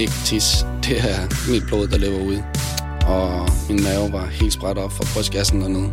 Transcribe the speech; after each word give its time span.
ikke 0.00 0.12
tis. 0.24 0.66
Det 0.84 0.98
er 1.00 1.50
mit 1.52 1.62
blod, 1.66 1.88
der 1.88 1.98
lever 1.98 2.20
ud. 2.20 2.38
Og 3.06 3.48
min 3.68 3.82
mave 3.82 4.12
var 4.12 4.26
helt 4.26 4.52
spredt 4.52 4.78
op 4.78 4.92
fra 4.92 5.04
brystkassen 5.14 5.60
dernede. 5.60 5.88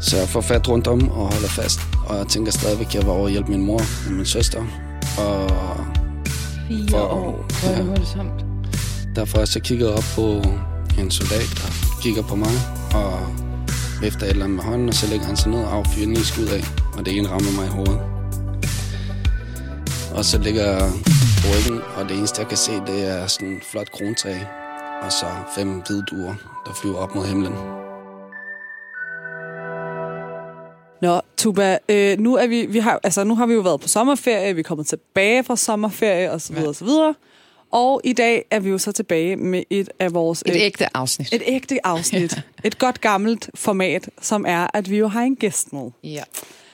Så 0.00 0.16
jeg 0.16 0.28
får 0.28 0.40
fat 0.40 0.68
rundt 0.68 0.86
om 0.86 1.10
og 1.10 1.32
holder 1.32 1.48
fast. 1.48 1.80
Og 2.06 2.16
jeg 2.16 2.26
tænker 2.26 2.52
stadigvæk, 2.52 2.86
at 2.86 2.94
jeg 2.94 3.06
var 3.06 3.12
over 3.12 3.26
at 3.26 3.32
hjælpe 3.32 3.50
min 3.50 3.62
mor 3.66 3.78
og 4.06 4.12
min 4.12 4.26
søster. 4.26 4.60
Og 5.18 5.50
Fire 6.68 6.88
For- 6.90 6.98
år. 6.98 7.46
Hvor 7.60 7.70
er 7.70 7.76
det 7.76 7.84
ja. 7.84 7.88
voldsomt. 7.88 8.44
derfor 9.16 9.44
så 9.44 9.60
kigger 9.60 9.86
jeg 9.86 9.96
op 9.96 10.04
på 10.14 10.42
en 11.00 11.10
soldat, 11.10 11.48
der 11.56 11.98
kigger 12.02 12.22
på 12.22 12.36
mig. 12.36 12.50
Og 12.94 13.12
vifter 14.00 14.24
et 14.26 14.30
eller 14.30 14.44
andet 14.44 14.56
med 14.56 14.64
hånden, 14.64 14.88
og 14.88 14.94
så 14.94 15.06
lægger 15.10 15.26
han 15.26 15.36
sig 15.36 15.50
ned 15.50 15.58
og 15.64 15.72
affyrer 15.76 16.06
ni 16.08 16.16
skud 16.16 16.46
af. 16.46 16.64
Og 16.98 17.06
det 17.06 17.16
ene 17.16 17.28
rammer 17.28 17.50
mig 17.52 17.66
i 17.66 17.70
hovedet. 17.70 18.00
Og 20.14 20.24
så 20.24 20.38
ligger 20.38 20.62
jeg 20.70 20.90
ryggen, 21.52 21.82
og 21.96 22.08
det 22.08 22.16
eneste, 22.16 22.40
jeg 22.40 22.48
kan 22.48 22.56
se, 22.56 22.72
det 22.72 23.08
er 23.08 23.26
sådan 23.26 23.48
en 23.48 23.60
flot 23.70 23.90
krontræ. 23.90 24.34
Og 25.02 25.12
så 25.12 25.26
fem 25.54 25.68
hvide 25.86 26.04
duer, 26.10 26.34
der 26.66 26.72
flyver 26.80 26.96
op 26.96 27.14
mod 27.14 27.26
himlen. 27.26 27.52
Nå, 31.02 31.20
Tuba, 31.36 31.78
øh, 31.88 32.18
nu, 32.18 32.36
er 32.36 32.46
vi, 32.46 32.66
vi 32.66 32.78
har, 32.78 33.00
altså, 33.02 33.24
nu 33.24 33.34
har 33.34 33.46
vi 33.46 33.54
jo 33.54 33.60
været 33.60 33.80
på 33.80 33.88
sommerferie, 33.88 34.54
vi 34.54 34.60
er 34.60 34.64
kommet 34.64 34.86
tilbage 34.86 35.44
fra 35.44 35.56
sommerferie 35.56 36.30
osv. 36.30 36.56
Ja. 36.56 36.68
Og, 36.68 36.74
så 36.74 36.84
videre. 36.84 37.14
og 37.70 38.00
i 38.04 38.12
dag 38.12 38.44
er 38.50 38.60
vi 38.60 38.70
jo 38.70 38.78
så 38.78 38.92
tilbage 38.92 39.36
med 39.36 39.62
et 39.70 39.88
af 39.98 40.14
vores... 40.14 40.42
Et 40.46 40.54
øh, 40.54 40.62
ægte 40.62 40.96
afsnit. 40.96 41.32
et 41.32 41.42
ægte 41.46 41.86
afsnit. 41.86 42.42
et 42.64 42.78
godt 42.78 43.00
gammelt 43.00 43.50
format, 43.54 44.10
som 44.20 44.44
er, 44.48 44.66
at 44.74 44.90
vi 44.90 44.98
jo 44.98 45.08
har 45.08 45.22
en 45.22 45.36
gæst 45.36 45.72
med. 45.72 45.90
Ja. 46.04 46.22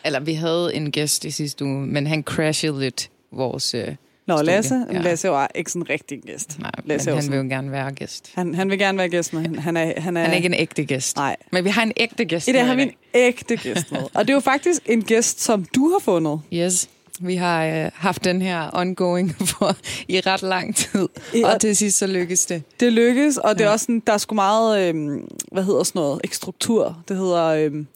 Eller 0.04 0.20
vi 0.20 0.34
havde 0.34 0.74
en 0.74 0.92
gæst 0.92 1.24
i 1.24 1.30
sidste 1.30 1.64
uge, 1.64 1.86
men 1.86 2.06
han 2.06 2.22
crashede 2.22 2.80
lidt 2.80 3.10
vores... 3.32 3.74
Øh, 3.74 3.94
Nå, 4.26 4.36
studie. 4.36 4.52
Lasse, 4.54 4.86
Ja. 4.92 4.98
Lasse 4.98 5.28
jo 5.28 5.46
ikke 5.54 5.70
sådan 5.72 5.82
en 5.82 5.90
rigtig 5.90 6.22
gæst. 6.22 6.58
Nej, 6.58 6.70
Lasse 6.84 7.10
men 7.10 7.14
han 7.14 7.22
sådan- 7.22 7.38
vil 7.38 7.48
jo 7.50 7.54
gerne 7.56 7.72
være 7.72 7.92
gæst. 7.92 8.30
Han, 8.34 8.54
han 8.54 8.70
vil 8.70 8.78
gerne 8.78 8.98
være 8.98 9.08
gæst, 9.08 9.32
men 9.32 9.58
han, 9.58 9.76
er, 9.76 10.00
han, 10.00 10.16
er, 10.16 10.20
Han 10.22 10.30
er 10.32 10.36
ikke 10.36 10.46
en 10.46 10.54
ægte 10.54 10.84
gæst. 10.84 11.16
Nej. 11.16 11.36
Men 11.52 11.64
vi 11.64 11.68
har 11.68 11.82
en 11.82 11.92
ægte 11.96 12.24
gæst 12.24 12.48
I 12.48 12.52
dag 12.52 12.66
har 12.66 12.74
vi 12.74 12.82
en 12.82 12.90
ægte 13.14 13.56
gæst 13.56 13.92
med. 13.92 14.00
Og 14.14 14.20
det 14.26 14.30
er 14.30 14.34
jo 14.34 14.40
faktisk 14.40 14.82
en 14.86 15.02
gæst, 15.02 15.40
som 15.40 15.64
du 15.74 15.88
har 15.90 15.98
fundet. 15.98 16.40
Yes. 16.54 16.88
Vi 17.20 17.34
har 17.36 17.64
øh, 17.66 17.90
haft 17.94 18.24
den 18.24 18.42
her 18.42 18.70
ongoing 18.72 19.34
for 19.58 19.76
i 20.08 20.20
ret 20.20 20.42
lang 20.42 20.76
tid, 20.76 21.08
I- 21.34 21.42
og 21.42 21.60
til 21.60 21.76
sidst 21.76 21.98
så 21.98 22.06
lykkedes 22.06 22.46
det. 22.46 22.62
Det 22.80 22.92
lykkes, 22.92 23.36
og 23.38 23.54
det 23.54 23.60
er 23.60 23.68
Ja. 23.68 23.72
også 23.72 23.82
sådan, 23.84 24.02
der 24.06 24.12
er 24.12 24.18
sgu 24.18 24.34
meget, 24.34 24.88
øhm, 24.88 25.28
hvad 25.52 25.64
hedder 25.64 25.82
sådan 25.82 26.00
noget, 26.00 26.20
ikke 26.24 26.36
struktur. 26.36 27.02
Det 27.08 27.16
hedder... 27.16 27.44
Øhm, 27.44 27.86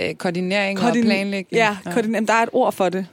Øh, 0.00 0.14
koordinering 0.14 0.78
koordin- 0.78 1.02
og 1.02 1.06
planlægning. 1.06 1.46
Ja, 1.52 1.76
koordin- 1.84 2.12
Jamen, 2.14 2.26
der 2.28 2.34
er 2.34 2.42
et 2.42 2.48
ord 2.52 2.72
for 2.72 2.88
det, 2.88 3.06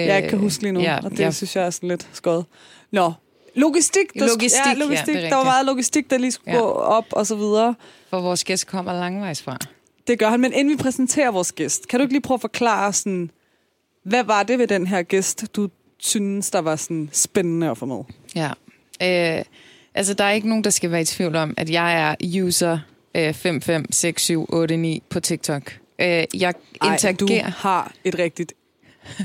jeg 0.00 0.16
ikke 0.16 0.28
kan 0.28 0.38
huske 0.38 0.62
lige 0.62 0.72
nu, 0.72 0.80
Øh, 0.80 0.84
Ja, 0.84 0.96
og 1.04 1.10
det 1.10 1.18
ja. 1.20 1.30
synes 1.30 1.56
jeg 1.56 1.66
er 1.66 1.70
sådan 1.70 1.88
lidt 1.88 2.08
skødt. 2.12 2.46
Nå, 2.92 3.12
logistik. 3.54 4.14
Der 4.18 4.26
Logistik, 4.26 4.60
ja, 4.66 4.70
ja, 4.70 4.74
logistik. 4.84 5.16
er 5.16 5.28
der 5.28 5.36
var 5.36 5.44
meget 5.44 5.66
logistik, 5.66 6.10
der 6.10 6.18
lige 6.18 6.32
skulle 6.32 6.54
Ja. 6.56 6.60
gå 6.62 6.66
op 6.70 7.04
og 7.10 7.26
så 7.26 7.34
videre. 7.36 7.74
For 8.10 8.20
vores 8.20 8.44
gæst 8.44 8.66
kommer 8.66 8.92
langvejs 8.92 9.42
fra. 9.42 9.58
Det 10.06 10.18
gør 10.18 10.28
han, 10.28 10.40
men 10.40 10.52
inden 10.52 10.72
vi 10.72 10.76
præsenterer 10.82 11.30
vores 11.30 11.52
gæst, 11.52 11.88
kan 11.88 11.98
du 12.00 12.02
ikke 12.04 12.14
lige 12.14 12.22
prøve 12.22 12.36
at 12.36 12.40
forklare 12.40 12.92
sådan, 12.92 13.30
hvad 14.04 14.24
var 14.24 14.42
det 14.42 14.58
ved 14.58 14.66
den 14.66 14.86
her 14.86 15.02
gæst, 15.02 15.44
du 15.56 15.68
synes, 15.98 16.50
der 16.50 16.58
var 16.58 16.76
sådan 16.76 17.08
spændende 17.12 17.70
at 17.70 17.78
få 17.78 17.86
med? 17.86 17.98
Ja. 18.36 18.50
Øh, 19.38 19.44
altså, 19.94 20.14
der 20.14 20.24
er 20.24 20.30
ikke 20.32 20.48
nogen, 20.48 20.64
der 20.64 20.70
skal 20.70 20.90
være 20.90 21.00
i 21.00 21.04
tvivl 21.04 21.36
om, 21.36 21.54
at 21.56 21.70
jeg 21.70 21.94
er 22.00 22.42
user 22.44 22.78
øh, 23.16 23.34
556789 23.34 25.00
på 25.10 25.20
TikTok. 25.20 25.72
Øh, 25.98 26.06
jeg 26.06 26.24
Ej, 26.34 26.52
du 26.82 26.92
interagerer... 26.92 27.50
har 27.50 27.92
et 28.04 28.18
rigtigt 28.18 28.52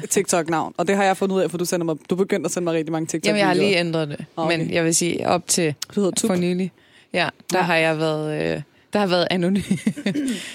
TikTok-navn, 0.09 0.73
og 0.77 0.88
det 0.88 0.95
har 0.95 1.03
jeg 1.03 1.17
fundet 1.17 1.35
ud 1.35 1.41
af, 1.41 1.52
for 1.52 1.58
du, 1.58 1.66
sender 1.66 1.85
mig, 1.85 1.95
du 2.09 2.15
begyndte 2.15 2.48
at 2.48 2.52
sende 2.52 2.64
mig 2.64 2.73
rigtig 2.73 2.92
mange 2.92 3.05
tiktok 3.08 3.27
Jamen, 3.27 3.39
jeg 3.39 3.48
har 3.48 3.54
lige 3.54 3.77
ændret 3.77 4.08
det. 4.08 4.26
Okay. 4.36 4.58
Men 4.58 4.71
jeg 4.73 4.86
vil 4.86 4.95
sige, 4.95 5.27
op 5.27 5.48
til 5.48 5.76
for 5.93 6.36
nylig, 6.36 6.71
ja, 7.14 7.30
der 7.52 7.58
Ja. 7.58 7.64
har 7.64 7.76
jeg 7.76 7.99
været, 7.99 8.55
øh, 8.55 8.61
der 8.93 8.99
har 8.99 9.08
været 9.08 9.27
anonym. 9.31 9.61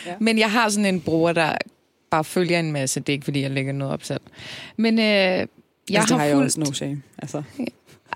Ja. 0.06 0.14
Men 0.20 0.38
jeg 0.38 0.50
har 0.50 0.68
sådan 0.68 0.86
en 0.86 1.00
bror, 1.00 1.32
der 1.32 1.56
bare 2.10 2.24
følger 2.24 2.58
en 2.60 2.72
masse. 2.72 3.00
Det 3.00 3.08
er 3.08 3.12
ikke, 3.12 3.24
fordi 3.24 3.42
jeg 3.42 3.50
lægger 3.50 3.72
noget 3.72 3.94
op 3.94 4.02
selv. 4.04 4.20
Men 4.76 4.98
øh, 4.98 5.04
jeg 5.04 5.46
altså, 5.46 5.46
det 5.90 6.08
har, 6.08 6.16
har 6.16 6.24
jeg 6.24 6.34
fulgt... 6.34 6.44
også 6.46 6.60
no 6.60 6.72
shame. 6.72 7.02
Altså. 7.18 7.42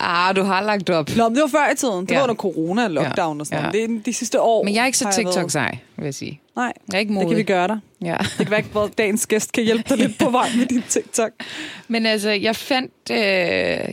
Ah, 0.01 0.37
du 0.37 0.43
har 0.43 0.63
lagt 0.63 0.91
op. 0.91 1.11
Nå, 1.17 1.29
men 1.29 1.35
det 1.35 1.43
var 1.43 1.49
før 1.49 1.73
i 1.73 1.77
tiden. 1.77 2.01
Det 2.07 2.11
Ja. 2.11 2.17
var 2.17 2.23
under 2.23 2.35
corona 2.35 2.89
lockdown 2.89 3.41
og 3.41 3.47
sådan 3.47 3.65
Ja. 3.65 3.71
Det 3.71 3.85
er 3.85 3.89
de 4.07 4.13
sidste 4.13 4.41
år. 4.41 4.65
Men 4.65 4.75
jeg 4.75 4.83
er 4.83 4.87
ikke 4.87 4.99
så 4.99 5.09
TikTok-sej, 5.17 5.79
vil 5.97 6.05
jeg 6.05 6.15
sige. 6.15 6.41
Nej, 6.57 6.73
Jeg 6.89 6.95
er 6.95 6.99
ikke 6.99 7.09
det 7.09 7.15
modig. 7.15 7.29
kan 7.29 7.37
vi 7.37 7.43
gøre 7.43 7.69
dig. 7.69 7.79
Ja. 8.03 8.17
Det 8.39 8.47
kan 8.47 8.51
være, 8.75 8.85
at 8.85 8.99
dagens 8.99 9.27
gæst 9.27 9.53
kan 9.53 9.65
hjælpe 9.65 9.85
dig 9.89 9.97
lidt 9.99 10.19
på 10.19 10.31
vej 10.31 10.49
med 10.59 10.67
din 10.67 10.83
TikTok. 10.89 11.31
Men 11.89 12.07
altså, 12.07 12.31
jeg 12.31 12.57
fandt, 12.57 12.93
øh, 13.11 13.19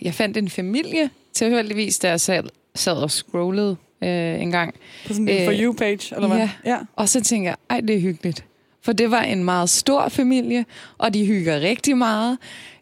jeg 0.01 0.13
fandt 0.13 0.38
en 0.38 0.50
familie 0.50 1.09
tilfældigvis, 1.34 2.00
da 2.00 2.09
jeg 2.09 2.22
sad, 2.22 2.44
sad 2.75 2.94
og 2.97 3.11
scrollede 3.11 3.75
øh, 4.03 4.41
en 4.41 4.51
gang. 4.51 4.73
På 5.07 5.13
sådan 5.13 5.29
en 5.29 5.38
Øh, 5.39 5.45
For 5.45 5.53
You-page, 5.63 6.16
eller 6.16 6.28
hvad? 6.28 6.38
ja. 6.38 6.50
ja. 6.66 6.78
Og 6.95 7.09
så 7.09 7.22
tænker 7.23 7.50
jeg, 7.50 7.57
ej, 7.69 7.79
det 7.79 7.95
er 7.95 8.00
hyggeligt. 8.00 8.44
For 8.84 8.94
det 8.94 9.11
var 9.11 9.22
en 9.22 9.44
meget 9.44 9.69
stor 9.69 10.09
familie, 10.09 10.66
og 10.97 11.13
de 11.13 11.25
hygger 11.25 11.59
rigtig 11.59 11.97
meget. 11.97 12.38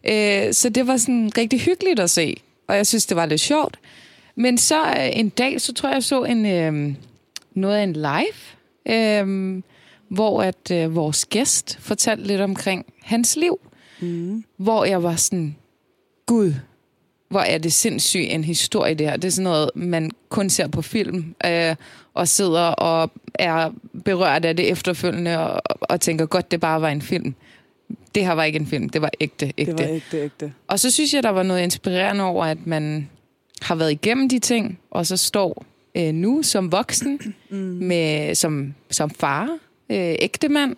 Øh, 0.08 0.52
så 0.52 0.68
det 0.68 0.86
var 0.86 0.96
sådan 0.96 1.32
rigtig 1.38 1.60
hyggeligt 1.60 2.00
at 2.00 2.10
se, 2.10 2.36
og 2.66 2.76
jeg 2.76 2.86
synes, 2.86 3.06
det 3.06 3.16
var 3.16 3.26
lidt 3.26 3.40
sjovt. 3.40 3.78
Men 4.36 4.58
så 4.58 4.84
øh, 4.84 5.10
en 5.12 5.28
dag, 5.28 5.60
så 5.60 5.72
tror 5.72 5.88
jeg, 5.88 5.94
jeg 5.94 6.04
så 6.04 6.24
en, 6.24 6.46
øh, 6.46 6.94
noget 7.54 7.76
af 7.76 7.82
en 7.82 7.92
live, 7.92 8.34
øh, 8.88 9.62
hvor 10.08 10.42
at 10.42 10.70
øh, 10.72 10.94
vores 10.94 11.26
gæst 11.26 11.78
fortalte 11.80 12.26
lidt 12.26 12.40
omkring 12.40 12.86
hans 13.02 13.36
liv. 13.36 13.60
Mm. 14.00 14.44
Hvor 14.56 14.84
jeg 14.84 15.02
var 15.02 15.16
sådan, 15.16 15.56
gud, 16.26 16.54
hvor 17.28 17.40
er 17.40 17.58
det 17.58 17.72
sindssygt 17.72 18.32
en 18.32 18.44
historie 18.44 18.94
det 18.94 19.06
her. 19.06 19.16
Det 19.16 19.28
er 19.28 19.32
sådan 19.32 19.44
noget, 19.44 19.70
man 19.74 20.10
kun 20.28 20.50
ser 20.50 20.66
på 20.66 20.82
film, 20.82 21.34
øh, 21.46 21.76
og 22.14 22.28
sidder 22.28 22.60
og 22.60 23.10
er 23.34 23.70
berørt 24.04 24.44
af 24.44 24.56
det 24.56 24.70
efterfølgende, 24.70 25.38
og, 25.38 25.78
og 25.80 26.00
tænker, 26.00 26.26
godt, 26.26 26.50
det 26.50 26.60
bare 26.60 26.80
var 26.80 26.88
en 26.88 27.02
film. 27.02 27.34
Det 28.14 28.26
her 28.26 28.32
var 28.32 28.44
ikke 28.44 28.58
en 28.58 28.66
film, 28.66 28.88
det 28.88 29.02
var 29.02 29.10
ægte, 29.20 29.52
ægte. 29.58 29.72
Det 29.72 29.88
var 29.88 29.94
ægte, 29.94 30.22
ægte. 30.24 30.52
Og 30.68 30.80
så 30.80 30.90
synes 30.90 31.14
jeg, 31.14 31.22
der 31.22 31.28
var 31.30 31.42
noget 31.42 31.62
inspirerende 31.62 32.24
over, 32.24 32.44
at 32.44 32.66
man 32.66 33.08
har 33.62 33.74
været 33.74 33.92
igennem 33.92 34.28
de 34.28 34.38
ting, 34.38 34.78
og 34.90 35.06
så 35.06 35.16
står 35.16 35.64
øh, 35.94 36.12
nu 36.14 36.42
som 36.42 36.72
voksen, 36.72 37.20
Mm. 37.50 37.56
med, 37.90 38.34
som, 38.34 38.74
som 38.90 39.10
far, 39.10 39.44
øh, 39.90 40.14
ægte 40.18 40.48
mand, 40.48 40.76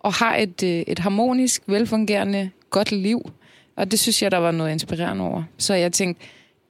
og 0.00 0.12
har 0.12 0.36
et, 0.36 0.62
øh, 0.62 0.80
et 0.86 0.98
harmonisk, 0.98 1.62
velfungerende, 1.66 2.50
godt 2.70 2.92
liv. 2.92 3.30
Og 3.76 3.90
det 3.90 3.98
synes 3.98 4.22
jeg, 4.22 4.30
der 4.30 4.38
var 4.38 4.50
noget 4.50 4.72
inspirerende 4.72 5.24
over. 5.24 5.42
Så 5.58 5.74
jeg 5.74 5.92
tænkte, 5.92 6.24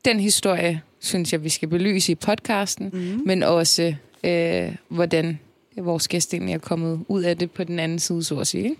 den 0.04 0.20
historie 0.20 0.80
synes 1.00 1.32
jeg, 1.32 1.44
vi 1.44 1.48
skal 1.48 1.68
belyse 1.68 2.12
i 2.12 2.14
podcasten, 2.14 2.90
Mm. 2.92 3.22
men 3.26 3.42
også, 3.42 3.94
øh, 4.24 4.72
hvordan 4.88 5.38
vores 5.76 6.08
gæst 6.08 6.34
egentlig 6.34 6.54
er 6.54 6.58
kommet 6.58 7.00
ud 7.08 7.22
af 7.22 7.36
det 7.38 7.50
på 7.50 7.64
den 7.64 7.78
anden 7.78 7.98
side, 7.98 8.24
så 8.24 8.36
at 8.38 8.46
sige. 8.46 8.64
ikke? 8.64 8.76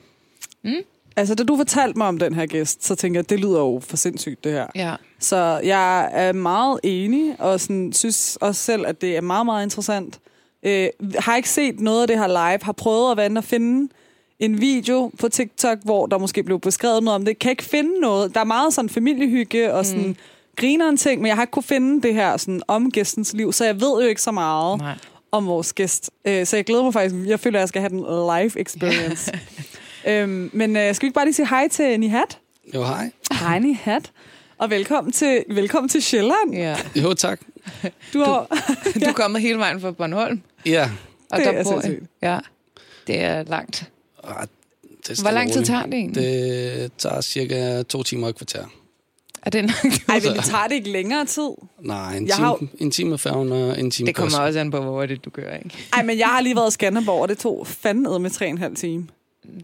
Altså, 1.16 1.34
da 1.34 1.44
du 1.44 1.56
fortalte 1.56 1.98
mig 1.98 2.06
om 2.06 2.18
den 2.18 2.34
her 2.34 2.46
gæst, 2.46 2.84
så 2.84 2.94
tænker 2.94 3.20
jeg, 3.20 3.30
det 3.30 3.40
lyder 3.40 3.58
jo 3.58 3.80
for 3.88 3.96
sindssygt, 3.96 4.44
det 4.44 4.52
her. 4.52 4.66
Ja. 4.74 4.94
Så 5.18 5.60
jeg 5.64 6.10
er 6.12 6.32
meget 6.32 6.80
enig, 6.82 7.36
og 7.38 7.60
sådan, 7.60 7.92
synes 7.92 8.38
også 8.40 8.62
selv, 8.62 8.86
at 8.86 9.00
det 9.00 9.16
er 9.16 9.20
meget, 9.20 9.46
meget 9.46 9.64
interessant. 9.64 10.18
Øh, 10.62 10.88
har 11.18 11.36
ikke 11.36 11.48
set 11.48 11.80
noget 11.80 12.02
af 12.02 12.08
det 12.08 12.18
her 12.18 12.26
live, 12.26 12.58
har 12.62 12.72
prøvet 12.72 13.10
at 13.10 13.16
vende 13.16 13.38
og 13.38 13.44
finde 13.44 13.92
en 14.38 14.60
video 14.60 15.10
på 15.18 15.28
TikTok, 15.28 15.78
hvor 15.84 16.06
der 16.06 16.18
måske 16.18 16.42
blev 16.42 16.60
beskrevet 16.60 17.02
noget 17.02 17.14
om 17.14 17.24
det. 17.24 17.38
Kan 17.38 17.50
ikke 17.50 17.64
finde 17.64 18.00
noget. 18.00 18.34
Der 18.34 18.40
er 18.40 18.44
meget 18.44 18.74
sådan 18.74 18.88
familiehygge 18.88 19.74
og 19.74 19.86
sådan 19.86 20.06
mm. 20.06 20.16
grineren 20.56 20.96
ting, 20.96 21.20
men 21.20 21.28
jeg 21.28 21.36
har 21.36 21.42
ikke 21.42 21.50
kunne 21.50 21.62
finde 21.62 22.02
det 22.02 22.14
her 22.14 22.36
sådan, 22.36 22.62
om 22.68 22.90
gæstens 22.90 23.32
liv, 23.32 23.52
så 23.52 23.64
jeg 23.64 23.80
ved 23.80 24.02
jo 24.02 24.08
ikke 24.08 24.22
så 24.22 24.30
meget 24.30 24.78
Nej. 24.78 24.94
om 25.32 25.46
vores 25.46 25.72
gæst. 25.72 26.10
Øh, 26.24 26.46
så 26.46 26.56
jeg 26.56 26.64
glæder 26.64 26.82
mig 26.82 26.92
faktisk. 26.92 27.14
Jeg 27.26 27.40
føler, 27.40 27.58
at 27.58 27.60
jeg 27.60 27.68
skal 27.68 27.80
have 27.80 27.90
den 27.90 28.00
live 28.00 28.60
experience. 28.60 29.32
øhm, 30.06 30.50
men 30.52 30.76
øh, 30.76 30.94
skal 30.94 31.02
vi 31.02 31.06
ikke 31.06 31.14
bare 31.14 31.24
lige 31.24 31.34
sige 31.34 31.48
hej 31.48 31.68
til 31.68 32.00
Nihat? 32.00 32.38
Jo, 32.74 32.82
hej. 32.84 33.10
Hej 33.32 33.58
Nihat. 33.58 34.10
Og 34.58 34.70
velkommen 34.70 35.12
til, 35.12 35.44
velkommen 35.50 35.88
til 35.88 36.02
Sjælland. 36.02 36.52
Ja. 36.54 36.76
Jo, 36.96 37.14
tak. 37.14 37.40
Du 38.12 38.18
har, 38.24 38.46
Du 38.94 39.00
er 39.08 39.12
kommet 39.12 39.40
hele 39.42 39.58
vejen 39.58 39.80
fra 39.80 39.90
Bornholm. 39.90 40.40
Ja. 40.66 40.90
Og 41.30 41.38
Det 41.38 41.46
der 41.46 41.52
er 41.52 41.64
bor. 41.64 41.82
Ja, 42.22 42.38
det 43.06 43.20
er 43.20 43.42
langt. 43.42 43.90
Ah, 44.24 44.46
det 45.08 45.18
er 45.18 45.22
Hvor 45.22 45.30
lang 45.30 45.52
tid 45.52 45.64
tager 45.64 45.82
det 45.84 45.94
egentlig? 45.94 46.22
Det... 46.22 46.92
Tager 46.98 47.20
cirka 47.20 47.82
to 47.82 48.02
timer 48.02 48.22
og 48.26 48.30
et 48.30 48.36
kvarter. 48.36 48.64
Er 49.42 49.50
det 49.50 49.64
langt? 49.64 50.04
ej, 50.08 50.20
men 50.24 50.36
det 50.36 50.44
tager 50.44 50.66
det 50.68 50.74
ikke 50.74 50.90
længere 50.90 51.24
tid. 51.26 51.48
Nej, 51.80 52.16
en 52.16 52.26
Jeg 52.26 52.34
time, 52.34 52.46
har- 52.46 52.66
en 52.78 52.90
time 52.90 53.18
færgen 53.18 53.52
og 53.52 53.80
en 53.80 53.90
time 53.90 54.06
Det 54.06 54.14
kommer 54.14 54.38
også 54.38 54.58
an 54.60 54.70
på, 54.70 54.80
hvor 54.80 55.06
det 55.06 55.24
du 55.24 55.30
gør, 55.30 55.54
ikke? 55.56 55.70
Ej, 55.92 56.02
men 56.02 56.18
jeg 56.18 56.26
har 56.26 56.40
lige 56.40 56.56
været 56.56 56.70
i 56.70 56.72
Skanderborg, 56.74 57.22
og 57.22 57.28
det 57.28 57.38
tog 57.38 57.66
fandme 57.66 58.18
med 58.18 58.30
tre 58.30 58.46
og 58.46 58.50
en 58.50 58.58
halv 58.58 58.76
time. 58.76 59.06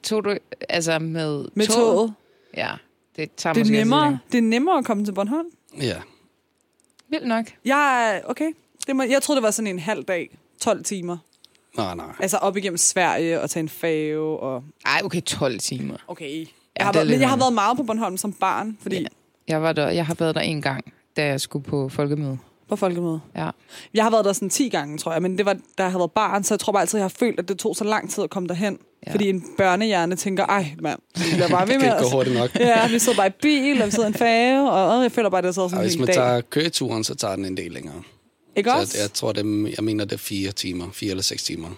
Tog 0.02 0.24
du, 0.24 0.36
altså 0.68 0.98
med, 0.98 1.44
Med 1.54 1.66
toget. 1.66 2.14
Ja, 2.56 2.70
det 3.16 3.30
tager 3.36 3.54
Det 3.54 3.60
er, 3.60 3.64
måske 3.64 3.76
nemmere, 3.78 4.18
det 4.32 4.38
er 4.38 4.42
nemmere 4.42 4.78
at 4.78 4.84
komme 4.84 5.04
til 5.04 5.12
Bornholm. 5.12 5.46
Ja. 5.80 5.96
Vildt 7.08 7.26
nok. 7.28 7.46
Jeg 7.64 8.10
er, 8.16 8.20
okay. 8.30 8.52
Det 8.86 8.96
må, 8.96 9.02
jeg 9.02 9.22
troede, 9.22 9.36
det 9.36 9.42
var 9.42 9.50
sådan 9.50 9.66
en 9.66 9.78
halv 9.78 10.04
dag. 10.04 10.38
12 10.60 10.84
timer. 10.84 11.16
Nej, 11.76 11.94
nej. 11.94 12.06
Altså 12.20 12.36
op 12.36 12.56
igennem 12.56 12.76
Sverige 12.76 13.40
og 13.40 13.50
tage 13.50 13.60
en 13.60 13.68
fave 13.68 14.40
og... 14.40 14.64
Ej, 14.86 15.00
okay, 15.04 15.22
12 15.22 15.58
timer. 15.58 15.96
Okay. 16.08 16.38
Jeg 16.38 16.46
Ja, 16.78 16.84
har, 16.84 16.92
været, 16.92 17.06
men 17.06 17.20
jeg 17.20 17.28
har 17.28 17.36
været 17.36 17.52
meget 17.52 17.76
på 17.76 17.82
Bornholm 17.82 18.16
som 18.16 18.32
barn, 18.32 18.78
fordi... 18.80 19.00
Ja. 19.00 19.06
Jeg, 19.48 19.62
var 19.62 19.72
der, 19.72 19.88
jeg 19.88 20.06
har 20.06 20.14
været 20.14 20.34
der 20.34 20.40
en 20.40 20.62
gang, 20.62 20.92
da 21.16 21.26
jeg 21.26 21.40
skulle 21.40 21.64
på 21.64 21.88
folkemøde. 21.88 22.38
på 22.68 22.76
folkemødet. 22.76 23.20
Ja. 23.36 23.50
Jeg 23.94 24.04
har 24.04 24.10
været 24.10 24.24
der 24.24 24.32
sådan 24.32 24.50
10 24.50 24.68
gange, 24.68 24.98
tror 24.98 25.12
jeg, 25.12 25.22
men 25.22 25.38
det 25.38 25.46
var, 25.46 25.52
da 25.78 25.82
jeg 25.82 25.92
har 25.92 25.98
været 25.98 26.12
barn, 26.12 26.44
så 26.44 26.54
jeg 26.54 26.60
tror 26.60 26.72
bare 26.72 26.80
altid, 26.80 26.98
jeg 26.98 27.04
har 27.04 27.08
følt, 27.08 27.38
at 27.38 27.48
det 27.48 27.58
tog 27.58 27.76
så 27.76 27.84
lang 27.84 28.10
tid 28.10 28.24
at 28.24 28.30
komme 28.30 28.48
derhen. 28.48 28.78
Ja. 29.06 29.12
Fordi 29.12 29.28
en 29.28 29.44
børnehjerne 29.58 30.16
tænker, 30.16 30.46
ej 30.46 30.66
mand, 30.80 30.98
vi 31.16 31.22
bliver 31.32 31.48
bare 31.48 31.66
ved 31.68 31.74
Det 31.74 31.80
med 31.82 31.88
kan 31.88 31.96
ikke 31.98 32.06
os. 32.06 32.12
gå 32.12 32.16
hurtigt 32.16 32.36
nok. 32.36 32.50
Ja, 32.60 32.88
vi 32.88 32.98
sidder 32.98 33.16
bare 33.18 33.26
i 33.28 33.32
bil, 33.42 33.80
og 33.80 33.86
vi 33.86 33.90
sidder 33.90 34.04
i 34.04 34.08
en 34.08 34.14
færge, 34.14 34.70
og 34.70 34.96
øh, 34.96 35.02
jeg 35.02 35.12
føler 35.12 35.30
bare, 35.30 35.38
at 35.38 35.44
det 35.44 35.54
sidder 35.54 35.64
Og 35.64 35.70
sådan 35.70 35.80
en 35.82 35.84
hvis 35.86 35.92
hel 35.94 36.00
man 36.00 36.06
dag. 36.06 36.14
tager 36.14 36.40
køreturen, 36.40 37.04
så 37.04 37.14
tager 37.14 37.36
den 37.36 37.44
en 37.44 37.56
del 37.56 37.72
længere. 37.72 38.02
Ikke 38.56 38.70
Så 38.70 38.76
også? 38.76 38.98
jeg 39.00 39.12
tror, 39.12 39.32
det, 39.32 39.72
jeg 39.76 39.84
mener, 39.84 40.04
det 40.04 40.12
er 40.12 40.18
fire 40.18 40.52
timer. 40.52 40.86
Fire 40.92 41.10
eller 41.10 41.22
seks 41.22 41.42
timer. 41.42 41.68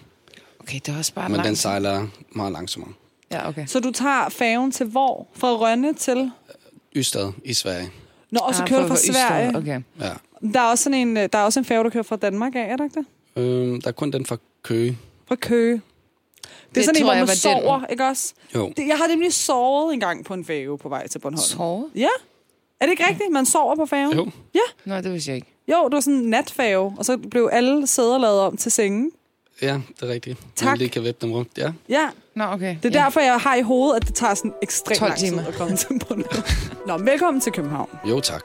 Okay, 0.60 0.80
det 0.86 0.94
er 0.94 0.98
også 0.98 1.14
bare 1.14 1.28
Men 1.28 1.36
langt. 1.36 1.46
den 1.48 1.56
sejler 1.56 2.06
meget 2.32 2.52
langsommere. 2.52 2.92
Ja, 3.32 3.48
okay. 3.48 3.66
Så 3.66 3.80
du 3.80 3.90
tager 3.90 4.28
færgen 4.28 4.70
til 4.72 4.86
hvor? 4.86 5.26
Fra 5.34 5.48
Rønne 5.52 5.94
til? 5.94 6.30
Ystad 6.96 7.32
i 7.44 7.54
Sverige. 7.54 7.90
Nå, 8.30 8.40
og 8.42 8.54
så 8.54 8.62
Ah, 8.62 8.68
kører 8.68 8.80
du 8.80 8.86
fra 8.88 8.94
for 8.94 9.00
Ystad, 9.02 9.14
Sverige. 9.14 9.56
Okay. 9.56 9.80
Ja. 10.00 10.12
Der 10.52 10.60
er 10.60 10.64
også 10.70 10.84
sådan 10.84 10.98
en, 11.08 11.16
øh, 11.16 11.28
der 11.32 11.38
er 11.38 11.42
også 11.42 11.60
en 11.60 11.64
færge, 11.64 11.84
der 11.84 11.90
kører 11.90 12.02
fra 12.04 12.16
Danmark 12.16 12.54
af, 12.54 12.60
er 12.72 12.76
der 12.76 12.84
ikke 12.84 13.00
det? 13.00 13.42
Øhm, 13.42 13.80
der 13.80 13.88
er 13.88 13.92
kun 13.92 14.10
den 14.10 14.26
fra 14.26 14.36
Køge. 14.62 14.98
Fra 15.28 15.34
Køge. 15.34 15.80
Det 16.46 16.68
er 16.70 16.74
Det 16.74 16.84
sådan 16.84 16.96
en, 16.96 17.00
tror 17.02 17.06
hvor 17.06 17.12
jeg 17.12 17.20
man 17.20 17.28
var 17.28 17.50
den. 17.54 17.62
sover, 17.62 17.86
ikke 17.90 18.04
også? 18.04 18.34
Jo. 18.54 18.72
Det, 18.76 18.86
jeg 18.88 18.96
har 18.98 19.06
nemlig 19.06 19.32
sovet 19.32 19.94
en 19.94 20.00
gang 20.00 20.24
på 20.24 20.34
en 20.34 20.44
færge 20.44 20.78
på 20.78 20.88
vej 20.88 21.08
til 21.08 21.18
Bornholm. 21.18 21.42
Sove? 21.42 21.90
Ja. 21.94 22.08
Er 22.80 22.84
det 22.86 22.90
ikke 22.90 23.04
rigtigt? 23.08 23.30
Man 23.32 23.46
sover 23.46 23.76
på 23.76 23.86
færgen? 23.86 24.12
Jo. 24.16 24.30
Nå, 24.84 24.96
det 24.96 25.12
vidste 25.12 25.30
jeg 25.30 25.36
ikke. 25.36 25.48
Jo, 25.72 25.84
det 25.84 25.92
var 25.92 26.00
sådan 26.00 26.14
en 26.18 26.30
natfærge, 26.30 26.94
og 26.98 27.04
så 27.04 27.16
blev 27.30 27.48
alle 27.52 27.86
sæder 27.86 28.18
lavet 28.18 28.40
om 28.40 28.56
til 28.56 28.72
sengen. 28.72 29.10
Ja, 29.62 29.80
det 30.00 30.08
er 30.08 30.12
rigtigt. 30.12 30.38
Tak. 30.56 30.66
Man 30.68 30.78
lige 30.78 30.88
kan 30.88 31.04
vippe 31.04 31.26
dem 31.26 31.34
rundt. 31.34 31.50
Ja. 31.58 31.72
Ja, 31.88 32.08
Nå, 32.34 32.44
okay. 32.44 32.76
det 32.82 32.94
er 32.94 32.98
ja. 33.00 33.04
derfor, 33.04 33.20
jeg 33.20 33.36
har 33.40 33.54
i 33.54 33.62
hovedet, 33.62 33.96
at 34.00 34.06
det 34.06 34.14
tager 34.14 34.34
sådan 34.34 34.52
ekstremt 34.62 34.98
12 34.98 35.08
lang 35.10 35.18
tid 35.20 35.38
at 35.48 35.54
komme 35.54 35.76
til 35.76 35.86
Bornholm. 36.08 36.42
Nå, 36.86 36.96
men 36.96 37.06
velkommen 37.06 37.40
til 37.40 37.52
København. 37.52 37.88
Jo, 38.08 38.20
tak. 38.20 38.42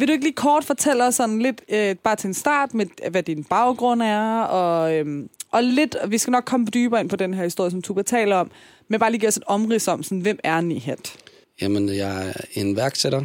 Vil 0.00 0.08
du 0.08 0.12
ikke 0.12 0.24
lige 0.24 0.34
kort 0.34 0.64
fortælle 0.64 1.06
os 1.06 1.14
sådan 1.14 1.42
lidt, 1.42 1.62
øh, 1.68 1.96
bare 1.96 2.16
til 2.16 2.28
en 2.28 2.34
start, 2.34 2.74
med 2.74 3.10
hvad 3.10 3.22
din 3.22 3.44
baggrund 3.44 4.02
er, 4.02 4.42
og, 4.42 4.96
øhm, 4.96 5.28
og 5.50 5.62
lidt, 5.62 5.96
vi 6.08 6.18
skal 6.18 6.30
nok 6.30 6.44
komme 6.44 6.66
dybere 6.66 7.00
ind 7.00 7.08
på 7.08 7.16
den 7.16 7.34
her 7.34 7.44
historie, 7.44 7.70
som 7.70 7.82
Tuba 7.82 8.02
taler 8.02 8.36
om, 8.36 8.50
men 8.88 9.00
bare 9.00 9.10
lige 9.10 9.20
give 9.20 9.28
os 9.28 9.36
et 9.36 9.44
omrids 9.46 9.88
om, 9.88 10.02
sådan, 10.02 10.20
hvem 10.20 10.38
er 10.44 10.60
Nihat? 10.60 11.16
Jamen, 11.60 11.88
jeg 11.88 12.28
er 12.28 12.32
en 12.54 12.76
værksætter 12.76 13.22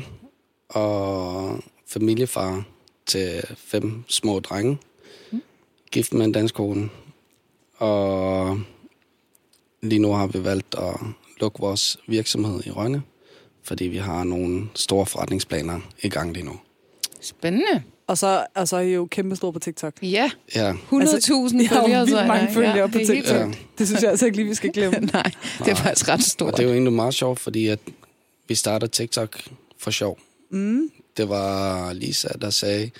og 0.69 1.59
familiefar 1.87 2.63
til 3.05 3.43
fem 3.57 4.03
små 4.07 4.39
drenge. 4.39 4.77
Gift 5.91 6.13
med 6.13 6.25
en 6.25 6.31
dansk 6.31 6.55
kone. 6.55 6.89
Og 7.77 8.59
lige 9.81 9.99
nu 9.99 10.11
har 10.11 10.27
vi 10.27 10.43
valgt 10.43 10.75
at 10.77 10.95
lukke 11.41 11.59
vores 11.59 11.97
virksomhed 12.07 12.65
i 12.65 12.71
Rønne, 12.71 13.01
fordi 13.63 13.85
vi 13.85 13.97
har 13.97 14.23
nogle 14.23 14.69
store 14.73 15.05
forretningsplaner 15.05 15.79
i 16.03 16.09
gang 16.09 16.33
lige 16.33 16.45
nu. 16.45 16.59
Spændende. 17.25 17.83
Og 18.07 18.17
så, 18.17 18.45
og 18.55 18.67
så 18.67 18.75
er 18.75 18.81
I 18.81 18.93
jo 18.93 19.05
kæmpe 19.11 19.35
store 19.35 19.53
på 19.53 19.59
TikTok. 19.59 19.93
Ja, 20.01 20.31
100.000 20.55 20.55
Ja, 20.55 20.99
altså, 20.99 21.57
jeg 21.57 21.69
har 21.69 21.99
jo 21.99 22.05
følgere. 22.05 22.19
jeg, 22.19 22.27
mange 22.27 22.47
er. 22.47 22.53
følgere 22.53 22.89
på 22.89 22.97
det 22.97 23.09
er 23.09 23.13
TikTok. 23.13 23.45
vildt. 23.47 23.57
Det 23.77 23.87
synes 23.87 24.01
jeg 24.03 24.09
altså 24.11 24.25
ikke 24.25 24.37
lige, 24.37 24.47
vi 24.47 24.53
skal 24.53 24.71
glemme. 24.71 24.99
Nej, 25.13 25.31
det 25.59 25.67
er 25.67 25.75
faktisk 25.75 26.09
ret 26.09 26.23
stort. 26.23 26.51
og 26.53 26.57
det 26.57 26.63
er 26.63 26.67
jo 26.67 26.73
egentlig 26.73 26.93
meget 26.93 27.13
sjovt, 27.13 27.39
fordi 27.39 27.67
at 27.67 27.79
vi 28.47 28.55
startede 28.55 28.91
TikTok 28.91 29.41
for 29.79 29.91
sjov. 29.91 30.19
Mm. 30.49 30.89
Det 31.17 31.29
var 31.29 31.93
Lisa, 31.93 32.27
der 32.41 32.49
sagde, 32.49 32.91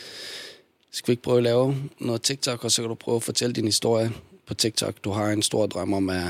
skal 0.92 1.08
vi 1.08 1.12
ikke 1.14 1.24
prøve 1.24 1.38
at 1.38 1.44
lave 1.44 1.76
noget 2.00 2.22
TikTok, 2.22 2.64
og 2.64 2.72
så 2.72 2.82
kan 2.82 2.90
du 2.90 2.96
prøve 2.96 3.16
at 3.16 3.24
fortælle 3.24 3.54
din 3.54 3.66
historie 3.66 4.12
på 4.48 4.54
TikTok. 4.54 4.96
Du 5.04 5.12
har 5.12 5.30
en 5.30 5.42
stor 5.42 5.66
drøm 5.66 5.94
om 5.94 6.10
at, 6.10 6.24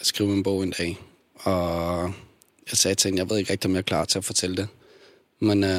at 0.00 0.06
skrive 0.06 0.32
en 0.32 0.42
bog 0.42 0.62
en 0.62 0.70
dag. 0.78 0.98
Og 1.34 2.02
jeg 2.70 2.76
sagde 2.78 2.94
til 2.94 3.08
hende, 3.08 3.20
jeg 3.22 3.30
ved 3.30 3.38
ikke 3.38 3.52
rigtig, 3.52 3.68
om 3.68 3.72
jeg 3.74 3.78
er 3.78 3.82
klar 3.82 4.04
til 4.04 4.18
at 4.18 4.24
fortælle 4.24 4.56
det. 4.56 4.68
Men 5.40 5.64
uh, 5.64 5.70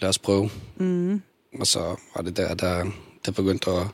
lad 0.00 0.08
os 0.08 0.18
prøve. 0.18 0.50
Mm. 0.76 1.22
Og 1.60 1.66
så 1.66 1.96
var 2.16 2.22
det 2.22 2.36
der, 2.36 2.54
der, 2.54 2.84
der 3.26 3.32
begyndte 3.32 3.70
at 3.70 3.86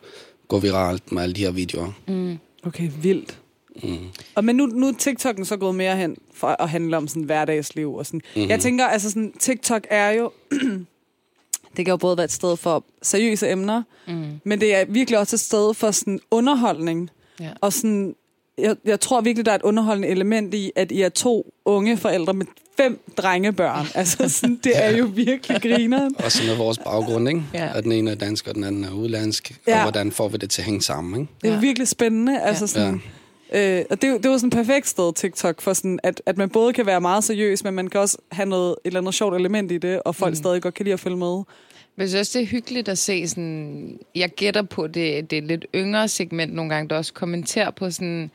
gå 0.49 0.59
viralt 0.59 1.13
med 1.13 1.23
alle 1.23 1.35
de 1.35 1.41
her 1.41 1.51
videoer. 1.51 1.93
Mm. 2.09 2.39
Okay, 2.63 2.91
vildt. 3.03 3.39
Mm. 3.83 3.97
Og 4.35 4.45
men 4.45 4.57
nu, 4.57 4.67
nu 4.67 4.89
er 4.89 4.93
TikTok'en 4.93 5.45
så 5.45 5.57
gået 5.57 5.75
mere 5.75 5.97
hen 5.97 6.17
for 6.35 6.47
at 6.63 6.69
handle 6.71 6.97
om 6.97 7.09
sådan 7.09 7.23
hverdagsliv 7.23 7.95
og 7.95 8.07
sådan. 8.07 8.21
Mhm. 8.37 8.49
Jeg 8.49 8.61
tænker, 8.61 8.87
altså 8.87 9.11
sådan, 9.11 9.33
TikTok 9.39 9.87
er 9.91 10.11
jo... 10.11 10.33
det 11.77 11.85
kan 11.85 11.93
jo 11.93 11.97
både 11.97 12.17
være 12.17 12.25
et 12.25 12.33
sted 12.33 12.57
for 12.57 12.85
seriøse 13.03 13.51
emner, 13.51 13.83
Mm. 14.09 14.41
men 14.45 14.61
det 14.61 14.75
er 14.75 14.85
virkelig 14.85 15.19
også 15.19 15.37
et 15.37 15.41
sted 15.41 15.75
for 15.75 15.91
sådan 15.91 16.21
underholdning. 16.31 17.11
Ja. 17.41 17.51
Og 17.61 17.73
sådan, 17.73 18.15
jeg, 18.59 18.77
jeg 18.85 19.01
tror 19.01 19.21
virkelig, 19.21 19.47
der 19.47 19.53
er 19.53 19.57
et 19.57 19.63
underholdende 19.63 20.09
element 20.09 20.55
i, 20.55 20.73
at 20.77 20.93
I 20.93 21.01
er 21.03 21.09
to 21.09 21.53
unge 21.65 21.97
forældre 21.97 22.35
med 22.35 22.47
fem 22.77 23.01
drengebørn. 23.17 23.87
Altså 23.95 24.29
sådan, 24.29 24.61
det 24.65 24.73
er 24.85 24.97
jo 24.97 25.05
virkelig 25.15 25.63
grineren. 25.63 26.15
Og 26.25 26.33
så 26.33 26.43
med 26.47 26.57
vores 26.57 26.79
baggrund, 26.79 27.29
ikke? 27.29 27.43
Ja. 27.55 27.71
At 27.75 27.85
den 27.85 27.93
ene 27.93 28.11
er 28.11 28.15
dansk, 28.15 28.49
og 28.49 28.55
den 28.55 28.65
anden 28.65 28.85
er 28.85 28.91
udlandsk. 28.93 29.55
Ja. 29.69 29.77
Og 29.77 29.83
hvordan 29.83 30.13
får 30.13 30.29
vi 30.29 30.37
det 30.37 30.51
til 30.51 30.61
at 30.63 30.67
hænge 30.67 30.83
sammen, 30.83 31.21
ikke? 31.21 31.33
Det 31.43 31.49
er 31.51 31.55
Ja. 31.55 31.61
virkelig 31.61 31.89
spændende. 31.89 32.41
Altså 32.41 32.67
sådan, 32.67 33.03
Øh, 33.53 33.85
og 33.91 34.03
det, 34.03 34.09
er 34.09 34.13
jo- 34.13 34.19
det 34.19 34.31
var 34.31 34.37
sådan 34.39 34.49
et 34.49 34.67
perfekt 34.67 34.89
sted, 34.89 35.13
TikTok, 35.15 35.61
for 35.61 35.73
sådan, 35.73 35.99
at, 36.03 36.23
at 36.27 36.37
man 36.39 36.49
både 36.51 36.73
kan 36.73 36.87
være 36.87 37.01
meget 37.01 37.25
seriøs, 37.25 37.65
men 37.65 37.75
man 37.75 37.89
kan 37.89 38.01
også 38.01 38.19
have 38.33 38.49
noget, 38.49 38.71
et 38.71 38.77
eller 38.85 39.01
andet 39.01 39.15
sjovt 39.15 39.35
element 39.37 39.73
i 39.73 39.79
det, 39.79 40.01
og 40.05 40.15
folk 40.15 40.31
mm. 40.33 40.37
stadig 40.37 40.63
godt 40.63 40.75
kan 40.75 40.85
lide 40.85 40.93
at 40.93 41.01
følge 41.01 41.17
med. 41.17 41.43
Men 41.97 42.03
jeg 42.03 42.09
synes 42.09 42.21
også, 42.21 42.39
det 42.39 42.45
er 42.45 42.49
hyggeligt 42.51 42.89
at 42.89 42.99
se 42.99 43.29
sådan... 43.29 43.99
Jeg 44.15 44.31
gætter 44.31 44.63
på, 44.63 44.87
det, 44.87 45.31
det 45.31 45.37
er 45.39 45.43
et 45.43 45.49
lidt 45.49 45.67
yngre 45.75 46.09
segment 46.09 46.55
nogle 46.55 46.75
gange, 46.75 46.89
der 46.89 46.97
også 46.97 47.13
kommenterer 47.13 47.71
på 47.71 47.91
sådan... 47.91 48.31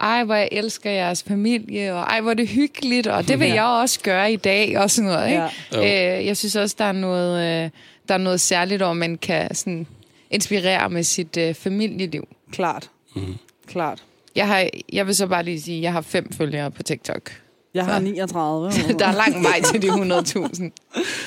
Ej, 0.00 0.24
hvor 0.24 0.34
jeg 0.34 0.48
elsker 0.52 0.90
jeres 0.90 1.22
familie, 1.22 1.94
og 1.94 2.00
ej, 2.00 2.20
hvor 2.20 2.30
er 2.30 2.34
det 2.34 2.48
hyggeligt, 2.48 3.06
og 3.06 3.28
det 3.28 3.40
vil 3.40 3.48
Ja. 3.54 3.54
jeg 3.54 3.64
også 3.64 4.00
gøre 4.00 4.32
i 4.32 4.36
dag, 4.36 4.78
og 4.78 4.90
sådan 4.90 5.10
noget, 5.10 5.26
ikke? 5.30 5.42
Ja. 5.72 6.18
Øh, 6.18 6.26
jeg 6.26 6.36
synes 6.36 6.56
også, 6.56 6.76
der 6.78 6.84
er 6.84 6.92
noget, 6.92 7.64
øh, 7.64 7.70
der 8.08 8.14
er 8.14 8.18
noget 8.18 8.40
særligt, 8.40 8.82
hvor 8.82 8.92
man 8.92 9.18
kan 9.18 9.54
sådan 9.54 9.86
inspirere 10.30 10.90
med 10.90 11.02
sit 11.02 11.36
øh, 11.36 11.54
familieliv. 11.54 12.28
Klart. 12.52 12.90
Mm. 13.16 13.34
Klart. 13.66 14.02
Jeg, 14.36 14.46
har, 14.46 14.68
jeg 14.92 15.06
vil 15.06 15.16
så 15.16 15.26
bare 15.26 15.42
lige 15.42 15.60
sige, 15.60 15.76
at 15.76 15.82
jeg 15.82 15.92
har 15.92 16.00
fem 16.00 16.32
følgere 16.32 16.70
på 16.70 16.82
TikTok. 16.82 17.30
Jeg 17.76 17.84
har 17.84 17.98
Så. 17.98 18.02
39. 18.04 18.70
Der 18.98 19.06
er 19.06 19.12
lang 19.14 19.42
vej 19.42 19.60
til 19.60 19.82
de 19.82 19.88
100.000. 19.88 20.70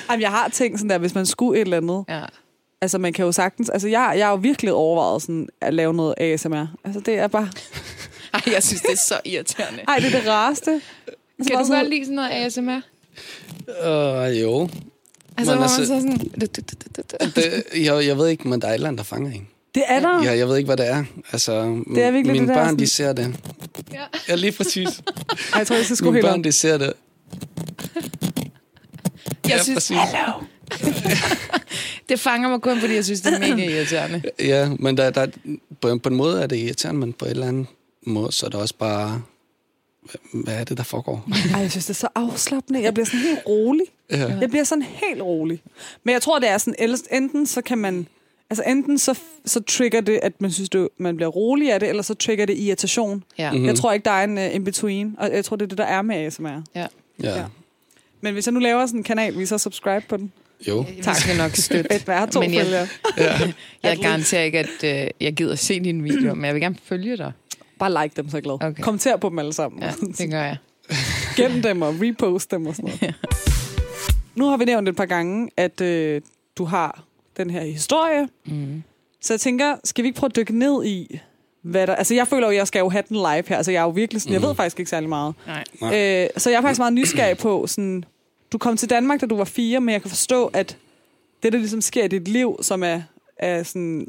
Jamen, 0.10 0.22
jeg 0.22 0.30
har 0.30 0.50
tænkt 0.50 0.80
sådan 0.80 0.90
der, 0.90 0.98
hvis 0.98 1.16
man 1.16 1.26
skulle 1.26 1.58
et 1.60 1.66
eller 1.66 1.78
andet. 1.78 2.06
Ja. 2.10 2.22
Altså, 2.82 2.98
man 2.98 3.14
kan 3.14 3.26
jo 3.26 3.32
sagtens... 3.32 3.70
Altså, 3.70 3.88
jeg, 3.88 4.14
jeg 4.18 4.26
har 4.26 4.32
jo 4.32 4.38
virkelig 4.38 4.74
overvejet 4.74 5.22
sådan, 5.22 5.48
at 5.62 5.74
lave 5.74 5.94
noget 5.94 6.14
ASMR. 6.18 6.66
Altså, 6.84 7.00
det 7.00 7.16
er 7.18 7.28
bare... 7.28 7.50
Ej, 8.34 8.42
jeg 8.54 8.64
synes, 8.64 8.82
det 8.82 8.92
er 8.92 8.98
så 8.98 9.20
irriterende. 9.26 9.80
Ej, 9.88 9.96
det 10.00 10.14
er 10.16 10.20
det 10.22 10.30
rareste. 10.30 10.72
Altså, 10.72 10.82
Kan 11.38 11.46
bare 11.54 11.62
du 11.64 11.68
sådan- 11.68 11.82
godt 11.84 11.90
lide 11.90 12.06
sådan 12.06 12.16
noget 12.16 12.30
ASMR? 12.32 12.82
Uh, 13.68 14.42
jo. 14.42 14.62
Altså, 14.62 14.72
Men 15.38 15.46
hvor 15.46 15.54
man 15.56 15.64
altså- 15.64 15.86
så 15.86 16.02
sådan... 16.02 16.18
Det, 17.36 17.64
jeg, 17.86 18.06
jeg 18.08 18.18
ved 18.18 18.28
ikke, 18.28 18.48
men 18.48 18.62
der 18.62 18.68
er 18.68 18.72
et 18.72 18.76
eller 18.76 18.88
andet, 18.88 18.98
der 18.98 19.04
fanger 19.04 19.32
en. 19.32 19.48
Det 19.80 19.86
er 19.88 20.00
der. 20.00 20.24
Ja, 20.24 20.38
jeg 20.38 20.48
ved 20.48 20.58
ikke, 20.58 20.66
hvad 20.68 20.78
det 20.78 20.88
er. 20.88 21.04
Altså, 21.32 21.62
Det 21.96 22.04
er 22.04 22.12
virkelig 22.12 22.32
mine 22.34 22.40
det 22.40 22.48
der 22.48 22.54
børn, 22.56 22.66
sådan- 22.66 22.80
de 22.80 22.88
ser 22.88 23.14
det. 23.14 23.36
Ja. 23.94 24.02
Ja, 24.30 24.36
lige 24.36 24.52
præcis. 24.52 24.88
Ej, 25.54 25.58
jeg 25.60 25.68
tror, 25.68 25.76
jeg 25.76 25.86
skal 25.86 25.98
skrue 25.98 26.12
mine 26.12 26.22
børn, 26.28 26.44
de 26.44 26.52
ser 26.52 26.78
det. 26.78 26.94
Jeg 29.44 29.58
ja, 29.58 29.64
synes, 29.64 29.76
præcis. 29.76 29.98
det 32.10 32.20
fanger 32.20 32.50
mig 32.50 32.62
kun, 32.62 32.80
fordi 32.80 32.96
jeg 32.96 33.06
synes, 33.06 33.22
det 33.22 33.34
er 33.34 33.40
mega 33.40 33.70
irriterende. 33.70 34.22
Ja, 34.40 34.70
men 34.80 34.98
der, 34.98 35.10
der, 35.10 35.28
på, 35.82 35.98
på 36.04 36.10
en 36.10 36.16
måde 36.16 36.42
er 36.44 36.48
det 36.48 36.56
irriterende, 36.58 37.00
men 37.00 37.14
på 37.14 37.26
et 37.26 37.32
eller 37.32 37.48
andet 37.48 37.68
måde, 38.06 38.32
så 38.32 38.46
er 38.46 38.50
det 38.50 38.60
også 38.60 38.76
bare... 38.80 39.22
hvad- 40.04 40.44
Hvad 40.44 40.54
er 40.54 40.64
det, 40.64 40.78
der 40.78 40.84
foregår? 40.84 41.28
Ej, 41.54 41.60
jeg 41.62 41.72
synes, 41.72 41.86
det 41.86 41.94
er 41.94 41.98
så 41.98 42.08
afslappende. 42.16 42.84
Jeg 42.84 42.94
bliver 42.94 43.06
sådan 43.06 43.20
helt 43.20 43.40
rolig. 43.48 43.86
Ja. 44.12 44.38
Jeg 44.42 44.50
bliver 44.50 44.64
sådan 44.64 44.82
helt 44.82 45.22
rolig. 45.22 45.62
Men 46.04 46.14
jeg 46.14 46.22
tror, 46.22 46.40
det 46.40 46.50
er 46.50 46.58
sådan, 46.58 46.94
enten 47.12 47.48
så 47.48 47.62
kan 47.62 47.78
man... 47.78 48.08
Altså 48.50 48.64
enten 48.68 48.98
så, 49.00 49.20
så 49.46 49.62
trigger 49.64 50.02
det, 50.02 50.20
at 50.24 50.42
man 50.42 50.52
synes, 50.52 50.70
det, 50.70 50.88
man 50.98 51.16
bliver 51.16 51.30
rolig 51.30 51.74
af 51.74 51.80
det, 51.80 51.90
eller 51.90 52.04
så 52.04 52.14
trigger 52.14 52.46
det 52.46 52.58
irritation. 52.58 53.24
Ja. 53.38 53.52
Mhm. 53.52 53.60
Mm. 53.62 53.66
Jeg 53.68 53.76
tror 53.76 53.92
ikke, 53.94 54.06
der 54.06 54.12
er 54.12 54.24
en 54.24 54.38
uh, 54.38 54.56
in-between, 54.56 55.16
og 55.18 55.32
jeg 55.34 55.46
tror, 55.46 55.56
det 55.56 55.64
er 55.66 55.68
det, 55.68 55.78
der 55.78 55.84
er 55.84 56.02
med 56.02 56.16
ASMR. 56.16 56.48
ja. 56.76 56.88
Ja. 57.24 57.38
Ja. 57.38 57.46
Men 58.22 58.34
hvis 58.34 58.48
jeg 58.48 58.54
nu 58.54 58.60
laver 58.60 58.86
sådan 58.86 59.00
en 59.00 59.04
kanal, 59.04 59.34
vil 59.36 59.42
I 59.44 59.46
så 59.46 59.58
subscribe 59.58 60.06
på 60.10 60.18
den? 60.18 60.32
Jo. 60.68 60.86
Vi 60.98 61.04
skal 61.14 61.38
nok 61.38 61.52
støtte. 61.56 61.94
Et, 61.96 62.08
jeg 62.08 62.18
har 62.18 62.26
to 62.26 62.40
Men 62.40 62.54
jeg- 62.54 62.64
følgere. 62.64 62.88
Ja. 63.18 63.52
Jeg 63.84 63.98
garanterer 64.02 64.44
ikke, 64.44 64.60
at 64.60 64.84
øh, 65.04 65.08
jeg 65.22 65.34
gider 65.34 65.56
se 65.56 65.80
dine 65.80 66.04
videoer, 66.04 66.34
men 66.34 66.46
jeg 66.46 66.54
vil 66.54 66.62
gerne 66.62 66.76
følge 66.84 67.18
dig. 67.18 67.32
Bare 67.80 68.04
like 68.04 68.14
dem, 68.16 68.30
så 68.30 68.38
er 68.38 68.40
jeg 68.40 68.44
glad. 68.44 68.54
Okay. 68.54 68.84
Kommenter 68.84 69.18
på 69.18 69.30
dem 69.30 69.40
alle 69.40 69.54
sammen. 69.54 69.82
Ja, 69.84 69.92
det 70.18 70.32
gør 70.32 70.42
jeg. 70.44 70.58
Gem 71.38 71.62
dem 71.62 71.82
og 71.82 71.96
repost 72.02 72.52
dem 72.52 72.66
og 72.68 72.76
sådan 72.76 72.92
noget. 73.02 73.16
Nu 74.36 74.46
har 74.46 74.58
vi 74.58 74.66
nævnt 74.66 74.90
et 74.90 74.96
par 74.96 75.06
gange, 75.06 75.50
at 75.58 75.82
øh, 75.82 76.22
du 76.58 76.66
har 76.66 77.04
den 77.44 77.50
her 77.50 77.62
historie. 77.64 78.30
Mm. 78.46 78.84
Så 79.22 79.34
jeg 79.34 79.40
tænker, 79.42 79.76
skal 79.84 80.04
vi 80.04 80.08
ikke 80.08 80.20
prøve 80.20 80.30
at 80.30 80.36
dykke 80.36 80.58
ned 80.60 80.86
i, 80.86 81.20
hvad 81.62 81.88
der... 81.88 81.96
Altså, 81.96 82.14
jeg 82.16 82.28
føler 82.28 82.48
jo, 82.48 82.54
jeg 82.54 82.68
skal 82.68 82.80
jo 82.80 82.90
have 82.90 83.04
den 83.10 83.16
live 83.18 83.44
her. 83.48 83.58
Altså, 83.58 83.72
jeg 83.72 83.80
er 83.80 83.84
jo 83.84 83.90
virkelig 83.90 84.22
sådan... 84.22 84.34
Jeg 84.34 84.42
ved 84.42 84.56
faktisk 84.56 84.80
ikke 84.80 84.90
særlig 84.90 85.10
meget. 85.10 85.34
Nej. 85.48 85.64
Øh, 85.84 86.30
så 86.38 86.50
jeg 86.50 86.58
er 86.58 86.62
faktisk 86.62 86.80
meget 86.80 86.94
nysgerrig 86.94 87.38
på 87.38 87.68
sådan... 87.68 88.06
Du 88.52 88.58
kom 88.58 88.78
til 88.78 88.90
Danmark, 88.90 89.22
da 89.22 89.26
du 89.26 89.36
var 89.36 89.44
fire, 89.44 89.80
men 89.82 89.94
jeg 89.94 90.02
kan 90.02 90.10
forstå, 90.10 90.46
at 90.48 90.78
det, 91.44 91.54
der 91.54 91.60
ligesom 91.60 91.82
sker 91.82 92.04
i 92.04 92.08
dit 92.08 92.28
liv, 92.28 92.58
som 92.62 92.84
er, 92.84 93.02
er 93.38 93.64
sådan 93.64 94.08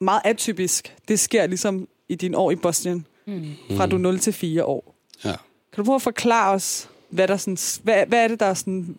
meget 0.00 0.20
atypisk, 0.24 0.96
det 1.08 1.20
sker 1.20 1.46
ligesom 1.46 1.88
i 2.08 2.14
dine 2.14 2.36
år 2.36 2.50
i 2.50 2.56
Bosnien, 2.56 3.06
Mm. 3.26 3.44
fra 3.76 3.86
du 3.86 3.96
er 3.96 4.00
0 4.00 4.18
til 4.18 4.32
4 4.32 4.64
år. 4.64 4.94
Ja. 5.24 5.32
Kan 5.72 5.76
du 5.76 5.84
prøve 5.84 5.94
at 5.96 6.02
forklare 6.02 6.54
os, 6.54 6.88
hvad, 7.08 7.28
der 7.28 7.36
sådan, 7.36 7.58
hvad, 7.82 8.06
hvad 8.06 8.24
er 8.24 8.28
det, 8.28 8.40
der 8.40 8.54
sådan 8.54 8.96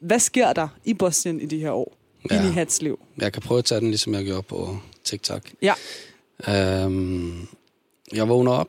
Hvad 0.00 0.18
sker 0.18 0.52
der 0.52 0.68
i 0.84 0.94
Bosnien 0.94 1.40
i 1.40 1.46
de 1.46 1.58
her 1.58 1.70
år? 1.70 1.96
Ja. 2.30 2.36
Ind 2.36 2.48
i 2.48 2.52
Hats 2.52 2.82
liv. 2.82 2.98
Jeg 3.18 3.32
kan 3.32 3.42
prøve 3.42 3.58
at 3.58 3.64
tage 3.64 3.80
den, 3.80 3.88
ligesom 3.88 4.14
jeg 4.14 4.24
gjorde 4.24 4.42
på 4.42 4.78
TikTok. 5.04 5.42
Ja. 5.62 5.74
Øhm, 6.48 7.48
jeg 8.12 8.28
vågner 8.28 8.52
op. 8.52 8.68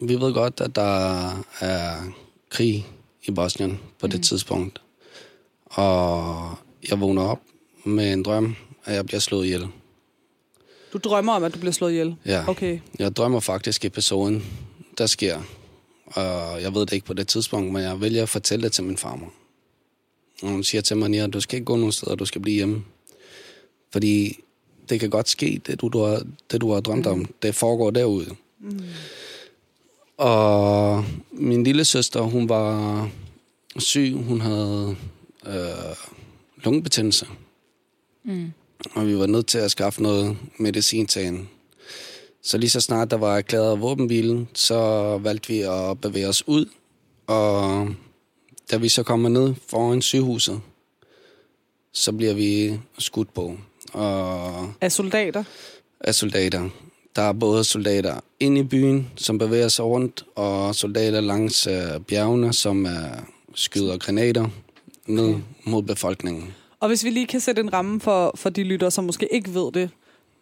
Vi 0.00 0.14
ved 0.14 0.34
godt, 0.34 0.60
at 0.60 0.76
der 0.76 1.30
er 1.60 2.12
krig 2.50 2.86
i 3.22 3.30
Bosnien 3.30 3.80
på 4.00 4.06
det 4.06 4.24
tidspunkt. 4.24 4.82
Og 5.64 6.50
jeg 6.90 7.00
vågner 7.00 7.22
op 7.22 7.40
med 7.84 8.12
en 8.12 8.22
drøm, 8.22 8.56
at 8.84 8.94
jeg 8.94 9.06
bliver 9.06 9.20
slået 9.20 9.44
ihjel. 9.44 9.68
Du 10.92 10.98
drømmer 10.98 11.32
om, 11.32 11.44
at 11.44 11.54
du 11.54 11.58
bliver 11.58 11.72
slået 11.72 11.90
ihjel? 11.90 12.16
Ja. 12.26 12.48
Okay. 12.48 12.78
Jeg 12.98 13.16
drømmer 13.16 13.40
faktisk 13.40 13.84
episoden, 13.84 14.44
der 14.98 15.06
sker. 15.06 15.40
Og 16.06 16.62
jeg 16.62 16.74
ved 16.74 16.80
det 16.80 16.92
ikke 16.92 17.06
på 17.06 17.14
det 17.14 17.28
tidspunkt, 17.28 17.72
men 17.72 17.82
jeg 17.82 18.00
vælger 18.00 18.22
at 18.22 18.28
fortælle 18.28 18.62
det 18.62 18.72
til 18.72 18.84
min 18.84 18.96
farmor. 18.96 19.32
Og 20.42 20.48
hun 20.48 20.64
siger 20.64 20.82
til 20.82 20.96
mig, 20.96 21.08
Nia, 21.08 21.26
du 21.26 21.40
skal 21.40 21.56
ikke 21.56 21.64
gå 21.66 21.76
nogen 21.76 21.92
steder, 21.92 22.14
du 22.14 22.24
skal 22.24 22.40
blive 22.40 22.54
hjemme. 22.54 22.84
Fordi 23.92 24.38
det 24.88 25.00
kan 25.00 25.10
godt 25.10 25.28
ske, 25.28 25.60
det 25.66 25.80
du, 25.80 25.88
du, 25.88 25.98
har, 25.98 26.22
det 26.50 26.60
du 26.60 26.72
har 26.72 26.80
drømt 26.80 27.06
om, 27.06 27.26
det 27.42 27.54
foregår 27.54 27.90
derude. 27.90 28.34
Mm. 28.60 28.80
Og 30.16 31.04
min 31.32 31.64
lille 31.64 31.84
søster, 31.84 32.20
hun 32.20 32.48
var 32.48 33.08
syg, 33.78 34.12
hun 34.12 34.40
havde 34.40 34.96
øh, 35.46 35.96
lungebetændelse. 36.64 37.26
Mm. 38.24 38.52
Og 38.94 39.06
vi 39.06 39.18
var 39.18 39.26
nødt 39.26 39.46
til 39.46 39.58
at 39.58 39.70
skaffe 39.70 40.02
noget 40.02 40.36
medicin 40.58 41.06
til 41.06 41.24
hende. 41.24 41.46
Så 42.42 42.58
lige 42.58 42.70
så 42.70 42.80
snart 42.80 43.10
der 43.10 43.16
var 43.16 43.36
erklæret 43.36 43.80
våbenhvile, 43.80 44.46
så 44.54 44.78
valgte 45.18 45.48
vi 45.48 45.60
at 45.60 46.00
bevæge 46.00 46.28
os 46.28 46.48
ud. 46.48 46.66
Og 47.26 47.88
da 48.72 48.76
vi 48.76 48.88
så 48.88 49.02
kommer 49.02 49.28
ned 49.28 49.54
foran 49.68 50.02
sygehuset, 50.02 50.60
så 51.92 52.12
bliver 52.12 52.34
vi 52.34 52.78
skudt 52.98 53.34
på. 53.34 53.56
Og 53.92 54.72
Af 54.80 54.92
soldater? 54.92 55.44
af 56.00 56.14
soldater. 56.14 56.68
Der 57.16 57.22
er 57.22 57.32
både 57.32 57.64
soldater 57.64 58.20
inde 58.40 58.60
i 58.60 58.64
byen, 58.64 59.10
som 59.16 59.38
bevæger 59.38 59.68
sig 59.68 59.84
rundt, 59.84 60.24
og 60.34 60.74
soldater 60.74 61.20
langs 61.20 61.66
øh, 61.66 62.00
bjergene, 62.08 62.52
som 62.52 62.86
øh, 62.86 62.92
skyder 63.54 63.98
granater 63.98 64.48
ned 65.06 65.34
mod 65.64 65.82
befolkningen. 65.82 66.54
Og 66.80 66.88
hvis 66.88 67.04
vi 67.04 67.10
lige 67.10 67.26
kan 67.26 67.40
sætte 67.40 67.60
en 67.62 67.72
ramme 67.72 68.00
for, 68.00 68.32
for 68.34 68.50
de 68.50 68.62
lyttere, 68.62 68.90
som 68.90 69.04
måske 69.04 69.28
ikke 69.34 69.54
ved 69.54 69.72
det. 69.72 69.90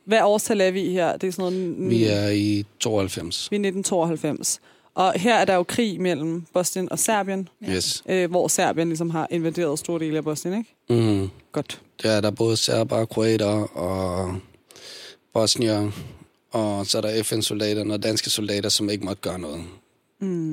Hvad 0.05 0.21
årstal 0.23 0.61
er 0.61 0.71
vi 0.71 0.91
her? 0.91 1.17
Det 1.17 1.29
er 1.29 1.33
sådan 1.33 1.53
noget... 1.53 1.91
Vi 1.91 2.05
er 2.05 2.29
i 2.29 2.65
92. 2.81 3.51
Vi 3.51 3.57
er 3.57 3.59
1992. 3.59 4.61
Og 4.95 5.13
her 5.17 5.35
er 5.37 5.45
der 5.45 5.55
jo 5.55 5.63
krig 5.63 6.01
mellem 6.01 6.45
Bosnien 6.53 6.93
og 6.93 6.99
Serbien, 6.99 7.49
Yes. 7.69 8.03
øh, 8.09 8.31
hvor 8.31 8.49
Serbien 8.49 8.89
ligesom 8.89 9.11
har 9.11 9.29
invaderet 9.31 9.79
store 9.79 10.01
dele 10.01 10.17
af 10.19 10.25
Bosnien, 10.25 10.59
ikke? 10.89 11.03
Mm. 11.23 11.29
Godt. 11.53 11.81
Der 12.03 12.11
er 12.11 12.21
der 12.21 12.31
både 12.31 12.57
serber, 12.57 13.05
kroater 13.05 13.77
og 13.77 14.37
bosnier, 15.33 15.91
og 16.53 16.87
så 16.87 16.99
er 16.99 17.03
der 17.03 17.23
FN-soldater 17.23 17.93
og 17.93 18.03
danske 18.03 18.31
soldater, 18.31 18.69
som 18.69 18.91
ikke 18.91 19.05
måtte 19.05 19.23
gøre 19.23 19.39
noget. 19.39 19.65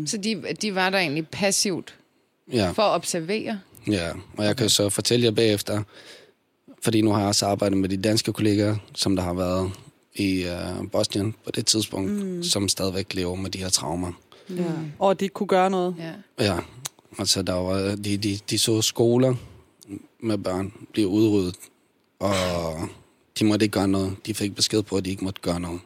Så 0.10 0.17
de, 0.17 0.44
de 0.62 0.75
var 0.75 0.89
der 0.89 0.98
egentlig 0.98 1.27
passivt 1.27 1.96
Ja, 2.53 2.72
for 2.72 2.84
at 2.84 2.96
observere? 2.96 3.60
ja. 3.88 4.12
og 4.38 4.46
jeg 4.46 4.58
kan 4.58 4.70
så 4.70 4.89
fortælle 4.89 5.25
jer 5.25 5.32
bagefter, 5.32 5.84
fordi 6.84 7.01
nu 7.01 7.12
har 7.12 7.20
jeg 7.20 7.27
også 7.27 7.46
arbejdet 7.46 7.77
med 7.77 7.89
de 7.89 7.98
danske 7.98 8.34
kollegaer, 8.34 8.75
som 8.96 9.15
der 9.15 9.24
har 9.24 9.34
været 9.34 9.72
i 10.15 10.46
uh, 10.46 10.89
Bosnien 10.91 11.36
på 11.46 11.51
det 11.51 11.65
tidspunkt, 11.65 12.12
mm. 12.12 12.44
som 12.44 12.70
stadigvæk 12.70 13.13
lever 13.13 13.36
med 13.36 13.50
de 13.51 13.58
her 13.60 13.70
traumer. 13.70 14.12
Ja. 14.50 14.63
Og 15.00 15.12
at 15.12 15.20
de 15.20 15.25
ikke 15.25 15.34
kunne 15.34 15.48
gøre 15.48 15.70
noget. 15.70 15.96
Ja. 16.00 16.13
Ja, 16.46 16.60
altså 17.20 17.42
der 17.42 17.54
var, 17.54 17.96
de, 17.96 18.18
de, 18.18 18.39
de 18.50 18.58
så 18.60 18.82
skoler 18.82 19.36
med 20.20 20.38
børn 20.38 20.74
blive 20.94 21.08
udryddet, 21.08 21.56
og 22.20 22.34
de 23.39 23.46
måtte 23.46 23.63
ikke 23.66 23.74
gøre 23.74 23.88
noget. 23.88 24.16
De 24.25 24.34
fik 24.34 24.56
besked 24.56 24.84
på, 24.84 24.96
at 24.96 25.06
de 25.06 25.10
ikke 25.10 25.24
måtte 25.24 25.42
gøre 25.42 25.60
noget. 25.60 25.80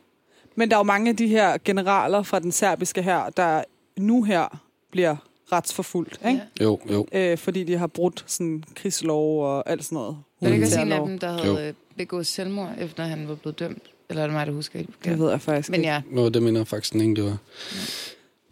Men 0.55 0.69
der 0.69 0.75
er 0.75 0.79
jo 0.79 0.83
mange 0.83 1.09
af 1.09 1.17
de 1.17 1.27
her 1.27 1.57
generaler 1.65 2.23
fra 2.23 2.39
den 2.39 2.51
serbiske 2.51 3.01
her, 3.01 3.29
der 3.29 3.63
nu 3.97 4.23
her 4.23 4.61
bliver 4.91 5.15
retsforfulgt, 5.51 6.19
ikke? 6.27 6.41
Ja. 6.59 6.63
Jo, 6.63 6.79
jo. 6.91 7.05
Øh, 7.11 7.37
fordi 7.37 7.63
de 7.63 7.77
har 7.77 7.87
brudt 7.87 8.23
sådan 8.27 8.63
krigslov 8.75 9.43
og 9.43 9.69
alt 9.69 9.83
sådan 9.85 9.95
noget. 9.95 10.17
Der 10.41 10.47
er 10.49 10.53
ikke 10.53 10.65
også 10.65 10.81
en 10.81 10.91
af 10.91 11.07
dem, 11.07 11.19
der 11.19 11.47
Jo. 11.47 11.55
havde 11.55 11.73
begået 11.97 12.27
selvmord, 12.27 12.69
efter 12.79 13.03
han 13.03 13.27
var 13.27 13.35
blevet 13.35 13.59
dømt? 13.59 13.83
Eller 14.09 14.23
er 14.23 14.27
det 14.27 14.33
mig, 14.33 14.47
der 14.47 14.53
husker 14.53 14.79
det? 14.79 14.89
Det 15.05 15.19
ved 15.19 15.29
jeg 15.29 15.41
faktisk 15.41 15.69
Men 15.69 15.79
ikke. 15.79 15.89
ja, 15.91 16.01
Nå, 16.11 16.29
det 16.29 16.43
mener 16.43 16.59
jeg 16.59 16.67
faktisk 16.67 16.95
ikke, 16.95 17.15
det 17.15 17.23
var. 17.23 17.37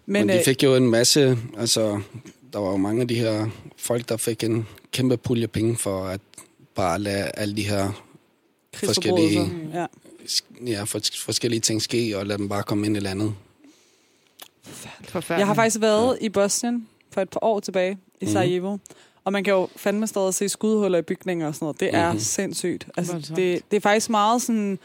Men, 0.09 0.27
Men 0.27 0.29
de 0.35 0.39
øh, 0.39 0.45
fik 0.45 0.63
jo 0.63 0.75
en 0.75 0.89
masse, 0.89 1.37
altså, 1.57 2.01
der 2.53 2.59
var 2.59 2.71
jo 2.71 2.77
mange 2.77 3.01
af 3.01 3.07
de 3.07 3.15
her 3.15 3.47
folk, 3.77 4.09
der 4.09 4.17
fik 4.17 4.43
en 4.43 4.67
kæmpe 4.91 5.17
pulje 5.17 5.47
penge 5.47 5.77
for 5.77 6.05
at 6.05 6.21
bare 6.75 6.99
lade 6.99 7.31
alle 7.33 7.55
de 7.55 7.63
her 7.63 8.03
forskellige- 8.75 9.51
Ja. 9.73 9.85
ja, 10.65 10.83
for, 10.83 10.99
forskellige 11.25 11.59
ting 11.59 11.81
ske, 11.81 12.17
og 12.17 12.25
lade 12.25 12.37
dem 12.37 12.49
bare 12.49 12.63
komme 12.63 12.85
ind 12.87 12.97
i 12.97 12.99
landet. 12.99 13.33
forfærdeligt. 14.63 15.39
Jeg 15.39 15.47
har 15.47 15.53
faktisk 15.53 15.81
været 15.81 16.17
i 16.21 16.29
Bosnien 16.29 16.87
for 17.11 17.21
et 17.21 17.29
par 17.29 17.43
år 17.43 17.59
tilbage, 17.59 17.97
i 18.21 18.25
Mhm. 18.25 18.31
Sarajevo. 18.33 18.77
Og 19.23 19.33
man 19.33 19.43
kan 19.43 19.53
jo 19.53 19.67
fandme 19.75 20.07
stadig 20.07 20.33
se 20.33 20.49
skudhuller 20.49 20.99
i 20.99 21.01
bygninger 21.01 21.47
og 21.47 21.55
sådan 21.55 21.65
noget. 21.65 21.79
Det 21.79 21.89
er 21.95 22.11
Mhm. 22.11 22.19
sindssygt. 22.19 22.87
Altså, 22.97 23.33
det, 23.35 23.61
det 23.71 23.77
er 23.77 23.81
faktisk 23.81 24.09
meget 24.09 24.41
sådan... 24.41 24.79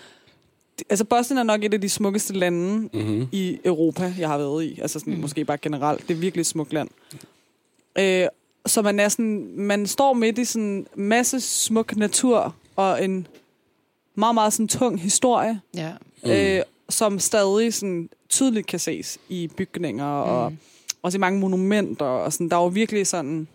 Altså, 0.90 1.04
Bosnien 1.04 1.38
er 1.38 1.42
nok 1.42 1.64
et 1.64 1.74
af 1.74 1.80
de 1.80 1.88
smukkeste 1.88 2.32
lande 2.34 2.88
Mm-hmm. 2.92 3.28
i 3.32 3.58
Europa, 3.64 4.14
jeg 4.18 4.28
har 4.28 4.38
været 4.38 4.64
i. 4.64 4.78
Altså 4.80 4.98
sådan, 4.98 5.14
mm. 5.14 5.20
måske 5.20 5.44
bare 5.44 5.58
generelt. 5.58 6.08
Det 6.08 6.14
er 6.14 6.18
virkelig 6.18 6.40
et 6.40 6.46
smukt 6.46 6.72
land. 6.72 6.88
Øh, 7.98 8.26
så 8.66 8.82
man 8.82 9.00
er 9.00 9.08
sådan, 9.08 9.50
man 9.56 9.86
står 9.86 10.12
midt 10.12 10.38
i 10.38 10.44
sådan 10.44 10.62
en 10.66 10.86
masse 10.94 11.40
smuk 11.40 11.96
natur 11.96 12.54
og 12.76 13.04
en 13.04 13.26
meget, 14.14 14.34
meget 14.34 14.52
sådan 14.52 14.68
tung 14.68 15.00
historie, 15.00 15.60
Ja. 15.74 15.92
Mm. 16.24 16.30
øh, 16.30 16.62
som 16.88 17.18
stadig 17.18 17.74
sådan 17.74 18.08
tydeligt 18.28 18.66
kan 18.66 18.78
ses 18.78 19.18
i 19.28 19.50
bygninger 19.56 20.04
og 20.06 20.50
Mm. 20.52 20.58
også 21.02 21.18
i 21.18 21.20
mange 21.20 21.40
monumenter. 21.40 22.04
Og 22.06 22.32
sådan, 22.32 22.48
der 22.48 22.56
er 22.56 22.60
jo 22.60 22.66
virkelig 22.66 23.06
sådan... 23.06 23.48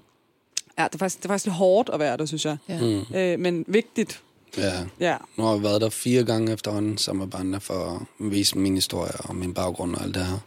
Ja, 0.78 0.84
det 0.84 0.94
er, 0.94 0.98
faktisk, 0.98 1.18
det 1.18 1.26
er 1.26 1.30
faktisk 1.30 1.46
lidt 1.46 1.56
hårdt 1.56 1.90
at 1.94 2.00
være 2.00 2.18
der, 2.18 2.26
synes 2.26 2.46
jeg. 2.46 2.58
Ja. 2.70 2.80
Mm. 2.82 3.16
Øh, 3.16 3.40
men 3.40 3.66
vigtigt. 3.68 4.24
Ja, 4.58 4.84
Ja. 5.00 5.18
nu 5.38 5.44
har 5.44 5.54
jeg 5.54 5.64
været 5.64 5.82
der 5.82 5.90
fire 5.90 6.24
gange 6.24 6.54
efterhånden 6.54 6.98
sammen 6.98 7.20
med 7.26 7.32
børnene 7.32 7.60
for 7.60 8.08
at 8.20 8.32
vise 8.32 8.58
min 8.58 8.76
historie 8.76 9.12
og 9.20 9.36
min 9.36 9.54
baggrund 9.54 9.96
og 9.96 10.04
alt 10.04 10.16
det 10.16 10.26
her. 10.26 10.38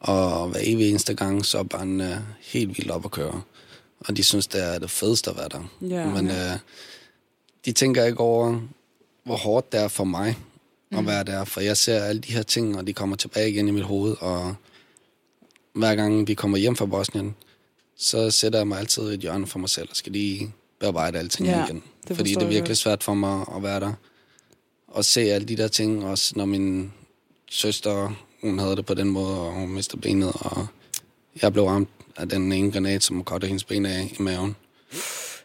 Og 0.00 0.48
hver 0.48 0.60
evig 0.62 0.90
eneste 0.90 1.14
gang, 1.14 1.44
så 1.46 1.58
er 1.58 1.62
børnene 1.62 2.26
helt 2.40 2.68
vildt 2.78 2.90
op 2.90 3.04
at 3.04 3.10
køre. 3.10 3.42
Og 4.00 4.16
de 4.16 4.24
synes, 4.24 4.46
det 4.46 4.64
er 4.74 4.78
det 4.78 4.90
fedeste 4.90 5.30
at 5.30 5.36
være 5.36 5.48
der. 5.48 5.70
Ja. 5.80 6.06
Men 6.06 6.30
øh, 6.30 6.58
de 7.64 7.72
tænker 7.72 8.04
ikke 8.04 8.20
over, 8.20 8.60
hvor 9.24 9.36
hårdt 9.36 9.72
det 9.72 9.80
er 9.80 9.88
for 9.88 10.04
mig 10.04 10.38
at 10.90 11.06
være 11.06 11.24
der. 11.24 11.44
For 11.44 11.60
jeg 11.60 11.76
ser 11.76 12.02
alle 12.04 12.20
de 12.20 12.32
her 12.32 12.42
ting, 12.42 12.78
og 12.78 12.86
de 12.86 12.92
kommer 12.92 13.16
tilbage 13.16 13.50
igen 13.50 13.68
i 13.68 13.70
mit 13.70 13.84
hoved. 13.84 14.16
Og 14.20 14.54
hver 15.72 15.94
gang 15.94 16.28
vi 16.28 16.34
kommer 16.34 16.58
hjem 16.58 16.76
fra 16.76 16.86
Bosnien, 16.86 17.34
så 17.96 18.30
sætter 18.30 18.58
jeg 18.58 18.68
mig 18.68 18.78
altid 18.78 19.10
i 19.10 19.14
et 19.14 19.20
hjørne 19.20 19.46
for 19.46 19.58
mig 19.58 19.70
selv 19.70 19.88
og 19.90 19.96
skal 19.96 20.12
lige 20.12 20.52
bearbejde 20.80 21.18
alting 21.18 21.48
Ja, 21.48 21.64
igen. 21.66 21.82
Det 22.08 22.16
Fordi 22.16 22.30
det 22.30 22.42
er 22.42 22.46
virkelig 22.46 22.66
godt. 22.68 22.78
svært 22.78 23.02
for 23.04 23.14
mig 23.14 23.44
at 23.56 23.62
være 23.62 23.80
der. 23.80 23.92
Og 24.88 25.04
se 25.04 25.20
alle 25.20 25.48
de 25.48 25.56
der 25.56 25.68
ting, 25.68 26.04
også 26.04 26.32
når 26.36 26.44
min 26.44 26.92
søster, 27.50 28.12
hun 28.42 28.58
havde 28.58 28.76
det 28.76 28.86
på 28.86 28.94
den 28.94 29.08
måde, 29.10 29.40
og 29.40 29.52
hun 29.52 29.68
mistede 29.68 30.00
benet, 30.00 30.32
og 30.34 30.66
jeg 31.42 31.52
blev 31.52 31.64
ramt 31.64 31.88
af 32.16 32.28
den 32.28 32.52
ene 32.52 32.72
granat, 32.72 33.02
som 33.02 33.24
kottede 33.24 33.48
hendes 33.48 33.64
ben 33.64 33.86
af 33.86 34.14
i 34.18 34.22
maven. 34.22 34.56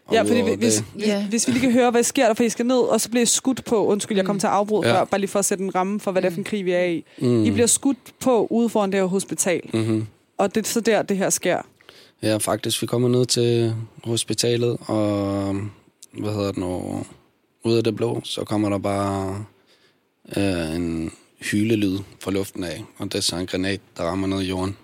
Og 0.05 0.13
Ja, 0.13 0.21
fordi 0.21 0.41
hvis, 0.41 0.51
det- 0.75 0.83
hvis, 0.93 1.07
Ja. 1.07 1.25
hvis 1.29 1.47
vi 1.47 1.51
lige 1.53 1.61
kan 1.61 1.71
høre, 1.71 1.91
hvad 1.91 2.03
sker 2.03 2.27
der, 2.27 2.33
for 2.33 2.43
I 2.43 2.49
skal 2.49 2.65
ned, 2.65 2.79
og 2.79 3.01
så 3.01 3.09
bliver 3.09 3.23
I 3.23 3.25
skudt 3.25 3.65
på. 3.65 3.85
Undskyld, 3.85 4.17
jeg 4.17 4.25
kom 4.25 4.39
til 4.39 4.47
at 4.47 4.53
afbryde 4.53 4.87
Ja. 4.87 4.93
ja. 4.93 4.99
før, 4.99 5.05
bare 5.05 5.19
lige 5.21 5.27
for 5.29 5.39
at 5.39 5.45
sætte 5.45 5.63
en 5.63 5.75
ramme 5.75 5.99
for, 5.99 6.11
hvad 6.11 6.21
det 6.21 6.27
er 6.27 6.31
for 6.31 6.37
en 6.37 6.43
krig, 6.43 6.65
vi 6.65 6.71
er 6.71 6.83
i. 6.83 7.03
Mm. 7.17 7.43
I 7.43 7.51
bliver 7.51 7.67
skudt 7.67 7.97
på 8.19 8.47
ude 8.51 8.69
foran 8.69 8.91
det 8.91 8.99
her 8.99 9.05
hospital, 9.05 9.61
Mm-hmm. 9.73 10.07
og 10.37 10.55
det 10.55 10.65
er 10.65 10.69
så 10.69 10.79
der, 10.81 11.01
det 11.01 11.17
her 11.17 11.29
sker. 11.29 11.61
Ja, 12.21 12.37
faktisk. 12.37 12.81
Vi 12.81 12.87
kommer 12.87 13.09
ned 13.09 13.25
til 13.25 13.75
hospitalet, 14.03 14.77
og 14.87 15.55
hvad 16.19 16.33
hedder 16.33 16.51
det 16.51 16.57
nu? 16.57 17.05
Ud 17.63 17.77
af 17.77 17.83
det 17.83 17.95
blå, 17.95 18.21
så 18.23 18.43
kommer 18.43 18.69
der 18.69 18.77
bare 18.77 19.45
øh, 20.37 20.75
en 20.75 21.11
hylelyd 21.51 21.99
fra 22.19 22.31
luften 22.31 22.63
af, 22.63 22.83
og 22.97 23.05
det 23.05 23.15
er 23.15 23.21
så 23.21 23.35
en 23.35 23.47
granat, 23.47 23.81
der 23.97 24.03
rammer 24.03 24.27
ned 24.27 24.41
i 24.41 24.49
jorden. 24.49 24.77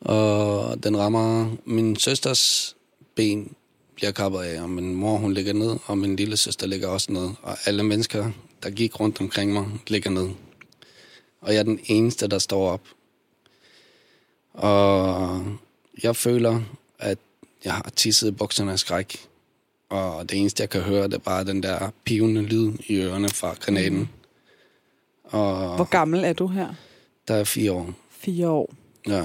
Og 0.00 0.82
den 0.82 0.98
rammer 0.98 1.56
min 1.64 1.96
søsters 1.96 2.76
ben, 3.14 3.54
bliver 3.94 4.12
kappet 4.12 4.38
af, 4.38 4.62
og 4.62 4.70
min 4.70 4.94
mor 4.94 5.16
hun 5.16 5.34
ligger 5.34 5.52
ned, 5.52 5.76
og 5.86 5.98
min 5.98 6.16
lille 6.16 6.36
søster 6.36 6.66
ligger 6.66 6.88
også 6.88 7.12
ned. 7.12 7.30
Og 7.42 7.56
alle 7.64 7.82
mennesker, 7.82 8.30
der 8.62 8.70
gik 8.70 9.00
rundt 9.00 9.20
omkring 9.20 9.52
mig, 9.52 9.66
ligger 9.86 10.10
ned. 10.10 10.28
Og 11.40 11.52
jeg 11.52 11.58
er 11.58 11.62
den 11.62 11.80
eneste, 11.84 12.28
der 12.28 12.38
står 12.38 12.70
op. 12.70 12.88
Og 14.52 15.44
jeg 16.02 16.16
føler, 16.16 16.60
at 16.98 17.18
jeg 17.64 17.74
har 17.74 17.92
tisset 17.96 18.28
i 18.28 18.30
bukserne 18.30 18.72
af 18.72 18.78
skræk. 18.78 19.28
Og 19.94 20.30
det 20.30 20.38
eneste, 20.38 20.60
jeg 20.60 20.70
kan 20.70 20.80
høre, 20.80 21.04
det 21.04 21.14
er 21.14 21.18
bare 21.18 21.44
den 21.44 21.62
der 21.62 21.90
pivende 22.04 22.42
lyd 22.42 22.72
i 22.86 22.96
ørerne 22.96 23.28
fra 23.28 23.54
granaten. 23.60 23.98
Mm. 23.98 24.08
Og 25.24 25.76
Hvor 25.76 25.84
gammel 25.84 26.24
er 26.24 26.32
du 26.32 26.46
her? 26.46 26.68
der 27.28 27.34
er 27.34 27.44
fire 27.44 27.72
år. 27.72 27.90
Fire 28.10 28.48
år. 28.48 28.74
Ja. 29.08 29.24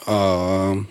Og 0.00 0.84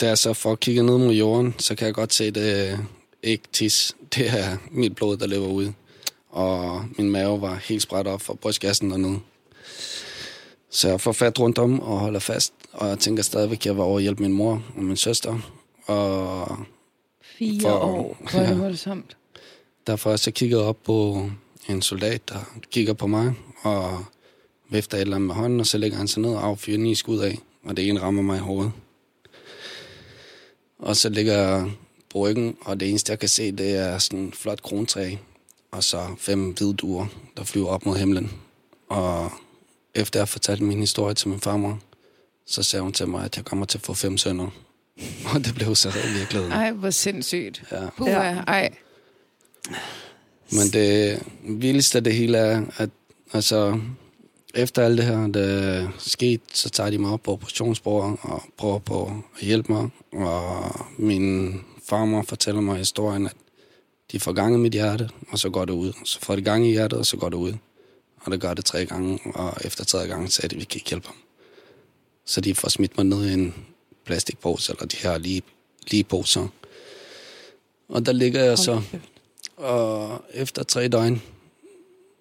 da 0.00 0.06
jeg 0.06 0.18
så 0.18 0.32
får 0.32 0.54
kigget 0.54 0.84
ned 0.84 0.98
mod 0.98 1.12
jorden, 1.14 1.54
så 1.58 1.74
kan 1.74 1.86
jeg 1.86 1.94
godt 1.94 2.12
se, 2.12 2.30
det 2.30 2.78
ikke 3.22 3.44
tis. 3.52 3.96
Det 4.14 4.28
er 4.28 4.56
mit 4.70 4.96
blod, 4.96 5.16
der 5.16 5.26
løber 5.26 5.46
ud. 5.46 5.72
Og 6.30 6.84
min 6.98 7.10
mave 7.10 7.40
var 7.40 7.54
helt 7.54 7.82
spredt 7.82 8.06
op 8.06 8.20
for 8.22 8.34
brystkassen 8.34 8.90
dernede. 8.90 9.18
Så 10.70 10.88
jeg 10.88 11.00
får 11.00 11.12
fat 11.12 11.40
rundt 11.40 11.58
om 11.58 11.80
og 11.80 11.98
holder 11.98 12.20
fast. 12.20 12.52
Og 12.72 12.88
jeg 12.88 12.98
tænker 12.98 13.22
stadigvæk, 13.22 13.58
at 13.58 13.66
jeg 13.66 13.76
var 13.76 13.84
over 13.84 13.96
at 13.96 14.02
hjælpe 14.02 14.22
min 14.22 14.32
mor 14.32 14.62
og 14.76 14.82
min 14.82 14.96
søster. 14.96 15.38
Og 15.86 16.58
Fire 17.50 17.60
For- 17.60 17.78
år. 17.78 18.16
Hvor 18.30 18.40
er 18.40 18.46
det 18.46 18.56
ja. 18.56 18.62
voldsomt. 18.62 19.16
derfor 19.86 20.10
har 20.10 20.12
jeg 20.12 20.18
så 20.18 20.30
kigget 20.30 20.60
op 20.60 20.76
på 20.84 21.30
en 21.68 21.82
soldat, 21.82 22.28
der 22.28 22.38
kigger 22.70 22.92
på 22.92 23.06
mig 23.06 23.34
og 23.62 24.04
vifter 24.70 24.96
et 24.96 25.00
eller 25.00 25.16
andet 25.16 25.26
med 25.26 25.34
hånden, 25.34 25.60
og 25.60 25.66
så 25.66 25.78
lægger 25.78 25.98
han 25.98 26.08
sig 26.08 26.22
ned 26.22 26.30
og 26.34 26.44
affyrer 26.46 26.78
ni 26.78 26.94
skud 26.94 27.18
af, 27.18 27.38
og 27.64 27.76
det 27.76 27.88
ene 27.88 28.00
rammer 28.00 28.22
mig 28.22 28.36
i 28.36 28.40
hovedet. 28.40 28.72
Og 30.78 30.96
så 30.96 31.08
ligger 31.08 31.32
jeg 31.32 31.70
på 32.10 32.18
ryggen, 32.18 32.56
og 32.60 32.80
det 32.80 32.88
eneste, 32.88 33.10
jeg 33.10 33.18
kan 33.18 33.28
se, 33.28 33.52
det 33.52 33.70
er 33.76 33.98
sådan 33.98 34.18
en 34.18 34.32
flot 34.32 34.62
krontræ, 34.62 35.16
og 35.70 35.84
så 35.84 36.06
fem 36.18 36.50
hvide 36.50 36.74
duer, 36.74 37.06
der 37.36 37.44
flyver 37.44 37.68
op 37.68 37.86
mod 37.86 37.96
himlen. 37.96 38.32
Og 38.88 39.30
efter 39.94 40.20
jeg 40.20 40.28
fortalte 40.28 40.64
min 40.64 40.80
historie 40.80 41.14
til 41.14 41.28
min 41.28 41.40
farmor, 41.40 41.78
så 42.46 42.62
sagde 42.62 42.82
hun 42.82 42.92
til 42.92 43.08
mig, 43.08 43.24
at 43.24 43.36
jeg 43.36 43.44
kommer 43.44 43.66
til 43.66 43.78
at 43.78 43.82
få 43.82 43.94
fem 43.94 44.18
sønner. 44.18 44.48
Og 45.34 45.44
det 45.44 45.54
blev 45.54 45.74
så 45.74 45.90
virkelig. 46.18 46.50
Ej, 46.50 46.72
hvor 46.72 46.90
sindssygt. 46.90 47.62
Ja. 47.72 47.88
Puha, 47.96 48.10
Ja. 48.10 48.34
ej. 48.46 48.74
Men 50.52 50.66
det 50.72 51.22
vildeste 51.48 51.98
af 51.98 52.04
det 52.04 52.14
hele 52.14 52.38
er, 52.38 52.62
at 52.76 52.90
altså, 53.32 53.80
efter 54.54 54.82
alt 54.84 54.98
det 54.98 55.06
her, 55.06 55.26
der 55.26 55.40
er 55.42 55.88
sket, 55.98 56.40
så 56.52 56.70
tager 56.70 56.90
de 56.90 56.98
mig 56.98 57.10
op 57.10 57.22
på 57.22 57.32
operationsbordet 57.32 58.16
og 58.22 58.42
prøver 58.56 58.78
på 58.78 59.12
at 59.40 59.46
hjælpe 59.46 59.72
mig. 59.72 59.88
Og 60.12 60.86
min 60.98 61.60
farmor 61.88 62.22
fortæller 62.28 62.60
mig 62.60 62.76
historien, 62.78 63.26
at 63.26 63.32
de 64.12 64.20
får 64.20 64.32
gang 64.32 64.54
i 64.54 64.58
mit 64.58 64.72
hjerte, 64.72 65.08
og 65.30 65.38
så 65.38 65.50
går 65.50 65.64
det 65.64 65.72
ud. 65.72 65.92
Så 66.04 66.18
får 66.20 66.36
de 66.36 66.42
gang 66.42 66.66
i 66.66 66.70
hjertet, 66.70 66.98
og 66.98 67.06
så 67.06 67.16
går 67.16 67.28
det 67.28 67.36
ud. 67.36 67.52
Og 68.20 68.32
det 68.32 68.40
gør 68.40 68.54
det 68.54 68.64
tre 68.64 68.86
gange, 68.86 69.18
og 69.34 69.54
efter 69.64 69.84
tredje 69.84 70.06
gang 70.08 70.32
sagde 70.32 70.48
de, 70.48 70.54
at 70.56 70.60
vi 70.60 70.64
kan 70.64 70.78
ikke 70.78 70.90
hjælpe 70.90 71.06
ham. 71.06 71.16
Så 72.26 72.40
de 72.40 72.54
får 72.54 72.68
smidt 72.68 72.96
mig 72.96 73.06
ned 73.06 73.30
i 73.30 73.32
en 73.32 73.54
plastikpose, 74.04 74.72
eller 74.72 74.86
de 74.86 74.96
her 74.96 75.18
lige, 75.18 75.42
lige 75.90 76.04
poser. 76.04 76.48
Og 77.88 78.06
der 78.06 78.12
ligger 78.12 78.44
jeg 78.44 78.58
så... 78.58 78.82
Og 79.56 80.24
efter 80.34 80.62
tre 80.62 80.88
døgn, 80.88 81.22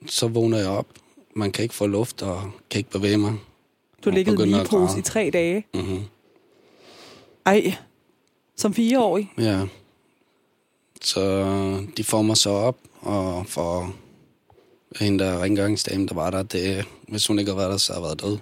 så 0.08 0.28
vågner 0.28 0.58
jeg 0.58 0.68
op. 0.68 0.88
Man 1.36 1.52
kan 1.52 1.64
ikke 1.64 1.76
få 1.76 1.88
luft 1.88 2.22
og 2.22 2.52
kan 2.70 2.78
ikke 2.80 2.90
bevæge 2.90 3.18
mig. 3.18 3.34
Du 4.06 4.10
Og 4.10 4.16
ligget 4.16 4.48
i 4.48 4.68
pose 4.70 5.00
i 5.00 5.02
tre 5.02 5.30
dage. 5.34 5.66
Mm-hmm. 5.74 6.04
Ej, 7.46 7.76
som 8.56 8.74
fireårig. 8.74 9.34
Ja. 9.38 9.66
Så 11.02 11.46
de 11.98 12.04
får 12.04 12.22
mig 12.22 12.38
så 12.38 12.50
op, 12.50 12.78
og 13.00 13.46
for 13.48 13.96
hende 15.00 15.24
der 15.24 15.42
rengøringsdame, 15.44 16.08
der 16.08 16.14
var 16.14 16.30
der, 16.30 16.44
det, 16.44 16.86
hvis 17.08 17.28
hun 17.28 17.40
ikke 17.40 17.52
havde 17.52 17.58
været 17.58 17.72
der, 17.72 17.78
så 17.78 17.94
havde 17.94 18.06
jeg 18.06 18.08
været 18.08 18.22
død. 18.22 18.38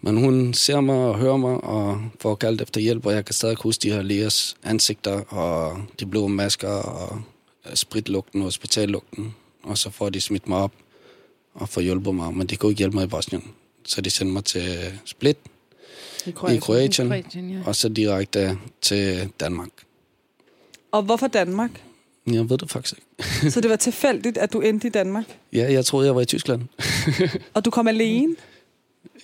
Men 0.00 0.16
hun 0.16 0.54
ser 0.54 0.80
mig 0.80 0.96
og 0.96 1.18
hører 1.18 1.36
mig, 1.36 1.64
og 1.64 2.00
får 2.20 2.34
kaldt 2.34 2.60
efter 2.60 2.80
hjælp, 2.80 3.06
og 3.06 3.12
jeg 3.12 3.24
kan 3.24 3.34
stadig 3.34 3.56
huske 3.56 3.82
de 3.82 3.92
her 3.92 4.02
lægers 4.02 4.56
ansigter, 4.62 5.20
og 5.20 5.78
de 6.00 6.06
blå 6.06 6.26
masker, 6.26 6.68
og 6.68 7.22
spritlugten, 7.74 8.40
og 8.40 8.44
hospitallugten. 8.44 9.34
Og 9.62 9.78
så 9.78 9.90
får 9.90 10.08
de 10.08 10.20
smidt 10.20 10.48
mig 10.48 10.58
op, 10.58 10.72
og 11.54 11.68
får 11.68 11.80
hjulpet 11.80 12.14
mig, 12.14 12.34
men 12.34 12.46
de 12.46 12.56
kunne 12.56 12.70
ikke 12.70 12.78
hjælpe 12.78 12.96
mig 12.96 13.04
i 13.04 13.08
Bosnien. 13.08 13.44
Så 13.84 14.00
de 14.00 14.10
sendte 14.10 14.32
mig 14.32 14.44
til 14.44 14.78
Split 15.04 15.36
I 16.26 16.28
i 16.28 16.32
Kroatien. 16.32 16.60
Kroatien, 16.60 17.08
Kroatien, 17.08 17.50
ja. 17.50 17.58
og 17.66 17.76
så 17.76 17.88
direkte 17.88 18.58
til 18.82 19.30
Danmark. 19.40 19.68
Og 20.92 21.02
hvorfor 21.02 21.26
Danmark? 21.26 21.70
Jeg 22.26 22.50
ved 22.50 22.58
det 22.58 22.70
faktisk 22.70 22.94
ikke. 22.94 23.50
Så 23.50 23.60
det 23.60 23.70
var 23.70 23.76
tilfældigt, 23.76 24.38
at 24.38 24.52
du 24.52 24.60
endte 24.60 24.86
i 24.86 24.90
Danmark? 24.90 25.24
Ja, 25.52 25.72
jeg 25.72 25.84
troede, 25.84 26.06
jeg 26.06 26.14
var 26.14 26.20
i 26.20 26.24
Tyskland. 26.24 26.62
Og 27.54 27.64
du 27.64 27.70
kom 27.70 27.88
alene? 27.88 28.36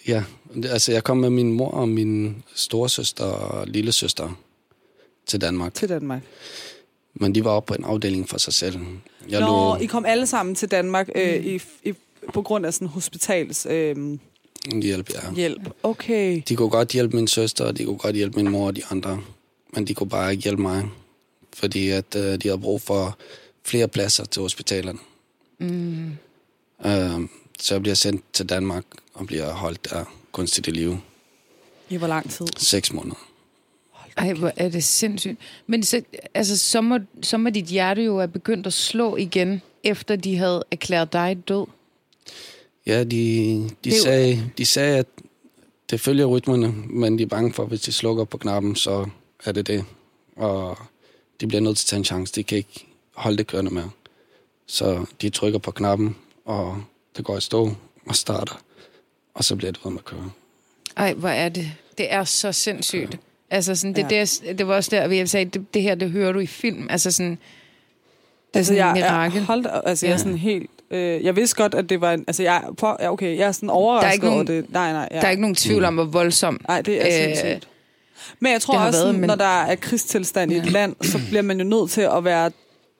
Ja, 0.08 0.24
altså 0.64 0.92
jeg 0.92 1.04
kom 1.04 1.16
med 1.16 1.30
min 1.30 1.52
mor 1.52 1.70
og 1.70 1.88
min 1.88 2.42
storesøster 2.54 3.24
og 3.24 3.66
lille 3.66 3.92
søster 3.92 4.38
til 5.26 5.40
Danmark. 5.40 5.74
Til 5.74 5.88
Danmark. 5.88 6.22
Men 7.14 7.34
de 7.34 7.44
var 7.44 7.50
oppe 7.50 7.68
på 7.68 7.74
en 7.74 7.84
afdeling 7.84 8.28
for 8.28 8.38
sig 8.38 8.52
selv. 8.52 8.78
Jeg 9.28 9.40
Nå, 9.40 9.46
lå 9.46 9.76
I 9.76 9.86
kom 9.86 10.04
alle 10.04 10.26
sammen 10.26 10.54
til 10.54 10.70
Danmark 10.70 11.08
øh, 11.14 11.46
i, 11.46 11.60
i, 11.84 11.92
på 12.32 12.42
grund 12.42 12.66
af 12.66 12.74
sådan 12.74 12.88
hospitals 12.88 13.66
øh, 13.70 14.18
hjælp, 14.72 15.10
ja. 15.10 15.34
hjælp. 15.34 15.70
Okay. 15.82 16.42
De 16.48 16.56
kunne 16.56 16.70
godt 16.70 16.88
hjælpe 16.88 17.16
min 17.16 17.28
søster, 17.28 17.64
og 17.64 17.78
de 17.78 17.84
kunne 17.84 17.98
godt 17.98 18.16
hjælpe 18.16 18.42
min 18.42 18.52
mor 18.52 18.66
og 18.66 18.76
de 18.76 18.82
andre. 18.90 19.20
Men 19.74 19.86
de 19.86 19.94
kunne 19.94 20.08
bare 20.08 20.30
ikke 20.30 20.42
hjælpe 20.42 20.62
mig. 20.62 20.88
Fordi 21.54 21.88
at 21.88 22.16
øh, 22.16 22.22
de 22.22 22.48
havde 22.48 22.58
brug 22.58 22.80
for 22.80 23.18
flere 23.64 23.88
pladser 23.88 24.24
til 24.24 24.42
hospitalerne. 24.42 24.98
Mm. 25.58 26.10
Øh, 26.86 27.28
så 27.58 27.74
jeg 27.74 27.82
bliver 27.82 27.94
sendt 27.94 28.24
til 28.32 28.48
Danmark 28.48 28.84
og 29.14 29.26
bliver 29.26 29.52
holdt 29.52 29.90
der 29.90 30.04
kunstigt 30.32 30.66
i 30.66 30.70
live. 30.70 31.00
I 31.88 31.96
hvor 31.96 32.06
lang 32.06 32.30
tid? 32.30 32.46
Seks 32.56 32.92
måneder. 32.92 33.28
Ej, 34.16 34.32
hvor 34.32 34.52
er 34.56 34.68
det 34.68 34.84
sindssygt. 34.84 35.38
Men 35.66 35.82
så, 35.82 36.02
altså, 36.34 36.58
så, 36.58 36.80
må, 36.80 36.98
så 37.22 37.38
må 37.38 37.50
dit 37.50 37.64
hjerte 37.64 38.02
jo 38.04 38.18
have 38.18 38.28
begyndt 38.28 38.66
at 38.66 38.72
slå 38.72 39.16
igen, 39.16 39.62
efter 39.84 40.16
de 40.16 40.36
havde 40.36 40.64
erklæret 40.70 41.12
dig 41.12 41.38
død. 41.48 41.66
Ja, 42.86 43.04
de, 43.04 43.06
de, 43.06 43.70
Det 43.84 43.92
er 43.92 43.96
jo- 43.96 44.02
sagde, 44.02 44.50
de 44.58 44.66
sagde, 44.66 44.98
at 44.98 45.06
det 45.90 46.00
følger 46.00 46.26
rytmerne, 46.26 46.72
men 46.72 47.18
de 47.18 47.22
er 47.22 47.26
bange 47.26 47.52
for, 47.52 47.62
at 47.62 47.68
hvis 47.68 47.80
de 47.80 47.92
slukker 47.92 48.24
på 48.24 48.38
knappen, 48.38 48.76
så 48.76 49.06
er 49.44 49.52
det 49.52 49.66
det. 49.66 49.84
Og 50.36 50.78
de 51.40 51.46
bliver 51.46 51.60
nødt 51.60 51.76
til 51.78 51.84
at 51.84 51.88
tage 51.88 51.98
en 51.98 52.04
chance. 52.04 52.32
De 52.34 52.42
kan 52.44 52.58
ikke 52.58 52.86
holde 53.14 53.38
det 53.38 53.46
kørende 53.46 53.74
mere. 53.74 53.90
Så 54.66 55.06
de 55.22 55.30
trykker 55.30 55.58
på 55.58 55.70
knappen, 55.70 56.16
og 56.44 56.82
det 57.16 57.24
går 57.24 57.36
i 57.36 57.40
stå 57.40 57.74
og 58.06 58.16
starter. 58.16 58.60
Og 59.34 59.44
så 59.44 59.56
bliver 59.56 59.72
det 59.72 59.80
ved 59.84 59.92
med 59.92 59.98
at 59.98 60.04
køre. 60.04 60.30
Ej, 60.96 61.14
hvor 61.14 61.28
er 61.28 61.48
det. 61.48 61.70
Det 61.98 62.12
er 62.12 62.24
så 62.24 62.52
sindssygt. 62.52 63.16
Altså, 63.50 63.74
sådan, 63.74 63.94
det, 63.94 64.12
Ja. 64.12 64.16
ja. 64.16 64.20
det, 64.24 64.58
det 64.58 64.68
var 64.68 64.74
også 64.74 64.90
der, 64.90 65.08
vi 65.08 65.26
sagde, 65.26 65.44
det, 65.44 65.74
det 65.74 65.82
her, 65.82 65.94
det 65.94 66.10
hører 66.10 66.32
du 66.32 66.38
i 66.38 66.46
film. 66.46 66.86
Altså 66.90 67.10
sådan, 67.10 67.30
det 67.30 67.38
er 68.54 68.58
Altså, 68.58 68.70
sådan 68.74 68.78
jeg, 68.78 68.88
en 68.88 68.94
mirakel. 68.94 69.34
jeg, 69.36 69.44
hold, 69.44 69.64
da- 69.64 69.80
altså, 69.84 70.06
jeg 70.06 70.10
er 70.10 70.14
Ja. 70.14 70.18
sådan 70.18 70.38
helt... 70.38 70.70
Øh, 70.90 71.24
jeg 71.24 71.36
vidste 71.36 71.56
godt, 71.56 71.74
at 71.74 71.88
det 71.88 72.00
var 72.00 72.12
en... 72.12 72.24
Altså, 72.26 72.42
jeg, 72.42 72.56
er 72.68 72.72
på, 72.72 72.96
ja, 73.00 73.12
okay, 73.12 73.38
jeg 73.38 73.48
er 73.48 73.52
sådan 73.52 73.70
overrasket 73.70 74.14
ikke 74.14 74.26
over 74.28 74.42
nogen- 74.44 74.62
det. 74.62 74.72
Nej, 74.72 74.92
nej. 74.92 75.08
Ja. 75.10 75.20
Der 75.20 75.26
er 75.26 75.30
ikke 75.30 75.40
nogen 75.40 75.54
tvivl 75.54 75.84
om, 75.84 75.94
hvor 75.94 76.04
voldsom. 76.04 76.60
Nej, 76.68 76.82
det 76.82 77.00
er 77.02 77.06
Øh, 77.06 77.12
sindssygt. 77.36 77.68
Men 78.40 78.52
jeg 78.52 78.60
tror 78.62 78.74
også, 78.78 78.82
været, 78.84 78.94
sådan, 78.94 79.20
men- 79.20 79.28
når 79.28 79.34
der 79.34 79.44
er 79.62 79.74
krigstilstand 79.74 80.52
i 80.52 80.56
et 80.56 80.64
Ja. 80.66 80.70
land, 80.70 80.96
så 81.02 81.18
bliver 81.28 81.42
man 81.42 81.58
jo 81.58 81.64
nødt 81.64 81.90
til 81.90 82.00
at 82.00 82.24
være 82.24 82.50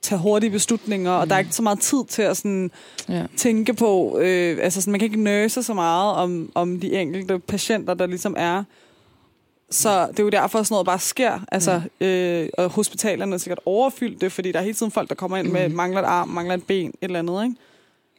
tage 0.03 0.19
hurtige 0.19 0.51
beslutninger, 0.51 1.11
og 1.11 1.29
der 1.29 1.35
er 1.35 1.39
ikke 1.39 1.53
så 1.55 1.63
meget 1.63 1.81
tid 1.81 2.05
til 2.09 2.23
at 2.23 2.37
sådan, 2.37 2.71
Ja. 3.09 3.27
tænke 3.37 3.75
på, 3.75 4.19
øh, 4.19 4.59
altså 4.63 4.81
sådan, 4.81 4.91
man 4.91 5.01
kan 5.01 5.07
ikke 5.07 5.21
nøse 5.23 5.63
så 5.63 5.75
meget 5.75 6.15
om, 6.15 6.53
om 6.55 6.81
de 6.81 6.93
enkelte 7.01 7.39
patienter, 7.39 7.95
der 7.95 8.07
ligesom 8.07 8.35
er. 8.39 8.65
Så 9.71 10.07
det 10.07 10.19
er 10.19 10.23
jo 10.23 10.29
derfor, 10.29 10.59
at 10.59 10.67
sådan 10.67 10.75
noget 10.75 10.87
bare 10.87 10.99
sker. 10.99 11.41
Altså, 11.53 11.81
øh, 12.01 12.49
og 12.59 12.71
hospitalerne 12.71 13.35
er 13.35 13.39
sikkert 13.39 13.61
overfyldte, 13.67 14.31
fordi 14.31 14.53
der 14.53 14.59
er 14.59 14.63
hele 14.63 14.75
tiden 14.75 14.93
folk, 14.93 15.09
der 15.09 15.15
kommer 15.15 15.37
ind 15.37 15.49
med 15.49 15.69
Mhm. 15.69 15.77
mangler 15.77 16.01
et 16.01 16.05
arm, 16.07 16.29
mangler 16.29 16.55
et 16.55 16.63
ben, 16.65 16.89
et 16.89 16.95
eller 17.01 17.19
andet, 17.19 17.45
ikke? 17.45 17.57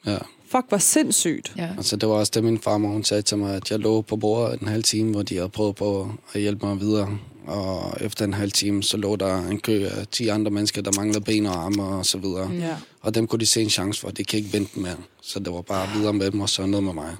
Ja. 0.05 0.17
Fuck, 0.47 0.65
hvor 0.69 0.77
sindssygt. 0.77 1.53
Ja. 1.57 1.69
Altså, 1.77 1.95
det 1.95 2.09
var 2.09 2.15
også 2.15 2.31
det, 2.35 2.43
min 2.43 2.59
farmor 2.59 2.89
hun 2.89 3.03
sagde 3.03 3.21
til 3.21 3.37
mig, 3.37 3.55
at 3.55 3.71
jeg 3.71 3.79
lå 3.79 4.01
på 4.01 4.15
bordet 4.15 4.59
en 4.61 4.67
halv 4.67 4.83
time, 4.83 5.11
hvor 5.11 5.21
de 5.21 5.35
havde 5.35 5.49
prøvet 5.49 5.75
på 5.75 6.11
at 6.33 6.41
hjælpe 6.41 6.65
mig 6.65 6.79
videre. 6.79 7.17
Og 7.47 7.97
efter 8.01 8.25
en 8.25 8.34
halv 8.34 8.51
time, 8.51 8.84
så 8.84 8.97
lå 8.97 9.15
der 9.15 9.47
en 9.47 9.60
kø 9.60 9.88
af 9.88 10.08
10 10.08 10.27
andre 10.27 10.51
mennesker, 10.51 10.82
der 10.82 10.91
manglede 10.97 11.21
ben 11.21 11.45
og 11.45 11.65
arme 11.65 11.84
og 11.84 12.06
så 12.06 12.17
videre. 12.17 12.51
Ja. 12.51 12.75
Og 13.01 13.15
dem 13.15 13.27
kunne 13.27 13.39
de 13.39 13.45
se 13.45 13.62
en 13.62 13.69
chance 13.69 14.01
for. 14.01 14.10
De 14.10 14.23
kan 14.23 14.39
ikke 14.39 14.53
vente 14.53 14.79
mere. 14.79 14.97
Så 15.21 15.39
det 15.39 15.53
var 15.53 15.62
bare 15.62 15.97
videre 15.97 16.13
med 16.13 16.32
dem, 16.32 16.41
og 16.41 16.49
så 16.49 16.65
noget 16.65 16.84
med 16.84 16.93
mig. 16.93 17.15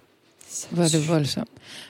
Hvor 0.70 0.84
er 0.84 0.88
det 0.88 1.08
voldsomt. 1.08 1.50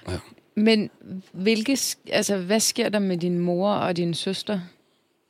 Ja. 0.09 0.17
Men 0.55 0.89
hvilke, 1.31 1.77
altså, 2.09 2.37
hvad 2.37 2.59
sker 2.59 2.89
der 2.89 2.99
med 2.99 3.17
din 3.17 3.39
mor 3.39 3.71
og 3.71 3.97
din 3.97 4.13
søster? 4.13 4.59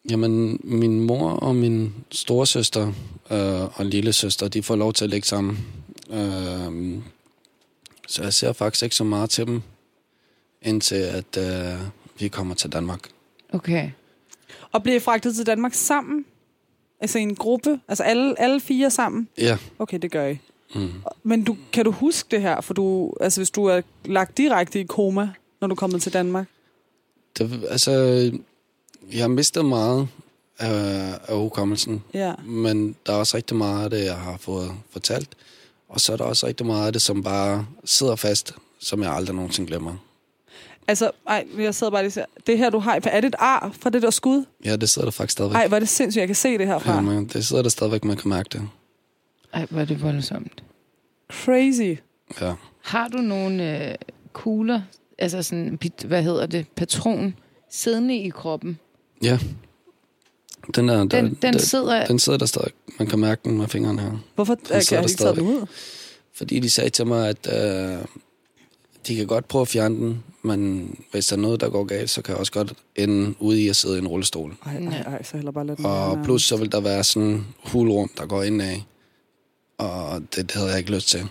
Jamen, 0.10 0.60
min 0.64 1.00
mor 1.00 1.30
og 1.30 1.56
min 1.56 1.94
storesøster 2.12 2.88
øh, 3.32 3.80
og 3.80 3.86
lille 3.86 4.14
søster, 4.14 4.48
de 4.48 4.64
får 4.64 4.76
lov 4.76 4.94
til 4.94 5.04
at 5.04 5.10
ligge 5.10 5.28
sammen. 5.28 5.66
Øh, 6.10 7.02
så 8.08 8.24
jeg 8.24 8.34
ser 8.34 8.54
faktisk 8.54 8.84
ikke 8.84 8.96
så 8.96 9.04
meget 9.04 9.30
til 9.30 9.46
dem, 9.46 9.62
indtil 10.62 10.96
at 10.96 11.38
øh, 11.38 11.80
vi 12.20 12.28
kommer 12.28 12.56
til 12.56 12.70
Danmark. 12.72 13.00
Okay. 13.54 13.90
Og 14.72 14.84
bliver 14.84 14.96
I 14.96 15.00
fragtet 15.00 15.36
til 15.36 15.46
Danmark 15.46 15.74
sammen? 15.74 16.26
Altså 17.00 17.20
i 17.20 17.22
en 17.22 17.36
gruppe? 17.36 17.80
Altså 17.88 18.04
alle, 18.04 18.40
alle 18.40 18.60
fire 18.60 18.92
sammen? 18.92 19.28
Ja. 19.38 19.58
Okay, 19.80 20.00
det 20.00 20.12
gør 20.12 20.28
I. 20.28 20.38
Mm. 20.76 20.90
Men 21.24 21.44
du, 21.44 21.58
kan 21.74 21.86
du 21.86 21.92
huske 21.92 22.28
det 22.32 22.42
her? 22.42 22.62
For 22.62 22.74
du, 22.74 23.14
altså 23.22 23.40
hvis 23.40 23.50
du 23.52 23.66
er 23.66 23.82
lagt 24.06 24.38
direkte 24.38 24.80
i 24.80 24.84
koma, 24.84 25.30
når 25.62 25.68
du 25.68 25.74
er 25.74 25.76
kommet 25.76 26.02
til 26.02 26.14
Danmark? 26.14 26.48
Det, 27.38 27.66
altså, 27.70 27.92
jeg 29.12 29.22
har 29.22 29.28
mistet 29.28 29.66
meget 29.66 30.08
af, 30.60 31.20
af 31.28 31.38
hukommelsen, 31.38 32.04
Ja. 32.14 32.34
men 32.46 32.96
der 33.06 33.14
er 33.14 33.18
også 33.18 33.38
rigtig 33.38 33.58
meget 33.58 33.84
af 33.84 33.90
det, 33.90 34.06
jeg 34.06 34.16
har 34.18 34.38
fået 34.38 34.72
fortalt. 34.90 35.30
Og 35.90 36.02
så 36.02 36.14
er 36.14 36.18
der 36.18 36.24
også 36.24 36.48
rigtig 36.48 36.66
meget 36.66 36.88
af 36.88 36.94
det, 36.94 37.02
som 37.02 37.24
bare 37.24 37.68
sidder 37.86 38.16
fast, 38.16 38.56
som 38.80 39.04
jeg 39.04 39.14
aldrig 39.14 39.36
nogensinde 39.36 39.68
glemmer. 39.68 39.96
Altså, 40.88 41.12
ej, 41.28 41.46
jeg 41.58 41.76
sidder 41.76 41.92
bare 41.92 42.04
lige 42.04 42.12
siger, 42.12 42.26
det 42.48 42.58
her, 42.58 42.70
du 42.70 42.80
har, 42.80 43.00
er 43.04 43.22
det 43.22 43.28
et 43.28 43.36
ar 43.40 43.72
fra 43.82 43.90
det 43.90 44.02
der 44.02 44.10
skud? 44.10 44.46
Ja, 44.66 44.76
det 44.76 44.90
sidder 44.90 45.06
der 45.06 45.12
faktisk 45.12 45.32
stadigvæk. 45.32 45.56
Ej, 45.56 45.68
hvor 45.68 45.76
er 45.76 45.80
det 45.80 45.90
sindssygt, 45.90 46.20
jeg 46.20 46.28
kan 46.28 46.36
se 46.36 46.58
det 46.58 46.68
herfra. 46.68 46.96
ja, 46.96 47.02
men 47.02 47.26
det 47.26 47.46
sidder 47.46 47.62
der 47.62 47.70
stadigvæk, 47.70 48.04
man 48.04 48.18
kan 48.18 48.30
mærke 48.30 48.50
det. 48.52 48.62
Ej, 49.54 49.66
hvor 49.70 49.82
er 49.82 49.86
det 49.86 50.02
voldsomt. 50.04 50.64
Crazy. 51.32 52.00
Ja. 52.42 52.54
Har 52.82 53.08
du 53.08 53.18
nogle 53.18 53.90
øh, 53.90 53.96
kugler, 54.34 54.82
altså 55.18 55.44
sådan, 55.44 55.80
hvad 56.06 56.24
hedder 56.24 56.46
det, 56.46 56.66
patron, 56.76 57.36
siddende 57.70 58.18
i 58.18 58.30
kroppen? 58.30 58.80
Ja. 59.24 59.40
Den, 60.76 60.90
er, 60.90 60.98
Den, 60.98 61.10
der, 61.10 61.22
den 61.22 61.54
der, 61.54 61.60
sidder... 61.60 62.06
den 62.06 62.20
sidder 62.20 62.40
der 62.40 62.46
stadig. 62.46 62.72
Man 63.00 63.08
kan 63.08 63.20
mærke 63.20 63.42
den 63.44 63.58
med 63.58 63.68
fingrene 63.68 64.02
her. 64.02 64.12
Hvorfor 64.36 64.56
Den 64.56 64.64
kan 64.66 64.76
jeg 64.76 64.84
sidder 64.84 65.04
ikke 65.04 65.12
der 65.12 65.24
tage 65.24 65.36
den 65.36 65.42
ud? 65.56 65.66
Fordi 66.34 66.60
de 66.60 66.70
sagde 66.70 66.90
til 66.90 67.08
mig, 67.08 67.30
at 67.30 67.48
øh, 67.54 68.06
de 69.08 69.16
kan 69.16 69.28
godt 69.28 69.48
prøve 69.48 69.62
at 69.62 69.68
fjerne 69.68 69.96
den, 69.96 70.24
men 70.42 70.90
hvis 71.12 71.28
der 71.28 71.36
er 71.36 71.40
noget, 71.42 71.62
der 71.62 71.70
går 71.70 71.84
galt, 71.84 72.10
så 72.10 72.22
kan 72.22 72.32
jeg 72.32 72.40
også 72.40 72.52
godt 72.52 72.74
ende 72.96 73.36
ude 73.40 73.62
i 73.62 73.68
at 73.70 73.76
sidde 73.76 73.96
i 73.96 74.00
en 74.00 74.08
rullestol. 74.08 74.56
Ej, 74.66 74.74
ej, 74.76 75.02
ej, 75.02 75.24
så 75.24 75.38
heller 75.38 75.52
bare 75.52 75.66
lade 75.66 75.78
den 75.78 75.86
Og 75.86 76.20
plus 76.24 76.44
så 76.44 76.58
vil 76.58 76.72
der 76.72 76.82
være 76.82 77.04
sådan 77.04 77.28
en 77.30 77.48
hulrum, 77.66 78.10
der 78.18 78.26
går 78.26 78.44
ind 78.44 78.62
af. 78.62 78.84
Og 79.78 80.20
det, 80.22 80.36
det 80.36 80.52
havde 80.52 80.70
jeg 80.70 80.78
ikke 80.78 80.92
lyst 80.92 81.08
til. 81.10 81.28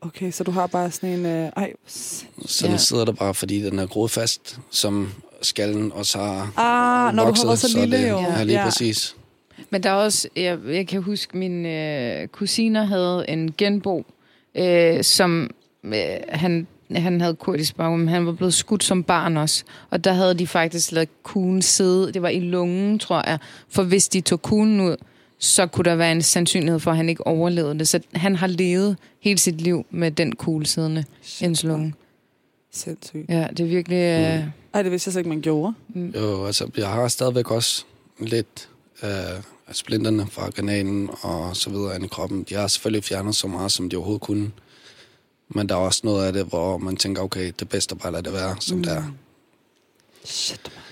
Okay, 0.00 0.30
så 0.30 0.44
du 0.44 0.50
har 0.50 0.66
bare 0.66 0.90
sådan 0.90 1.08
en... 1.18 1.26
Øh, 1.26 1.50
ej, 1.56 1.72
Så 1.86 2.66
Ja. 2.66 2.70
den 2.70 2.78
sidder 2.78 3.04
der 3.04 3.12
bare, 3.12 3.34
fordi 3.34 3.60
den 3.62 3.78
er 3.78 3.86
groet 3.86 4.10
fast, 4.10 4.58
som 4.70 5.08
skallen 5.42 5.92
også 5.92 6.18
har 6.18 6.52
ah, 6.56 7.14
når 7.14 7.22
du 7.22 7.26
har 7.26 7.30
vokset, 7.30 7.46
været 7.46 7.58
så 7.58 7.78
er 7.78 7.80
lille 7.86 8.02
det, 8.04 8.10
jo. 8.10 8.18
Ja, 8.20 8.42
lige 8.42 8.58
ja. 8.58 8.64
præcis. 8.64 9.16
Men 9.70 9.82
der 9.82 9.90
er 9.90 9.94
også, 9.94 10.28
jeg, 10.36 10.58
jeg 10.66 10.88
kan 10.88 11.02
huske, 11.02 11.36
mine 11.36 11.68
øh, 12.22 12.28
kusiner 12.28 12.84
havde 12.84 13.24
en 13.28 13.54
genbo, 13.58 14.04
øh, 14.54 15.04
som 15.04 15.50
øh, 15.84 15.94
han, 16.28 16.66
han 16.92 17.20
havde 17.20 17.34
kurdisk 17.34 17.76
baggrund, 17.76 18.02
men 18.02 18.08
han 18.08 18.26
var 18.26 18.32
blevet 18.32 18.54
skudt 18.54 18.84
som 18.84 19.02
barn 19.02 19.36
også. 19.36 19.64
Og 19.90 20.04
der 20.04 20.12
havde 20.12 20.34
de 20.34 20.46
faktisk 20.46 20.92
lavet 20.92 21.08
kuglen 21.22 21.62
sidde, 21.62 22.12
det 22.12 22.22
var 22.22 22.28
i 22.28 22.40
lungen, 22.40 22.98
tror 22.98 23.28
jeg. 23.30 23.38
For 23.68 23.82
hvis 23.82 24.08
de 24.08 24.20
tog 24.20 24.42
kuglen 24.42 24.80
ud, 24.80 24.96
så 25.38 25.66
kunne 25.66 25.84
der 25.84 25.94
være 25.94 26.12
en 26.12 26.22
sandsynlighed 26.22 26.80
for, 26.80 26.90
at 26.90 26.96
han 26.96 27.08
ikke 27.08 27.26
overlevede 27.26 27.78
det. 27.78 27.88
Så 27.88 28.00
han 28.14 28.36
har 28.36 28.46
levet 28.46 28.96
hele 29.20 29.38
sit 29.38 29.60
liv 29.60 29.86
med 29.90 30.10
den 30.10 30.36
kugle 30.36 30.66
siddende 30.66 31.04
i 31.40 31.44
hans 31.44 31.64
lunge. 31.64 31.94
Sindssygt. 32.72 33.28
Ja, 33.28 33.46
det 33.50 33.60
er 33.60 33.68
virkelig... 33.68 33.96
Øh, 33.96 34.44
Ej, 34.74 34.82
det 34.82 34.90
vidste 34.92 35.08
jeg 35.08 35.12
så 35.12 35.18
ikke, 35.18 35.28
man 35.28 35.40
gjorde. 35.40 35.74
Jo, 35.94 36.46
altså, 36.46 36.70
jeg 36.76 36.88
har 36.88 37.08
stadigvæk 37.08 37.50
også 37.50 37.84
lidt 38.20 38.68
øh, 39.02 39.10
af 39.68 39.74
splinterne 39.74 40.26
fra 40.26 40.50
granaten 40.50 41.10
og 41.20 41.56
så 41.56 41.70
videre 41.70 42.04
i 42.04 42.06
kroppen. 42.06 42.42
De 42.48 42.54
har 42.54 42.66
selvfølgelig 42.66 43.04
fjernet 43.04 43.34
så 43.34 43.46
meget, 43.46 43.72
som 43.72 43.90
de 43.90 43.96
overhovedet 43.96 44.22
kunne. 44.22 44.50
Men 45.48 45.68
der 45.68 45.74
er 45.74 45.78
også 45.78 46.00
noget 46.04 46.26
af 46.26 46.32
det, 46.32 46.44
hvor 46.46 46.78
man 46.78 46.96
tænker, 46.96 47.22
okay, 47.22 47.52
det 47.58 47.68
bedste 47.68 47.96
bare 47.96 48.06
at 48.06 48.12
lade 48.12 48.22
det 48.24 48.32
være, 48.32 48.56
som 48.60 48.76
mm. 48.76 48.82
det 48.84 48.92
er. 48.92 49.02
Shit, 50.24 50.60
man. 50.64 50.82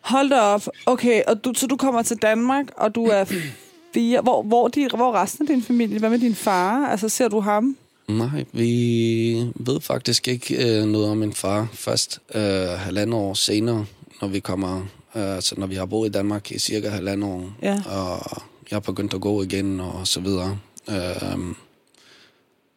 Hold 0.00 0.30
da 0.30 0.40
op. 0.40 0.68
Okay, 0.86 1.22
og 1.26 1.44
du, 1.44 1.52
så 1.56 1.66
du 1.66 1.76
kommer 1.76 2.02
til 2.02 2.16
Danmark, 2.16 2.66
og 2.76 2.94
du 2.94 3.04
er 3.06 3.24
fire. 3.94 4.20
Hvor, 4.20 4.42
hvor, 4.42 4.68
de, 4.68 4.88
hvor 4.96 5.12
resten 5.12 5.42
af 5.48 5.54
din 5.54 5.62
familie? 5.62 5.98
Hvad 5.98 6.10
med 6.10 6.18
din 6.18 6.34
far? 6.34 6.86
Altså, 6.86 7.08
ser 7.08 7.28
du 7.28 7.40
ham? 7.40 7.76
Nej, 8.08 8.44
vi 8.52 9.50
ved 9.54 9.80
faktisk 9.80 10.28
ikke 10.28 10.78
øh, 10.80 10.84
noget 10.86 11.08
om 11.10 11.16
min 11.16 11.32
far 11.32 11.68
først 11.72 12.20
øh, 12.34 12.42
halvandet 12.68 13.14
år 13.14 13.34
senere, 13.34 13.86
når 14.20 14.28
vi 14.28 14.40
kommer, 14.40 14.80
øh, 15.16 15.34
altså 15.34 15.54
når 15.58 15.66
vi 15.66 15.74
har 15.74 15.86
boet 15.86 16.08
i 16.08 16.12
Danmark 16.12 16.50
i 16.52 16.58
cirka 16.58 16.88
halvandet 16.88 17.30
år, 17.30 17.50
Ja. 17.62 17.82
og 17.86 18.42
jeg 18.70 18.76
er 18.76 18.80
begyndt 18.80 19.14
at 19.14 19.20
gå 19.20 19.42
igen 19.42 19.80
og 19.80 20.06
så 20.06 20.20
videre. 20.20 20.58
Øh, 20.90 21.38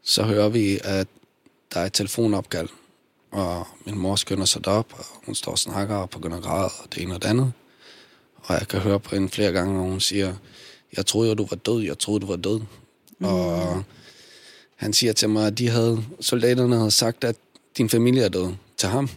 så 0.09 0.23
hører 0.23 0.49
vi, 0.49 0.79
at 0.83 1.07
der 1.73 1.79
er 1.79 1.85
et 1.85 1.93
telefonopkald, 1.93 2.69
og 3.31 3.67
min 3.85 3.97
mor 3.97 4.15
skynder 4.15 4.45
sig 4.45 4.65
derop, 4.65 4.93
og 4.97 5.05
hun 5.25 5.35
står 5.35 5.51
og 5.51 5.59
snakker 5.59 5.95
og 5.95 6.09
begynder 6.09 6.37
at 6.37 6.43
græde, 6.43 6.69
og 6.83 6.93
det 6.95 7.03
ene 7.03 7.15
og 7.15 7.21
det 7.21 7.29
andet. 7.29 7.53
Og 8.35 8.53
jeg 8.59 8.67
kan 8.67 8.79
høre 8.79 8.99
på 8.99 9.15
hende 9.15 9.29
flere 9.29 9.51
gange, 9.51 9.73
når 9.73 9.81
hun 9.81 9.99
siger, 9.99 10.35
jeg 10.97 11.05
troede 11.05 11.29
jo, 11.29 11.35
du 11.35 11.47
var 11.49 11.57
død, 11.57 11.83
jeg 11.83 11.99
troede, 11.99 12.19
du 12.19 12.27
var 12.27 12.35
død. 12.35 12.59
Mm. 13.19 13.25
Og 13.25 13.83
han 14.75 14.93
siger 14.93 15.13
til 15.13 15.29
mig, 15.29 15.47
at 15.47 15.57
de 15.57 15.69
havde, 15.69 16.03
soldaterne 16.19 16.75
havde 16.75 16.91
sagt, 16.91 17.23
at 17.23 17.35
din 17.77 17.89
familie 17.89 18.23
er 18.23 18.29
død 18.29 18.53
til 18.77 18.89
ham. 18.89 19.09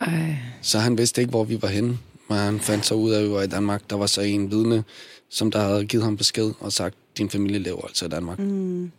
ej, 0.00 0.36
Så 0.62 0.78
han 0.78 0.98
vidste 0.98 1.20
ikke, 1.20 1.30
hvor 1.30 1.44
vi 1.44 1.62
var 1.62 1.68
henne. 1.68 1.98
Men 2.28 2.38
han 2.38 2.60
fandt 2.60 2.86
så 2.86 2.94
ud 2.94 3.10
af, 3.12 3.18
at 3.18 3.24
vi 3.24 3.30
var 3.30 3.42
i 3.42 3.46
Danmark. 3.46 3.90
Der 3.90 3.96
var 3.96 4.06
så 4.06 4.20
en 4.20 4.50
vidne, 4.50 4.84
som 5.28 5.50
der 5.50 5.60
havde 5.60 5.86
givet 5.86 6.04
ham 6.04 6.16
besked 6.16 6.52
og 6.60 6.72
sagt, 6.72 6.96
din 7.18 7.30
familie 7.30 7.58
lever 7.58 7.86
altså 7.86 8.04
i 8.04 8.08
Danmark. 8.08 8.38
Mm. 8.38 8.90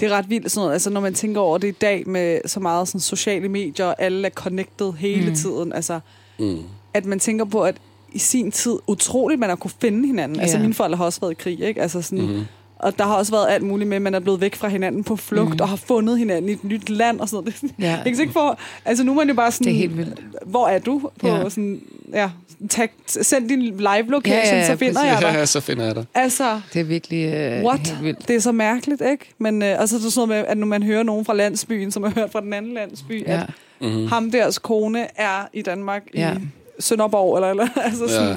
Det 0.00 0.06
er 0.06 0.10
ret 0.16 0.30
vildt 0.30 0.50
sådan 0.50 0.60
noget, 0.62 0.72
altså 0.72 0.90
når 0.90 1.00
man 1.00 1.14
tænker 1.14 1.40
over 1.40 1.58
det 1.58 1.68
i 1.68 1.76
dag 1.80 2.08
med 2.08 2.40
så 2.46 2.60
meget 2.60 2.88
sådan 2.88 3.00
sociale 3.00 3.48
medier, 3.48 3.86
og 3.86 3.94
alle 4.02 4.26
er 4.26 4.30
connected 4.30 4.92
hele 4.92 5.28
mm. 5.28 5.34
tiden, 5.34 5.72
altså 5.72 6.00
Mm. 6.38 6.58
at 6.94 7.04
man 7.04 7.18
tænker 7.18 7.44
på, 7.44 7.62
at 7.62 7.76
i 8.12 8.18
sin 8.18 8.50
tid, 8.52 8.78
utroligt, 8.86 9.40
man 9.40 9.48
har 9.48 9.56
kunne 9.56 9.70
finde 9.80 10.06
hinanden. 10.06 10.36
Ja. 10.36 10.42
Altså 10.42 10.56
Ja. 10.56 10.62
mine 10.62 10.74
forældre 10.74 10.96
har 10.96 11.04
også 11.04 11.20
været 11.20 11.30
i 11.32 11.34
krig, 11.34 11.60
ikke? 11.60 11.82
Altså 11.82 12.02
sådan, 12.02 12.24
Mm-hmm. 12.24 12.44
Og 12.76 12.98
der 12.98 13.04
har 13.04 13.14
også 13.14 13.32
været 13.32 13.46
alt 13.50 13.62
muligt 13.62 13.88
med, 13.88 13.96
at 13.96 14.02
man 14.02 14.14
er 14.14 14.20
blevet 14.20 14.40
væk 14.40 14.54
fra 14.54 14.68
hinanden 14.68 15.04
på 15.04 15.16
flugt, 15.16 15.54
mm. 15.54 15.60
og 15.60 15.68
har 15.68 15.76
fundet 15.76 16.18
hinanden 16.18 16.48
i 16.48 16.52
et 16.52 16.64
nyt 16.64 16.88
land 16.90 17.20
og 17.20 17.28
sådan 17.28 17.44
noget. 17.44 17.60
Det, 17.62 17.84
ja, 17.84 17.98
kan 18.04 18.20
ikke 18.20 18.32
for, 18.32 18.58
altså 18.84 19.04
nu 19.04 19.12
er 19.12 19.16
man 19.16 19.28
jo 19.28 19.34
bare 19.34 19.52
sådan, 19.52 19.64
det 19.64 19.72
er 19.72 19.76
helt 19.78 19.96
vildt. 19.96 20.20
hvor 20.46 20.68
er 20.68 20.78
du? 20.78 21.10
På 21.20 21.28
Ja. 21.28 21.48
sådan, 21.48 21.80
ja, 22.12 22.30
tag, 22.70 22.88
send 23.06 23.48
din 23.48 23.60
live 23.62 24.02
location, 24.08 24.24
Ja, 24.44 24.48
ja, 24.48 24.56
ja, 24.56 24.66
så 24.66 24.76
finder 24.76 24.94
præcis. 25.00 25.12
jeg 25.12 25.32
dig. 25.32 25.38
Ja, 25.38 25.46
så 25.46 25.60
finder 25.60 25.84
jeg 25.84 25.94
dig. 25.94 26.04
Altså, 26.14 26.60
Det 26.72 26.80
er 26.80 26.84
virkelig 26.84 27.24
øh, 27.34 27.64
What? 27.64 27.88
helt 27.88 28.02
vildt. 28.04 28.28
det 28.28 28.36
er 28.36 28.40
så 28.40 28.52
mærkeligt, 28.52 29.02
ikke? 29.10 29.24
Men 29.38 29.62
øh, 29.62 29.80
altså, 29.80 29.98
det 29.98 30.04
er 30.06 30.10
sådan 30.10 30.28
noget 30.28 30.42
med, 30.44 30.50
at 30.50 30.58
når 30.58 30.66
man 30.66 30.82
hører 30.82 31.02
nogen 31.02 31.24
fra 31.24 31.34
landsbyen, 31.34 31.90
som 31.90 32.02
har 32.02 32.10
hørt 32.10 32.32
fra 32.32 32.40
den 32.40 32.52
anden 32.52 32.74
landsby, 32.74 33.26
ja. 33.26 33.32
Ja, 33.34 33.42
at 33.42 33.50
Mm-hmm. 33.80 34.06
ham 34.06 34.30
deres 34.30 34.58
kone 34.58 35.06
er 35.20 35.48
i 35.52 35.62
Danmark 35.62 36.02
Ja. 36.14 36.34
i 36.34 36.40
Sønderborg, 36.80 37.36
eller, 37.36 37.50
eller 37.50 37.68
altså 37.90 38.08
sådan, 38.08 38.28
Ja. 38.28 38.36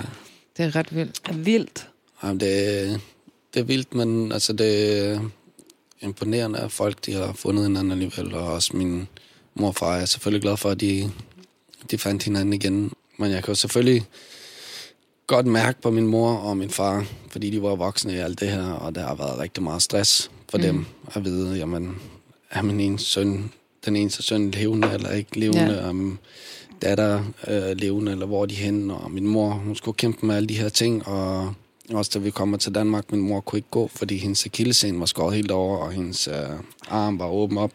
det 0.57 0.65
er 0.65 0.75
ret 0.75 0.95
vildt. 0.95 1.19
ja. 1.29 1.33
vildt. 1.35 1.87
Jamen, 2.23 2.39
det, 2.39 3.01
det 3.53 3.59
er 3.59 3.63
vildt, 3.63 3.95
men 3.95 4.31
altså, 4.31 4.53
det 4.53 4.99
er 5.07 5.19
imponerende, 6.01 6.59
at 6.59 6.71
folk 6.71 7.05
de 7.05 7.13
har 7.13 7.33
fundet 7.33 7.63
hinanden 7.65 7.91
alligevel. 7.91 8.33
Og 8.33 8.53
også 8.53 8.77
min 8.77 9.07
mor 9.55 9.67
og 9.67 9.75
far 9.75 9.95
er 9.97 10.05
selvfølgelig 10.05 10.41
glad 10.41 10.57
for, 10.57 10.69
at 10.69 10.81
de, 10.81 11.11
de 11.91 11.97
fandt 11.97 12.23
hinanden 12.23 12.53
igen. 12.53 12.91
Men 13.17 13.31
jeg 13.31 13.43
kan 13.43 13.51
jo 13.51 13.55
selvfølgelig 13.55 14.03
godt 15.27 15.45
mærke 15.45 15.81
på 15.81 15.91
min 15.91 16.07
mor 16.07 16.33
og 16.33 16.57
min 16.57 16.69
far, 16.69 17.05
fordi 17.29 17.49
de 17.49 17.61
var 17.61 17.75
voksne 17.75 18.13
i 18.13 18.17
alt 18.17 18.39
det 18.39 18.49
her, 18.49 18.71
og 18.71 18.95
der 18.95 19.01
har 19.01 19.15
været 19.15 19.39
rigtig 19.39 19.63
meget 19.63 19.81
stress 19.81 20.31
for 20.49 20.57
mm. 20.57 20.63
dem 20.63 20.85
at 21.15 21.25
vide, 21.25 21.57
jamen, 21.57 21.95
er 22.51 22.61
min 22.61 22.79
ene 22.79 22.99
søn, 22.99 23.51
den 23.85 23.95
eneste 23.95 24.23
søn 24.23 24.51
levende 24.51 24.91
eller 24.93 25.11
ikke 25.11 25.39
levende, 25.39 25.73
Ja. 25.73 25.89
om 25.89 26.19
datter 26.81 27.23
øh, 27.47 27.77
levende, 27.77 28.11
eller 28.11 28.25
hvor 28.25 28.41
er 28.41 28.45
de 28.45 28.55
henne, 28.55 28.93
og 28.95 29.11
min 29.11 29.27
mor, 29.27 29.49
hun 29.49 29.75
skulle 29.75 29.95
kæmpe 29.95 30.25
med 30.25 30.35
alle 30.35 30.49
de 30.49 30.57
her 30.57 30.69
ting, 30.69 31.07
og 31.07 31.53
også 31.97 32.11
da 32.13 32.19
vi 32.19 32.31
kommer 32.31 32.57
til 32.57 32.75
Danmark, 32.75 33.11
min 33.11 33.21
mor 33.21 33.39
kunne 33.39 33.57
ikke 33.57 33.69
gå, 33.71 33.89
fordi 33.95 34.17
hendes 34.17 34.45
akillescene 34.45 34.99
var 34.99 35.05
skåret 35.05 35.35
helt 35.35 35.51
over, 35.51 35.77
og 35.77 35.91
hendes 35.91 36.27
øh, 36.27 36.49
arm 36.87 37.19
var 37.19 37.27
åben 37.27 37.57
op. 37.57 37.71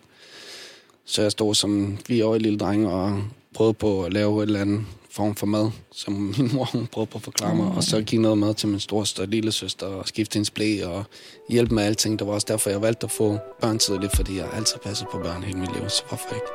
Så 1.05 1.23
jeg 1.23 1.33
stod 1.33 1.55
som 1.55 1.99
fireårig 2.07 2.41
lille 2.41 2.59
dreng 2.59 2.87
og 2.89 3.23
prøvede 3.55 3.75
på 3.75 4.05
at 4.05 4.13
lave 4.13 4.43
et 4.43 4.47
eller 4.47 4.61
andet 4.61 4.81
form 5.11 5.35
for 5.35 5.47
mad, 5.47 5.71
som 5.93 6.13
min 6.39 6.51
mor 6.55 6.65
hun 6.65 6.87
prøvede 6.87 7.11
på 7.11 7.19
at 7.19 7.23
forklare 7.23 7.55
mig, 7.55 7.67
og 7.67 7.85
så 7.85 8.03
give 8.03 8.23
noget 8.23 8.39
mad 8.39 8.55
til 8.55 8.69
min 8.69 8.81
storste 8.81 9.21
og 9.21 9.29
lille 9.29 9.53
søster, 9.53 9.87
og 9.87 10.09
skifte 10.09 10.35
hendes 10.35 10.51
blæ 10.51 10.85
og 10.85 11.05
hjælpe 11.49 11.75
med 11.75 11.83
alting. 11.83 12.19
Det 12.19 12.27
var 12.27 12.33
også 12.33 12.47
derfor, 12.51 12.71
jeg 12.71 12.83
valgte 12.83 13.05
at 13.05 13.11
få 13.11 13.39
børn 13.61 13.79
tidligt, 13.79 14.17
fordi 14.17 14.37
jeg 14.37 14.47
altid 14.57 14.79
passet 14.85 15.09
på 15.13 15.19
børn 15.19 15.43
hele 15.43 15.59
mit 15.59 15.73
liv, 15.73 15.89
så 15.89 16.03
hvorfor 16.09 16.35
ikke? 16.35 16.47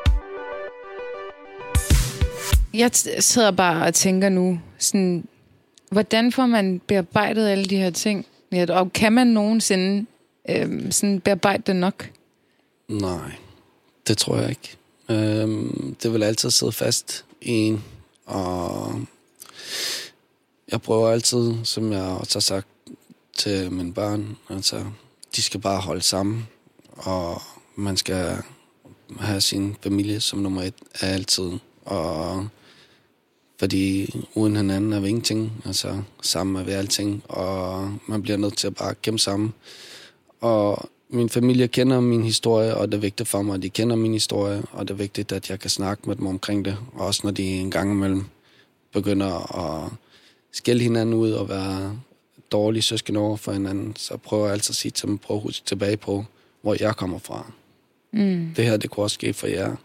Jeg 2.73 2.91
sidder 3.23 3.51
bare 3.51 3.87
og 3.87 3.93
tænker 3.93 4.29
nu, 4.29 4.59
sådan, 4.79 5.25
hvordan 5.89 6.31
får 6.31 6.45
man 6.45 6.81
bearbejdet 6.87 7.47
alle 7.47 7.65
de 7.65 7.77
her 7.77 7.89
ting? 7.89 8.25
Ja, 8.51 8.65
og 8.69 8.93
kan 8.93 9.13
man 9.13 9.27
nogensinde 9.27 10.05
øh, 10.49 10.91
sådan 10.91 11.19
bearbejde 11.19 11.63
det 11.65 11.75
nok? 11.75 12.09
Nej, 12.87 13.31
det 14.07 14.17
tror 14.17 14.37
jeg 14.37 14.49
ikke. 14.49 14.77
Øh, 15.09 15.47
det 16.03 16.13
vil 16.13 16.23
altid 16.23 16.51
sidde 16.51 16.71
fast 16.71 17.25
i 17.41 17.51
en, 17.51 17.83
og 18.25 19.01
jeg 20.71 20.81
prøver 20.81 21.09
altid, 21.09 21.55
som 21.63 21.91
jeg 21.91 22.03
også 22.03 22.35
har 22.35 22.41
sagt 22.41 22.67
til 23.37 23.71
mine 23.71 23.93
børn, 23.93 24.37
altså, 24.49 24.85
de 25.35 25.41
skal 25.41 25.59
bare 25.59 25.81
holde 25.81 26.01
sammen, 26.01 26.47
og 26.89 27.41
man 27.75 27.97
skal 27.97 28.37
have 29.19 29.41
sin 29.41 29.75
familie 29.83 30.19
som 30.19 30.39
nummer 30.39 30.61
et 30.61 30.73
altid, 31.01 31.51
og 31.85 32.47
fordi 33.59 34.15
uden 34.35 34.55
hinanden 34.55 34.93
er 34.93 34.99
vi 34.99 35.07
ingenting, 35.07 35.51
altså 35.65 36.01
sammen 36.21 36.55
er 36.55 36.63
vi 36.63 36.71
alting, 36.71 37.23
og 37.29 37.91
man 38.07 38.21
bliver 38.21 38.37
nødt 38.37 38.57
til 38.57 38.67
at 38.67 38.75
bare 38.75 38.95
kæmpe 38.95 39.19
sammen. 39.19 39.53
Og 40.41 40.89
min 41.09 41.29
familie 41.29 41.67
kender 41.67 41.99
min 41.99 42.23
historie, 42.23 42.75
og 42.75 42.91
det 42.91 42.97
er 42.97 43.01
vigtigt 43.01 43.29
for 43.29 43.41
mig, 43.41 43.55
at 43.55 43.61
de 43.61 43.69
kender 43.69 43.95
min 43.95 44.13
historie, 44.13 44.61
og 44.71 44.87
det 44.87 44.93
er 44.93 44.97
vigtigt, 44.97 45.31
at 45.31 45.49
jeg 45.49 45.59
kan 45.59 45.69
snakke 45.69 46.03
med 46.07 46.15
dem 46.15 46.27
omkring 46.27 46.65
det. 46.65 46.77
Og 46.93 47.05
også 47.05 47.21
når 47.23 47.31
de 47.31 47.43
en 47.43 47.71
gang 47.71 47.91
imellem 47.91 48.25
begynder 48.93 49.57
at 49.59 49.91
skælde 50.51 50.83
hinanden 50.83 51.15
ud 51.15 51.31
og 51.31 51.49
være 51.49 51.99
dårlige 52.51 52.81
søsken 52.81 53.15
over 53.15 53.37
for 53.37 53.51
hinanden, 53.51 53.95
så 53.95 54.17
prøver 54.17 54.45
jeg 54.45 54.53
altid 54.53 54.71
at 54.71 54.75
sige 54.75 54.91
til 54.91 55.07
dem, 55.07 55.17
prøv 55.17 55.37
at 55.37 55.43
huske 55.43 55.65
tilbage 55.65 55.97
på, 55.97 56.25
hvor 56.61 56.75
jeg 56.79 56.95
kommer 56.95 57.19
fra. 57.19 57.51
Mm. 58.11 58.53
Det 58.55 58.65
her, 58.65 58.77
det 58.77 58.89
kunne 58.89 59.03
også 59.03 59.13
ske 59.13 59.33
for 59.33 59.47
jer. 59.47 59.75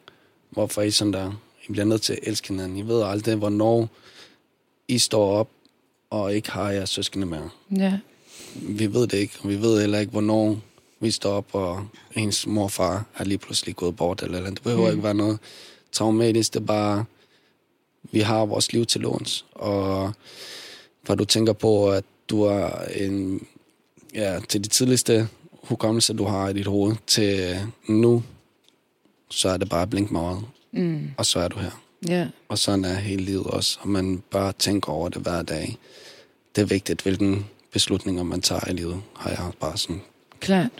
Hvorfor 0.51 0.81
er 0.81 0.87
I 0.87 0.91
sådan 0.91 1.13
der? 1.13 1.33
I 1.69 1.73
bliver 1.73 1.85
nødt 1.85 2.03
til 2.03 2.13
at 2.13 2.19
elske 2.23 2.49
hinanden. 2.49 2.79
I 2.79 2.83
ved 2.83 3.03
aldrig, 3.03 3.37
hvornår 3.37 3.89
I 4.89 4.99
står 4.99 5.33
op 5.33 5.49
og 6.11 6.35
ikke 6.35 6.51
har 6.51 6.71
jeres 6.71 6.91
søskende 6.91 7.27
mere. 7.27 7.51
Ja. 7.77 7.99
Vi 8.55 8.95
ved 8.95 9.07
det 9.07 9.19
ikke, 9.19 9.35
og 9.43 9.49
vi 9.49 9.63
ved 9.63 9.81
heller 9.81 9.99
ikke, 9.99 10.13
hvornår 10.13 10.59
vi 11.01 11.11
står 11.11 11.33
op, 11.33 11.47
og 11.53 11.87
ens 12.17 12.47
mor 12.47 12.65
og 12.65 12.71
far 12.71 13.05
er 13.17 13.25
lige 13.25 13.39
pludselig 13.39 13.77
gået 13.77 13.97
bort, 13.97 14.23
eller, 14.23 14.39
eller. 14.39 14.51
det 14.51 14.63
behøver 14.63 14.85
mm. 14.85 14.91
ikke 14.91 15.03
være 15.03 15.15
noget 15.15 15.39
traumatisk, 15.93 16.55
det 16.55 16.61
er 16.61 16.65
bare, 16.65 17.05
vi 18.03 18.21
har 18.21 18.47
vores 18.47 18.73
liv 18.73 18.87
til 18.87 19.01
låns, 19.01 19.45
og 19.53 20.13
hvor 21.03 21.15
du 21.15 21.25
tænker 21.25 21.53
på, 21.53 21.91
at 21.91 22.05
du 22.29 22.43
er 22.43 22.71
en, 22.97 23.47
ja, 24.15 24.41
til 24.49 24.65
de 24.65 24.69
tidligste 24.69 25.29
hukommelse, 25.63 26.15
du 26.15 26.25
har 26.25 26.49
i 26.49 26.53
dit 26.53 26.67
hoved, 26.67 26.97
til 27.07 27.57
nu, 27.89 28.23
så 29.31 29.49
er 29.49 29.57
det 29.57 29.69
bare 29.69 29.87
blink 29.87 30.11
meget, 30.11 30.45
Mm. 30.77 31.11
og 31.17 31.27
så 31.27 31.39
er 31.39 31.49
du 31.49 31.59
her. 31.59 31.83
Ja. 32.09 32.27
Og 32.49 32.59
sådan 32.59 32.85
er 32.85 32.95
hele 32.95 33.23
livet 33.23 33.47
også, 33.47 33.79
og 33.81 33.89
man 33.89 34.23
bør 34.31 34.53
tænke 34.53 34.89
over 34.89 35.09
det 35.09 35.23
hver 35.23 35.43
dag. 35.43 35.77
Det 36.57 36.63
er 36.63 36.67
vigtigt, 36.67 37.03
hvilken 37.03 37.47
beslutninger 37.73 38.23
man 38.23 38.41
tager 38.41 38.71
i 38.71 38.73
livet, 38.73 39.03
har 39.17 39.31
jeg 39.31 39.53
bare 39.61 39.79
sådan. 39.79 40.01
Klart. 40.41 40.71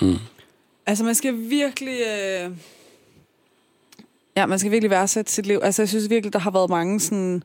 Mm. 0.00 0.16
Altså, 0.86 1.04
man 1.04 1.14
skal 1.14 1.34
virkelig... 1.50 2.00
Øh... 2.00 2.50
Ja, 4.36 4.46
man 4.46 4.58
skal 4.58 4.70
virkelig 4.70 4.90
værdsætte 4.90 5.32
sit 5.32 5.46
liv. 5.46 5.60
Altså, 5.62 5.82
jeg 5.82 5.88
synes 5.88 6.10
virkelig, 6.10 6.32
der 6.32 6.38
har 6.38 6.50
været 6.50 6.70
mange 6.70 7.00
sådan... 7.00 7.42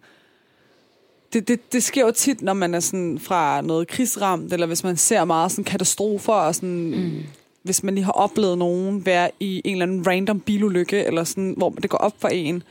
Det, 1.33 1.47
det, 1.47 1.73
det 1.73 1.83
sker 1.83 2.05
jo 2.05 2.11
tit, 2.11 2.41
når 2.41 2.53
man 2.53 2.73
er 2.73 2.79
sådan 2.79 3.19
fra 3.19 3.61
noget 3.61 3.87
krigsramt, 3.87 4.53
eller 4.53 4.67
hvis 4.67 4.83
man 4.83 4.97
ser 4.97 5.25
meget 5.25 5.51
sådan 5.51 5.63
katastrofer, 5.63 6.33
og 6.33 6.55
sådan, 6.55 6.89
mm. 6.89 7.23
Hvis 7.63 7.83
man 7.83 7.95
lige 7.95 8.05
har 8.05 8.11
oplevet 8.11 8.57
nogen 8.57 9.05
være 9.05 9.29
i 9.39 9.61
en 9.65 9.71
eller 9.71 9.85
anden 9.85 10.07
random 10.07 10.39
bilulykke, 10.39 11.03
eller 11.05 11.23
sådan, 11.23 11.53
hvor 11.57 11.69
det 11.69 11.89
går 11.89 11.97
op 11.97 12.13
for 12.19 12.27
en, 12.27 12.63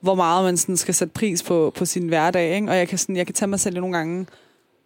hvor 0.00 0.14
meget 0.14 0.44
man 0.44 0.56
sådan 0.56 0.76
skal 0.76 0.94
sætte 0.94 1.12
pris 1.14 1.42
på, 1.42 1.72
på 1.76 1.84
sin 1.84 2.08
hverdag. 2.08 2.54
Ikke? 2.54 2.68
Og 2.70 2.76
jeg 2.76 2.88
kan, 2.88 2.98
sådan, 2.98 3.16
jeg 3.16 3.26
kan 3.26 3.34
tage 3.34 3.48
mig 3.48 3.60
selv 3.60 3.76
i 3.76 3.80
nogle 3.80 3.96
gange 3.96 4.26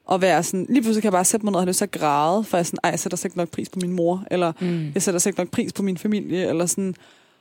og 0.07 0.23
være 0.23 0.43
sådan, 0.43 0.67
lige 0.69 0.83
pludselig 0.83 1.03
kan 1.03 1.07
jeg 1.07 1.13
bare 1.13 1.25
sætte 1.25 1.47
mig 1.47 1.51
ned 1.51 1.57
og 1.57 1.63
have 1.63 1.69
lyst 1.69 1.79
til 1.79 1.85
at 1.85 1.91
græde, 1.91 2.45
for 2.45 2.57
jeg 2.57 2.61
er 2.61 2.65
sådan, 2.65 2.79
ej, 2.85 2.91
jeg 2.91 2.99
sætter 3.01 3.17
slet 3.17 3.25
ikke 3.29 3.39
nok 3.39 3.51
pris 3.51 3.69
på 3.69 3.79
min 3.83 3.93
mor, 3.93 4.25
eller 4.31 4.53
Mm. 4.61 4.91
jeg 4.95 5.03
sætter 5.03 5.19
slet 5.19 5.31
ikke 5.31 5.41
nok 5.41 5.51
pris 5.51 5.73
på 5.73 5.83
min 5.83 5.99
familie, 5.99 6.49
eller 6.49 6.67
sådan. 6.67 6.95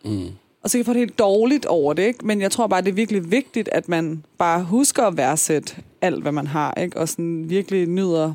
Mm. 0.05 0.27
Og 0.63 0.69
så 0.69 0.71
kan 0.71 0.77
jeg 0.79 0.85
få 0.85 0.93
det 0.93 0.99
helt 0.99 1.19
dårligt 1.19 1.65
over 1.65 1.93
det, 1.93 2.03
ikke? 2.03 2.25
Men 2.25 2.41
jeg 2.41 2.51
tror 2.51 2.67
bare, 2.67 2.81
det 2.81 2.89
er 2.89 2.93
virkelig 2.93 3.31
vigtigt, 3.31 3.69
at 3.71 3.89
man 3.89 4.23
bare 4.37 4.63
husker 4.63 5.03
at 5.03 5.17
værdsætte 5.17 5.75
alt, 6.01 6.21
hvad 6.21 6.31
man 6.31 6.47
har, 6.47 6.73
ikke? 6.73 6.97
Og 6.97 7.09
sådan 7.09 7.49
virkelig 7.49 7.87
nyder 7.87 8.33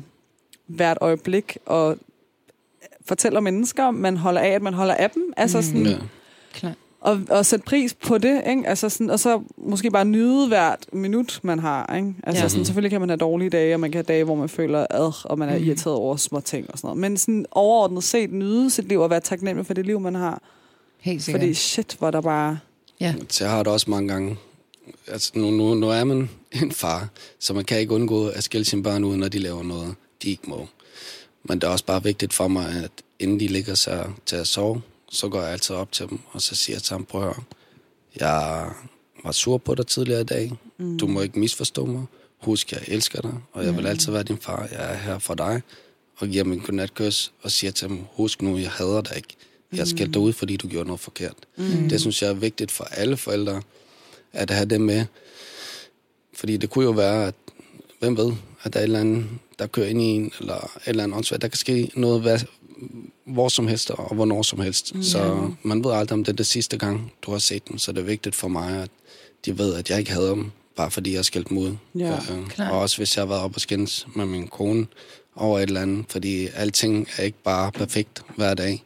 hvert 0.67 0.97
øjeblik, 1.01 1.57
og 1.65 1.97
fortæller 3.09 3.39
mennesker, 3.39 3.91
man 3.91 4.17
holder 4.17 4.41
af, 4.41 4.47
at 4.49 4.61
man 4.61 4.73
holder 4.73 4.93
af 4.93 5.09
dem. 5.09 5.33
Altså 5.37 5.61
sådan, 5.61 5.85
Ja. 5.85 5.97
Klart. 6.53 6.73
og, 7.01 7.21
og 7.29 7.45
sætte 7.45 7.65
pris 7.65 7.93
på 7.93 8.17
det, 8.17 8.41
ikke? 8.49 8.67
Altså 8.67 8.89
sådan, 8.89 9.09
og 9.09 9.19
så 9.19 9.41
måske 9.57 9.91
bare 9.91 10.05
nyde 10.05 10.47
hvert 10.47 10.85
minut, 10.93 11.39
man 11.43 11.59
har. 11.59 11.95
Ikke? 11.95 12.13
Altså 12.23 12.39
Ja. 12.39 12.43
ja. 12.43 12.49
sådan, 12.49 12.65
selvfølgelig 12.65 12.91
kan 12.91 12.99
man 12.99 13.09
have 13.09 13.17
dårlige 13.17 13.49
dage, 13.49 13.73
og 13.75 13.79
man 13.79 13.91
kan 13.91 13.97
have 13.97 14.03
dage, 14.13 14.23
hvor 14.23 14.35
man 14.35 14.49
føler 14.49 14.85
ad, 14.89 15.11
og 15.23 15.39
man 15.39 15.49
er 15.49 15.57
Mhm. 15.57 15.65
irriteret 15.67 15.95
over 15.95 16.15
små 16.15 16.39
ting 16.39 16.71
og 16.71 16.77
sådan 16.77 16.87
noget. 16.87 17.01
Men 17.01 17.17
sådan 17.17 17.45
overordnet 17.51 18.03
set 18.03 18.31
nyde 18.33 18.69
sit 18.69 18.87
liv 18.87 18.99
og 18.99 19.09
være 19.09 19.19
taknemmelig 19.19 19.65
for 19.67 19.73
det 19.73 19.85
liv, 19.85 19.99
man 19.99 20.15
har. 20.15 20.41
Helt 20.99 21.23
sikkert. 21.23 21.41
Fordi 21.41 21.53
shit, 21.53 21.95
hvor 21.99 22.11
der 22.11 22.21
bare... 22.21 22.59
Ja. 22.99 23.13
Så 23.29 23.43
jeg 23.43 23.51
har 23.53 23.63
det 23.63 23.73
også 23.73 23.89
mange 23.89 24.07
gange. 24.09 24.37
Altså, 25.07 25.31
nu, 25.35 25.51
nu, 25.51 25.73
nu 25.73 25.89
er 25.89 26.03
man 26.03 26.29
en 26.51 26.71
far, 26.71 27.07
så 27.39 27.53
man 27.53 27.63
kan 27.65 27.79
ikke 27.79 27.93
undgå 27.93 28.27
at 28.27 28.43
skille 28.43 28.65
sine 28.65 28.83
børn 28.83 29.03
ud, 29.03 29.17
når 29.17 29.27
de 29.27 29.39
laver 29.39 29.63
noget, 29.63 29.95
de 30.23 30.29
ikke 30.29 30.43
må. 30.47 30.67
Men 31.43 31.61
det 31.61 31.67
er 31.67 31.71
også 31.71 31.85
bare 31.85 32.03
vigtigt 32.03 32.33
for 32.33 32.47
mig, 32.47 32.83
at 32.83 32.91
inden 33.19 33.39
de 33.39 33.47
ligger 33.47 33.75
sig 33.75 34.11
til 34.25 34.35
at 34.35 34.47
sove, 34.47 34.81
så 35.11 35.29
går 35.29 35.41
jeg 35.41 35.51
altid 35.51 35.75
op 35.75 35.91
til 35.91 36.09
dem, 36.09 36.19
og 36.31 36.41
så 36.41 36.55
siger 36.55 36.75
jeg 36.75 36.83
til 36.83 36.93
ham, 36.93 37.05
prøv 37.05 37.21
at 37.21 37.27
høre, 37.27 37.43
jeg 38.15 38.69
var 39.23 39.31
sur 39.31 39.57
på 39.57 39.75
dig 39.75 39.87
tidligere 39.87 40.21
i 40.21 40.23
dag. 40.23 40.51
Mm. 40.77 40.97
Du 40.97 41.07
må 41.07 41.21
ikke 41.21 41.39
misforstå 41.39 41.85
mig. 41.85 42.05
Husk, 42.41 42.71
jeg 42.71 42.81
elsker 42.87 43.21
dig, 43.21 43.33
og 43.51 43.65
jeg 43.65 43.77
vil 43.77 43.87
altid 43.87 44.11
være 44.11 44.23
din 44.23 44.37
far. 44.37 44.67
Jeg 44.71 44.93
er 44.93 44.97
her 44.97 45.19
for 45.19 45.33
dig. 45.33 45.61
Og 46.17 46.27
giver 46.27 46.43
dem 46.43 46.53
en 46.53 46.59
godnatkys, 46.59 47.31
og 47.41 47.51
siger 47.51 47.71
til 47.71 47.89
dem, 47.89 47.99
husk 48.13 48.41
nu, 48.41 48.57
jeg 48.57 48.71
hader 48.71 49.01
dig 49.01 49.17
ikke. 49.17 49.35
Jeg 49.73 49.87
skældte 49.87 50.13
dig 50.13 50.21
ud, 50.21 50.33
fordi 50.33 50.57
du 50.57 50.67
gjorde 50.67 50.85
noget 50.85 50.99
forkert. 50.99 51.35
Mm. 51.57 51.89
Det 51.89 52.01
synes 52.01 52.21
jeg 52.21 52.29
er 52.29 52.33
vigtigt 52.33 52.71
for 52.71 52.83
alle 52.83 53.17
forældre, 53.17 53.61
at 54.33 54.51
have 54.51 54.65
det 54.65 54.81
med. 54.81 55.05
Fordi 56.33 56.57
det 56.57 56.69
kunne 56.69 56.85
jo 56.85 56.91
være, 56.91 57.27
at 57.27 57.35
hvem 57.99 58.17
ved, 58.17 58.33
at 58.63 58.73
der 58.73 58.79
er 58.79 58.83
et 58.83 58.87
eller 58.87 58.99
andet, 58.99 59.25
der 59.59 59.67
kører 59.67 59.87
ind 59.87 60.01
i 60.01 60.05
en, 60.05 60.31
eller 60.39 60.55
et 60.55 60.69
eller 60.85 61.03
andet 61.03 61.17
åndssvagt. 61.17 61.41
Der 61.41 61.47
kan 61.47 61.57
ske 61.57 61.91
noget 61.95 62.21
hvad, 62.21 62.39
hvor 63.25 63.49
som 63.49 63.67
helst, 63.67 63.91
og 63.91 64.15
hvornår 64.15 64.41
som 64.41 64.59
helst. 64.59 64.95
Mm. 64.95 65.03
Så 65.03 65.51
man 65.63 65.83
ved 65.83 65.91
aldrig, 65.91 66.13
om 66.13 66.23
det 66.23 66.31
er 66.31 66.35
det 66.35 66.45
sidste 66.45 66.77
gang, 66.77 67.13
du 67.21 67.31
har 67.31 67.37
set 67.37 67.69
dem. 67.69 67.77
Så 67.77 67.91
det 67.91 67.99
er 67.99 68.05
vigtigt 68.05 68.35
for 68.35 68.47
mig, 68.47 68.81
at 68.83 68.89
de 69.45 69.57
ved, 69.57 69.75
at 69.75 69.89
jeg 69.89 69.99
ikke 69.99 70.11
hader 70.11 70.35
dem, 70.35 70.51
bare 70.75 70.91
fordi 70.91 71.15
jeg 71.15 71.25
skældte 71.25 71.49
dem 71.49 71.57
ud. 71.57 71.75
Ja, 71.95 72.19
klart. 72.49 72.71
og 72.71 72.79
også 72.79 72.97
hvis 72.97 73.15
jeg 73.17 73.21
har 73.21 73.27
været 73.27 73.41
op 73.41 73.55
og 73.55 73.61
skændes 73.61 74.07
med 74.15 74.25
min 74.25 74.47
kone 74.47 74.87
over 75.35 75.59
et 75.59 75.63
eller 75.63 75.81
andet, 75.81 76.05
fordi 76.09 76.47
alting 76.55 77.07
er 77.17 77.23
ikke 77.23 77.43
bare 77.43 77.71
perfekt 77.71 78.21
hver 78.35 78.53
dag. 78.53 78.83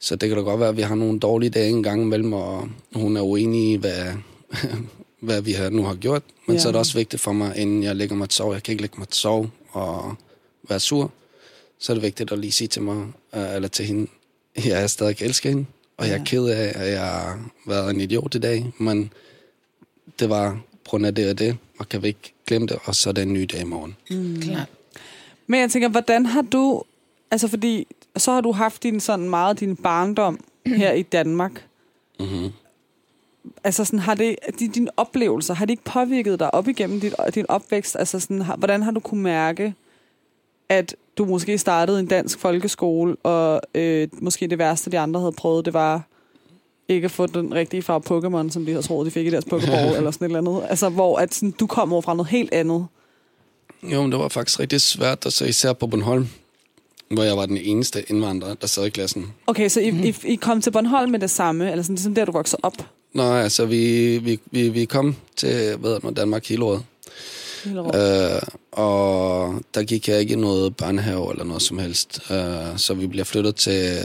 Så 0.00 0.16
det 0.16 0.28
kan 0.28 0.38
da 0.38 0.44
godt 0.44 0.60
være, 0.60 0.68
at 0.68 0.76
vi 0.76 0.82
har 0.82 0.94
nogle 0.94 1.20
dårlige 1.20 1.50
dage 1.50 1.70
en 1.70 1.82
gang 1.82 2.02
imellem, 2.02 2.32
og 2.32 2.68
hun 2.94 3.16
er 3.16 3.22
uenig 3.22 3.72
i, 3.72 3.76
hvad, 3.76 4.04
hvad 5.20 5.40
vi 5.42 5.52
har, 5.52 5.70
nu 5.70 5.82
har 5.82 5.94
gjort. 5.94 6.22
Men 6.46 6.56
Ja. 6.56 6.62
så 6.62 6.68
er 6.68 6.72
det 6.72 6.78
også 6.78 6.94
vigtigt 6.98 7.22
for 7.22 7.32
mig, 7.32 7.56
inden 7.56 7.82
jeg 7.82 7.96
lægger 7.96 8.16
mig 8.16 8.28
til 8.28 8.36
sove, 8.36 8.52
jeg 8.54 8.62
kan 8.62 8.72
ikke 8.72 8.82
lægge 8.82 8.98
mig 8.98 9.08
til 9.08 9.20
sove 9.20 9.50
og 9.70 10.14
være 10.68 10.80
sur, 10.80 11.10
så 11.78 11.92
er 11.92 11.94
det 11.94 12.02
vigtigt 12.02 12.32
at 12.32 12.38
lige 12.38 12.52
sige 12.52 12.68
til 12.68 12.82
mig, 12.82 13.06
øh, 13.34 13.54
eller 13.54 13.68
til 13.68 13.84
hende, 13.84 14.10
jeg 14.64 14.82
er 14.82 14.86
stadig 14.86 15.22
elsker 15.22 15.48
hende, 15.50 15.64
og 15.96 16.06
jeg 16.06 16.14
er 16.14 16.18
Ja. 16.18 16.24
ked 16.24 16.44
af, 16.46 16.72
at 16.74 16.90
jeg 16.92 17.00
har 17.00 17.50
været 17.66 17.90
en 17.90 18.00
idiot 18.00 18.34
i 18.34 18.38
dag, 18.38 18.72
men 18.78 19.12
det 20.20 20.28
var 20.30 20.60
på 20.84 20.90
grund 20.90 21.06
af 21.06 21.14
det 21.14 21.30
og 21.30 21.38
det, 21.38 21.56
og 21.78 21.88
kan 21.88 22.02
vi 22.02 22.08
ikke 22.08 22.32
glemme 22.46 22.66
det, 22.68 22.78
og 22.84 22.94
så 22.94 23.08
er 23.08 23.12
det 23.12 23.22
en 23.22 23.32
ny 23.32 23.48
dag 23.52 23.60
i 23.60 23.64
morgen. 23.64 23.96
Mm. 24.10 24.40
Klart. 24.40 24.66
Men 25.46 25.60
jeg 25.60 25.70
tænker, 25.70 25.88
hvordan 25.88 26.26
har 26.26 26.42
du... 26.42 26.82
Altså 27.30 27.48
fordi, 27.48 27.86
så 28.16 28.32
har 28.32 28.40
du 28.40 28.52
haft 28.52 28.82
din 28.82 29.00
sådan 29.00 29.30
meget 29.30 29.60
din 29.60 29.76
barndom 29.76 30.44
her 30.66 30.92
i 30.92 31.02
Danmark. 31.02 31.64
Mm-hmm. 32.20 32.48
Altså 33.64 33.84
sådan, 33.84 33.98
har 33.98 34.14
det, 34.14 34.36
de, 34.58 34.68
dine 34.68 34.90
oplevelser, 34.96 35.54
har 35.54 35.64
de 35.64 35.72
ikke 35.72 35.84
påvirket 35.84 36.40
dig 36.40 36.54
op 36.54 36.68
igennem 36.68 37.00
dit, 37.00 37.14
din 37.34 37.46
opvækst? 37.48 37.96
Altså 37.98 38.20
sådan, 38.20 38.42
har, 38.42 38.56
hvordan 38.56 38.82
har 38.82 38.90
du 38.90 39.00
kunne 39.00 39.22
mærke, 39.22 39.74
at 40.68 40.96
du 41.18 41.24
måske 41.24 41.58
startede 41.58 42.00
en 42.00 42.06
dansk 42.06 42.38
folkeskole, 42.38 43.16
og 43.16 43.60
øh, 43.74 44.08
måske 44.12 44.46
det 44.46 44.58
værste, 44.58 44.90
de 44.90 44.98
andre 44.98 45.20
havde 45.20 45.32
prøvet, 45.32 45.64
det 45.64 45.74
var 45.74 46.02
ikke 46.88 47.04
at 47.04 47.10
få 47.10 47.26
den 47.26 47.54
rigtige 47.54 47.82
farve 47.82 48.02
Pokémon, 48.10 48.50
som 48.50 48.64
de 48.64 48.72
havde 48.72 48.86
troet, 48.86 49.06
de 49.06 49.10
fik 49.10 49.26
i 49.26 49.30
deres 49.30 49.44
Pokéball, 49.44 49.96
eller 49.96 50.10
sådan 50.10 50.24
et 50.24 50.36
eller 50.36 50.50
andet. 50.50 50.66
Altså, 50.70 50.88
hvor 50.88 51.18
at 51.18 51.34
sådan, 51.34 51.50
du 51.50 51.66
kom 51.66 51.92
over 51.92 52.02
fra 52.02 52.14
noget 52.14 52.30
helt 52.30 52.52
andet. 52.52 52.86
Jo, 53.82 54.02
men 54.02 54.12
det 54.12 54.20
var 54.20 54.28
faktisk 54.28 54.60
rigtig 54.60 54.80
svært, 54.80 55.26
og 55.26 55.32
så 55.32 55.44
især 55.44 55.72
på 55.72 55.86
Bornholm, 55.86 56.28
hvor 57.10 57.22
jeg 57.22 57.36
var 57.36 57.46
den 57.46 57.56
eneste 57.56 58.04
indvandrer, 58.10 58.54
der 58.54 58.66
sad 58.66 58.86
i 58.86 58.90
klassen. 58.90 59.26
Okay, 59.46 59.68
så 59.68 59.80
I, 59.80 59.88
I, 59.88 60.14
I 60.24 60.34
kom 60.34 60.60
til 60.60 60.70
Bornholm 60.70 61.10
med 61.10 61.18
det 61.18 61.30
samme, 61.30 61.70
eller 61.70 61.82
sådan 61.82 61.94
ligesom 61.94 62.14
der, 62.14 62.24
du 62.24 62.32
voksede 62.32 62.60
op? 62.62 62.76
Nej, 63.12 63.42
altså 63.42 63.66
vi, 63.66 64.18
vi, 64.18 64.40
vi, 64.50 64.68
vi 64.68 64.84
kom 64.84 65.16
til 65.36 65.76
hvad 65.76 65.98
nu, 66.02 66.10
Danmark 66.10 66.46
hele 66.46 66.64
året. 66.64 66.82
Øh, 67.66 68.42
og 68.72 69.54
der 69.74 69.82
gik 69.82 70.08
jeg 70.08 70.20
ikke 70.20 70.32
i 70.32 70.36
noget 70.36 70.76
børnehave 70.76 71.30
eller 71.30 71.44
noget 71.44 71.62
som 71.62 71.78
helst. 71.78 72.20
Øh, 72.30 72.76
så 72.78 72.94
vi 72.94 73.06
bliver 73.06 73.24
flyttet 73.24 73.56
til 73.56 73.98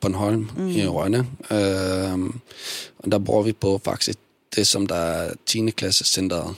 Bornholm 0.00 0.50
mm. 0.56 0.68
i 0.68 0.86
Rønne. 0.86 1.18
Øh, 1.50 2.30
og 2.98 3.12
der 3.12 3.18
bor 3.18 3.42
vi 3.42 3.52
på 3.52 3.80
faktisk 3.84 4.18
det, 4.56 4.66
som 4.66 4.86
der 4.86 4.94
er 4.94 5.34
10. 5.46 5.70
klasse 5.70 6.04
centret 6.04 6.54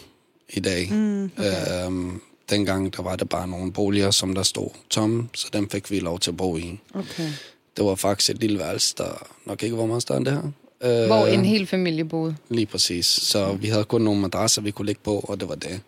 i 0.48 0.61
dag. 0.61 0.88
Mm, 0.92 1.24
okay. 1.24 1.87
Øh, 1.87 2.12
dengang 2.50 2.96
der 2.96 3.02
var 3.02 3.16
det 3.16 3.28
bare 3.28 3.48
nogle 3.48 3.72
boliger, 3.72 4.11
som 4.11 4.35
der 4.35 4.42
stod 4.42 4.68
tomme, 4.90 5.28
så 5.35 5.48
dem 5.52 5.70
fik 5.70 5.90
vi 5.90 6.00
lov 6.00 6.18
til 6.18 6.31
at 6.31 6.37
bo 6.37 6.57
i. 6.57 6.81
okay. 6.94 7.31
Det 7.76 7.85
var 7.85 7.94
faktisk 7.94 8.31
et 8.31 8.40
lille 8.40 8.59
værelse, 8.59 8.94
der 8.98 9.26
nok 9.46 9.62
ikke 9.62 9.76
var 9.76 9.87
meget 9.87 10.02
større 10.02 10.18
end 10.18 10.26
det 10.26 10.35
her. 10.35 10.50
Øh, 10.83 11.07
Hvor 11.07 11.27
en 11.27 11.45
hel 11.45 11.66
familie 11.66 12.05
boede. 12.05 12.37
Lige 12.49 12.66
præcis. 12.66 13.07
Så 13.07 13.53
vi 13.53 13.68
havde 13.68 13.85
kun 13.85 14.01
nogle 14.03 14.21
madrasser, 14.21 14.62
vi 14.62 14.71
kunne 14.71 14.87
ligge 14.87 15.01
på, 15.05 15.25
og 15.29 15.40
det 15.40 15.49
var 15.49 15.55
det. 15.55 15.81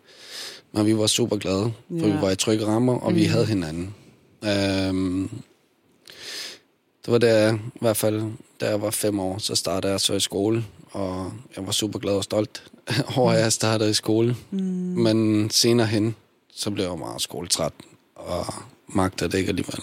Men 0.71 0.85
vi 0.85 0.97
var 0.97 1.07
super 1.07 1.37
glade, 1.37 1.71
for 1.99 2.07
Ja. 2.07 2.15
vi 2.15 2.21
var 2.21 2.29
i 2.31 2.35
trygge 2.35 2.65
rammer, 2.65 2.93
og 2.99 3.11
mm. 3.11 3.17
vi 3.17 3.23
havde 3.23 3.45
hinanden. 3.45 3.93
Øhm, 4.43 5.29
det 7.05 7.11
var 7.11 7.17
der, 7.17 7.53
i 7.53 7.57
hvert 7.81 7.97
fald, 7.97 8.23
da 8.61 8.69
jeg 8.69 8.81
var 8.81 8.89
fem 8.91 9.19
år, 9.19 9.37
så 9.37 9.55
startede 9.55 9.91
jeg 9.91 10.01
så 10.01 10.13
i 10.13 10.19
skole, 10.19 10.65
og 10.91 11.33
jeg 11.55 11.65
var 11.65 11.71
super 11.71 11.99
glad 11.99 12.13
og 12.13 12.23
stolt 12.23 12.63
over, 13.17 13.31
at 13.31 13.39
jeg 13.39 13.53
startede 13.53 13.89
i 13.89 13.93
skole. 13.93 14.35
Mm. 14.51 14.59
Men 14.97 15.49
senere 15.49 15.87
hen, 15.87 16.15
så 16.55 16.71
blev 16.71 16.85
jeg 16.85 16.97
meget 16.97 17.21
skoletræt, 17.21 17.73
og 18.15 18.45
magtede 18.87 19.31
det 19.31 19.37
ikke 19.37 19.49
alligevel. 19.49 19.79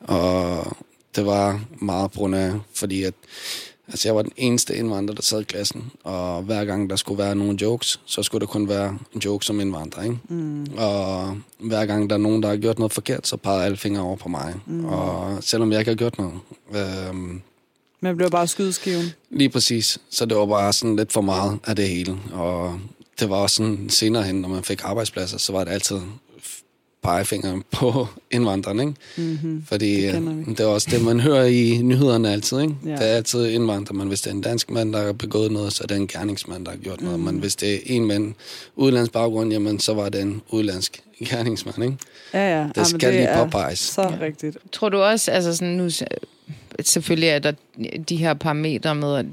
Og 0.00 0.76
det 1.16 1.26
var 1.26 1.64
meget 1.80 2.10
på 2.10 2.18
grund 2.18 2.34
af, 2.34 2.52
fordi 2.74 3.02
at, 3.02 3.14
altså 3.90 4.08
jeg 4.08 4.16
var 4.16 4.22
den 4.22 4.32
eneste 4.36 4.76
indvandrer, 4.76 5.14
der 5.14 5.22
sad 5.22 5.40
i 5.40 5.44
klassen, 5.44 5.90
og 6.04 6.42
hver 6.42 6.64
gang 6.64 6.90
der 6.90 6.96
skulle 6.96 7.18
være 7.18 7.34
nogle 7.34 7.58
jokes, 7.62 8.00
så 8.06 8.22
skulle 8.22 8.40
det 8.40 8.48
kun 8.48 8.68
være 8.68 8.98
en 9.14 9.20
joke 9.24 9.44
som 9.44 9.60
indvandrer, 9.60 10.02
ikke? 10.02 10.18
Mm. 10.28 10.66
Og 10.76 11.36
hver 11.58 11.86
gang 11.86 12.10
der 12.10 12.16
er 12.16 12.20
nogen, 12.20 12.42
der 12.42 12.48
har 12.48 12.56
gjort 12.56 12.78
noget 12.78 12.92
forkert, 12.92 13.26
så 13.26 13.36
pegede 13.36 13.64
alle 13.64 13.76
fingre 13.76 14.02
over 14.02 14.16
på 14.16 14.28
mig. 14.28 14.54
Mm. 14.66 14.84
Og 14.84 15.38
selvom 15.40 15.72
jeg 15.72 15.78
ikke 15.80 15.90
har 15.90 15.96
gjort 15.96 16.18
noget. 16.18 16.34
Øhm, 16.74 17.42
Man 18.00 18.16
bliver 18.16 18.30
bare 18.30 18.46
skydeskiven. 18.46 19.04
Lige 19.30 19.48
præcis. 19.48 19.98
Så 20.10 20.26
det 20.26 20.36
var 20.36 20.46
bare 20.46 20.72
sådan 20.72 20.96
lidt 20.96 21.12
for 21.12 21.20
meget 21.20 21.58
af 21.66 21.76
det 21.76 21.88
hele. 21.88 22.18
Og 22.32 22.78
det 23.20 23.30
var 23.30 23.36
også 23.36 23.56
sådan 23.56 23.88
senere 23.88 24.22
hen, 24.22 24.34
når 24.34 24.48
man 24.48 24.64
fik 24.64 24.80
arbejdspladser, 24.84 25.38
så 25.38 25.52
var 25.52 25.64
det 25.64 25.72
altid 25.72 26.00
pegefingeren 27.02 27.62
på 27.72 28.06
indvandrerne, 28.30 28.82
ikke? 28.82 28.94
Mm-hmm. 29.16 29.64
Fordi 29.68 30.02
Det 30.02 30.14
det, 30.14 30.46
vi. 30.46 30.52
det 30.52 30.60
er 30.60 30.66
også 30.66 30.88
det, 30.90 31.04
man 31.04 31.20
hører 31.20 31.44
i 31.44 31.80
nyhederne 31.82 32.32
altid, 32.32 32.60
ikke? 32.60 32.74
Ja. 32.84 32.90
Ja. 32.90 32.96
Det 32.96 33.02
er 33.10 33.16
altid 33.16 33.46
indvandrer, 33.46 33.94
men 33.94 34.08
hvis 34.08 34.20
det 34.20 34.30
er 34.30 34.34
en 34.34 34.40
dansk 34.40 34.70
mand, 34.70 34.92
der 34.92 35.02
har 35.04 35.12
begået 35.12 35.52
noget, 35.52 35.72
så 35.72 35.82
er 35.82 35.86
det 35.86 35.96
en 35.96 36.06
gerningsmand, 36.06 36.64
der 36.64 36.70
har 36.70 36.78
gjort 36.78 37.00
noget. 37.00 37.18
Mhm. 37.20 37.26
Men 37.32 37.38
hvis 37.40 37.56
det 37.56 37.74
er 37.74 37.78
en 37.86 38.04
mand 38.04 38.34
udlandsk 38.76 39.12
baggrund, 39.12 39.52
jamen 39.52 39.78
så 39.80 39.94
var 39.94 40.08
det 40.08 40.20
en 40.22 40.42
udlandsk 40.50 41.00
gerningsmand, 41.26 41.84
ikke? 41.84 41.96
Ja, 42.34 42.58
ja. 42.58 42.64
Det 42.66 42.76
men 42.76 42.84
skal 42.84 43.12
lige 43.12 43.24
er 43.24 43.44
påpeges. 43.44 43.78
Så 43.78 44.02
Ja. 44.02 44.08
rigtigt. 44.20 44.58
Tror 44.72 44.88
du 44.88 44.98
også, 44.98 45.30
altså 45.30 45.56
sådan 45.56 45.74
nu, 45.74 45.88
selvfølgelig 46.84 47.28
er 47.28 47.38
der 47.38 47.52
de 48.08 48.16
her 48.16 48.34
parametre 48.34 48.94
med, 48.94 49.16
at 49.16 49.26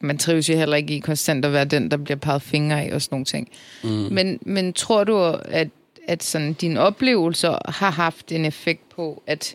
man 0.00 0.18
trives 0.18 0.48
jo 0.48 0.56
heller 0.56 0.76
ikke 0.76 0.94
i 0.94 0.98
konstant 0.98 1.44
at 1.44 1.52
være 1.52 1.64
den, 1.64 1.90
der 1.90 1.96
bliver 1.96 2.16
peget 2.18 2.42
fingre 2.42 2.82
af 2.84 2.94
og 2.94 3.02
sådan 3.02 3.14
nogle 3.14 3.24
ting. 3.24 3.48
Mm. 3.84 3.88
Men, 3.90 4.38
men 4.42 4.72
tror 4.72 5.04
du, 5.04 5.18
at, 5.44 5.68
at 6.08 6.22
sådan, 6.22 6.52
dine 6.52 6.80
oplevelser 6.80 7.70
har 7.70 7.90
haft 7.90 8.32
en 8.32 8.44
effekt 8.44 8.88
på, 8.96 9.22
at 9.26 9.54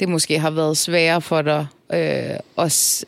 det 0.00 0.08
måske 0.08 0.38
har 0.38 0.50
været 0.50 0.76
sværere 0.76 1.20
for 1.20 1.42
dig 1.42 1.66
øh, 1.92 2.36
at 2.58 3.04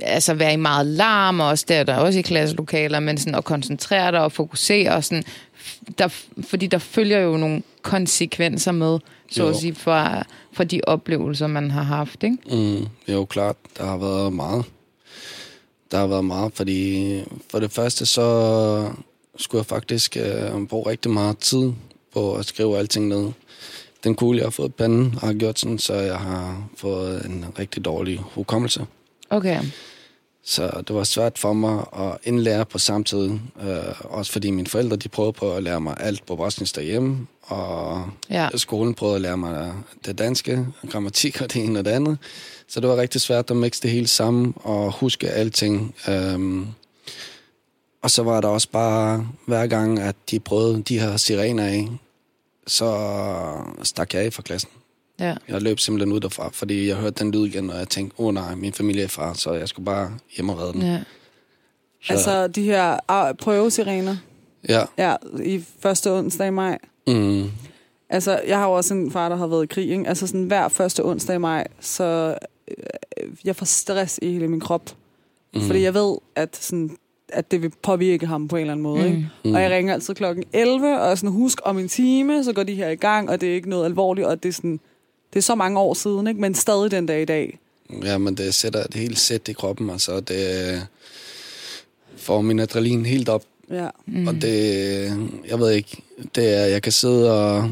altså 0.00 0.34
være 0.34 0.52
i 0.52 0.56
meget 0.56 0.86
larm, 0.86 1.40
og 1.40 1.46
også 1.48 1.64
der, 1.68 1.82
der 1.82 1.92
er 1.94 1.98
også 1.98 2.18
i 2.18 2.22
klasselokaler, 2.22 3.00
men 3.00 3.18
sådan 3.18 3.34
at 3.34 3.44
koncentrere 3.44 4.12
dig 4.12 4.20
og 4.20 4.32
fokusere, 4.32 4.94
og 4.94 5.04
sådan, 5.04 5.24
der, 5.98 6.08
fordi 6.42 6.66
der 6.66 6.78
følger 6.78 7.18
jo 7.18 7.36
nogle 7.36 7.62
konsekvenser 7.82 8.72
med, 8.72 8.98
så 9.30 9.46
at 9.46 9.54
Jo. 9.54 9.60
sige, 9.60 9.74
fra, 9.74 10.26
fra 10.52 10.64
de 10.64 10.80
oplevelser, 10.86 11.46
man 11.46 11.70
har 11.70 11.82
haft, 11.82 12.22
ikke? 12.22 12.36
Mm, 12.50 12.86
jo 13.08 13.24
klart, 13.24 13.56
der 13.78 13.84
har 13.84 13.96
været 13.96 14.32
meget. 14.32 14.64
Der 15.90 15.98
har 15.98 16.06
været 16.06 16.24
meget, 16.24 16.52
fordi 16.54 17.20
for 17.50 17.60
det 17.60 17.72
første 17.72 18.06
så 18.06 18.90
skulle 19.36 19.60
jeg 19.60 19.66
faktisk 19.66 20.16
øh, 20.16 20.66
bruge 20.66 20.90
rigtig 20.90 21.10
meget 21.10 21.38
tid 21.38 21.72
på 22.14 22.34
at 22.34 22.46
skrive 22.46 22.78
alting 22.78 23.08
ned. 23.08 23.30
Den 24.04 24.14
kugle, 24.14 24.38
jeg 24.38 24.46
har 24.46 24.50
fået 24.50 24.74
panden, 24.74 25.14
har 25.20 25.32
gjort 25.32 25.58
sådan, 25.58 25.78
så 25.78 25.94
jeg 25.94 26.16
har 26.18 26.68
fået 26.76 27.24
en 27.26 27.44
rigtig 27.58 27.84
dårlig 27.84 28.18
hukommelse. 28.18 28.86
Okay. 29.30 29.62
Så 30.44 30.82
det 30.88 30.96
var 30.96 31.04
svært 31.04 31.38
for 31.38 31.52
mig 31.52 31.84
at 31.98 32.18
indlære 32.24 32.64
på 32.64 32.78
samme 32.78 33.04
tid. 33.04 33.30
Øh, 33.62 33.78
også 34.04 34.32
fordi 34.32 34.50
mine 34.50 34.66
forældre 34.66 34.96
de 34.96 35.08
prøvede 35.08 35.32
på 35.32 35.52
at 35.52 35.62
lære 35.62 35.80
mig 35.80 35.96
alt 36.00 36.26
på 36.26 36.36
bosnisk 36.36 36.76
derhjemme. 36.76 37.26
Og 37.42 38.04
Ja. 38.30 38.48
skolen 38.54 38.94
prøvede 38.94 39.14
at 39.16 39.22
lære 39.22 39.36
mig 39.36 39.72
det 40.06 40.18
danske, 40.18 40.66
grammatik 40.90 41.40
og 41.42 41.52
det 41.54 41.64
ene 41.64 41.78
og 41.78 41.84
det 41.84 41.90
andet. 41.90 42.18
Så 42.68 42.80
det 42.80 42.88
var 42.88 42.96
rigtig 42.96 43.20
svært 43.20 43.50
at 43.50 43.56
mixe 43.56 43.82
det 43.82 43.90
hele 43.90 44.06
sammen 44.06 44.54
og 44.56 44.92
huske 44.92 45.30
alting. 45.30 45.94
Øhm, 46.08 46.66
og 48.02 48.10
så 48.10 48.22
var 48.22 48.40
der 48.40 48.48
også 48.48 48.68
bare, 48.68 49.28
hver 49.46 49.66
gang, 49.66 49.98
at 50.00 50.16
de 50.30 50.40
prøvede 50.40 50.82
de 50.82 50.98
her 51.00 51.16
sirener 51.16 51.64
af, 51.66 51.88
så 52.66 52.88
stak 53.82 54.14
jeg 54.14 54.22
af 54.22 54.32
fra 54.32 54.42
klassen. 54.42 54.70
Ja. 55.20 55.34
Jeg 55.48 55.62
løb 55.62 55.78
simpelthen 55.78 56.12
ud 56.12 56.20
derfra, 56.20 56.50
fordi 56.52 56.88
jeg 56.88 56.96
hørte 56.96 57.24
den 57.24 57.30
lyd 57.32 57.46
igen, 57.46 57.70
og 57.70 57.78
jeg 57.78 57.88
tænkte, 57.88 58.20
åh 58.20 58.26
oh, 58.26 58.34
nej, 58.34 58.54
min 58.54 58.72
familie 58.72 59.02
er 59.02 59.08
far, 59.08 59.32
så 59.32 59.52
jeg 59.52 59.68
skulle 59.68 59.86
bare 59.86 60.12
hjem 60.36 60.48
og 60.48 60.58
redde 60.60 60.72
den. 60.72 60.82
ja. 60.82 61.00
Så, 62.04 62.12
Altså, 62.12 62.48
de 62.48 62.62
her 62.62 62.98
prøvesirener. 63.38 64.16
ja. 64.68 64.84
Ja, 64.98 65.16
i 65.42 65.64
første 65.80 66.12
onsdag 66.12 66.46
i 66.46 66.50
maj. 66.50 66.78
Mm, 67.06 67.50
Altså, 68.08 68.40
jeg 68.46 68.58
har 68.58 68.66
jo 68.66 68.72
også 68.72 68.94
en 68.94 69.10
far, 69.10 69.28
der 69.28 69.36
har 69.36 69.46
været 69.46 69.64
i 69.64 69.66
krig, 69.66 69.90
ikke? 69.90 70.08
Altså, 70.08 70.26
sådan 70.26 70.44
hver 70.44 70.68
første 70.68 71.04
onsdag 71.04 71.34
i 71.36 71.38
maj, 71.38 71.66
så 71.80 72.36
øh, 72.68 73.28
jeg 73.44 73.56
får 73.56 73.66
stress 73.66 74.18
i 74.22 74.32
hele 74.32 74.48
min 74.48 74.60
krop. 74.60 74.90
Mm. 75.54 75.60
Fordi 75.60 75.82
jeg 75.82 75.94
ved, 75.94 76.16
at, 76.36 76.56
sådan, 76.56 76.96
at 77.32 77.50
det 77.50 77.62
vil 77.62 77.72
påvirke 77.82 78.26
ham 78.26 78.48
på 78.48 78.56
en 78.56 78.60
eller 78.60 78.72
anden 78.72 78.82
måde, 78.82 79.06
ikke? 79.06 79.28
mm, 79.44 79.54
Og 79.54 79.62
jeg 79.62 79.70
ringer 79.70 79.94
altid 79.94 80.14
klokken 80.14 80.44
11, 80.52 81.00
og 81.00 81.18
sådan, 81.18 81.30
husk 81.30 81.58
om 81.64 81.78
en 81.78 81.88
time, 81.88 82.44
så 82.44 82.52
går 82.52 82.62
de 82.62 82.74
her 82.74 82.88
i 82.88 82.94
gang, 82.96 83.30
og 83.30 83.40
det 83.40 83.50
er 83.50 83.54
ikke 83.54 83.68
noget 83.70 83.84
alvorligt, 83.84 84.26
og 84.26 84.42
det 84.42 84.48
er 84.48 84.52
sådan, 84.52 84.80
det 85.32 85.38
er 85.38 85.42
så 85.42 85.54
mange 85.54 85.78
år 85.80 85.94
siden, 85.94 86.26
ikke? 86.26 86.40
Men 86.40 86.54
stadig 86.54 86.90
den 86.90 87.06
dag 87.06 87.22
i 87.22 87.24
dag. 87.24 87.58
Ja, 88.02 88.18
men 88.18 88.34
det 88.34 88.54
sætter 88.54 88.80
et 88.84 88.94
helt 88.94 89.18
sæt 89.18 89.48
i 89.48 89.52
kroppen, 89.52 89.90
altså 89.90 90.20
det 90.20 90.72
øh, 90.74 90.80
får 92.16 92.40
min 92.40 92.60
adrenalin 92.60 93.06
helt 93.06 93.28
op, 93.28 93.42
Ja. 93.70 93.88
mm. 94.06 94.26
og 94.28 94.34
det, 94.34 94.52
jeg 95.48 95.58
ved 95.60 95.70
ikke, 95.70 96.02
det 96.34 96.56
er, 96.56 96.66
jeg 96.66 96.82
kan 96.82 96.92
sidde 96.92 97.32
og 97.42 97.70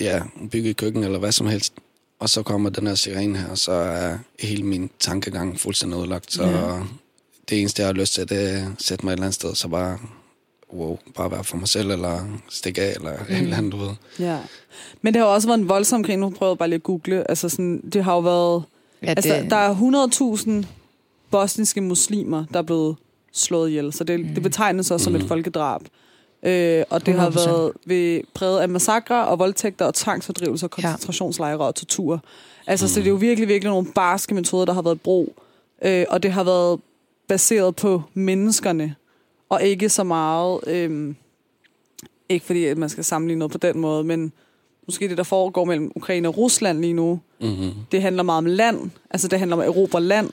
ja, 0.00 0.22
bygge 0.50 0.70
et 0.70 0.76
køkken 0.76 1.04
eller 1.04 1.18
hvad 1.18 1.32
som 1.32 1.46
helst, 1.46 1.72
og 2.18 2.28
så 2.28 2.42
kommer 2.42 2.70
den 2.70 2.86
her 2.86 2.94
sirene 2.94 3.38
her, 3.38 3.48
og 3.48 3.58
så 3.58 3.72
er 3.72 4.18
hele 4.40 4.62
min 4.62 4.90
tankegang 5.00 5.60
fuldstændig 5.60 5.98
udlagt, 5.98 6.32
så 6.32 6.42
Ja. 6.42 6.80
Det 7.48 7.60
eneste, 7.60 7.82
jeg 7.82 7.88
har 7.88 7.92
lyst 7.94 8.14
til, 8.14 8.28
det 8.28 8.50
er 8.54 8.56
at 8.66 8.68
sætte 8.78 9.04
mig 9.04 9.10
et 9.12 9.16
eller 9.16 9.24
andet 9.24 9.34
sted, 9.34 9.54
så 9.54 9.68
bare, 9.68 9.98
wow, 10.72 10.98
bare 11.16 11.30
være 11.30 11.44
for 11.44 11.56
mig 11.56 11.68
selv, 11.68 11.90
eller 11.90 12.20
stikke 12.48 12.82
af, 12.82 12.92
eller 12.96 13.12
mm. 13.28 13.34
et 13.34 13.38
eller 13.42 13.56
andet, 13.56 13.72
du 13.72 13.76
ved. 13.76 13.90
ja. 14.18 14.38
Men 15.02 15.14
det 15.14 15.20
har 15.22 15.26
også 15.28 15.48
været 15.48 15.58
en 15.58 15.68
voldsom 15.68 16.02
krig. 16.04 16.16
Nu 16.16 16.30
prøvede 16.30 16.52
jeg 16.52 16.58
bare 16.58 16.68
lige 16.68 16.76
at 16.76 16.82
google. 16.82 17.30
Altså, 17.30 17.48
sådan, 17.48 17.80
det 17.92 18.04
har 18.04 18.12
jo 18.14 18.20
været... 18.20 18.62
ja 19.02 19.08
Altså, 19.08 19.46
der 19.50 19.56
er 19.56 19.74
100.000 20.62 20.66
bosniske 21.30 21.80
muslimer, 21.80 22.44
der 22.52 22.58
er 22.58 22.62
blevet 22.62 22.96
slået 23.32 23.68
ihjel. 23.68 23.92
Så 23.92 24.04
det, 24.04 24.20
mm. 24.20 24.34
det 24.34 24.42
betegnes 24.42 24.90
også 24.90 25.04
som 25.04 25.14
et 25.14 25.22
Mm. 25.22 25.28
folkedrab. 25.28 25.80
Øh, 26.42 26.84
og 26.90 27.06
det 27.06 27.14
har 27.14 27.30
100%. 27.30 27.34
været 27.48 27.72
ved, 27.86 28.20
præget 28.34 28.60
af 28.60 28.68
massakre 28.68 29.26
og 29.26 29.38
voldtægter 29.38 29.84
og 29.84 29.94
tvangsfordrivelser, 29.94 30.68
koncentrationslejre 30.68 31.58
og 31.58 31.74
tortur. 31.74 32.20
Altså, 32.66 32.86
mm. 32.86 32.88
så 32.88 33.00
det 33.00 33.06
er 33.06 33.10
jo 33.10 33.16
virkelig, 33.16 33.48
virkelig 33.48 33.70
nogle 33.70 33.86
barske 33.94 34.34
metoder, 34.34 34.64
der 34.64 34.72
har 34.72 34.82
været 34.82 35.00
brug. 35.00 35.34
Øh, 35.84 36.04
og 36.08 36.22
det 36.22 36.32
har 36.32 36.44
været 36.44 36.80
baseret 37.28 37.76
på 37.76 38.02
menneskerne, 38.14 38.94
og 39.48 39.62
ikke 39.62 39.88
så 39.88 40.04
meget... 40.04 40.60
Øh, 40.66 41.14
ikke 42.28 42.46
fordi, 42.46 42.64
at 42.64 42.78
man 42.78 42.88
skal 42.88 43.04
sammenligne 43.04 43.38
noget 43.38 43.52
på 43.52 43.58
den 43.58 43.78
måde, 43.78 44.04
men 44.04 44.32
måske 44.86 45.08
det, 45.08 45.18
der 45.18 45.22
foregår 45.24 45.64
mellem 45.64 45.92
Ukraine 45.94 46.28
og 46.28 46.36
Rusland 46.38 46.80
lige 46.80 46.92
nu, 46.92 47.20
Mm-hmm. 47.40 47.70
det 47.92 48.02
handler 48.02 48.22
meget 48.22 48.38
om 48.38 48.46
land. 48.46 48.90
Altså, 49.10 49.28
det 49.28 49.38
handler 49.38 49.56
om 49.56 49.62
Europa 49.62 49.98
land, 49.98 50.30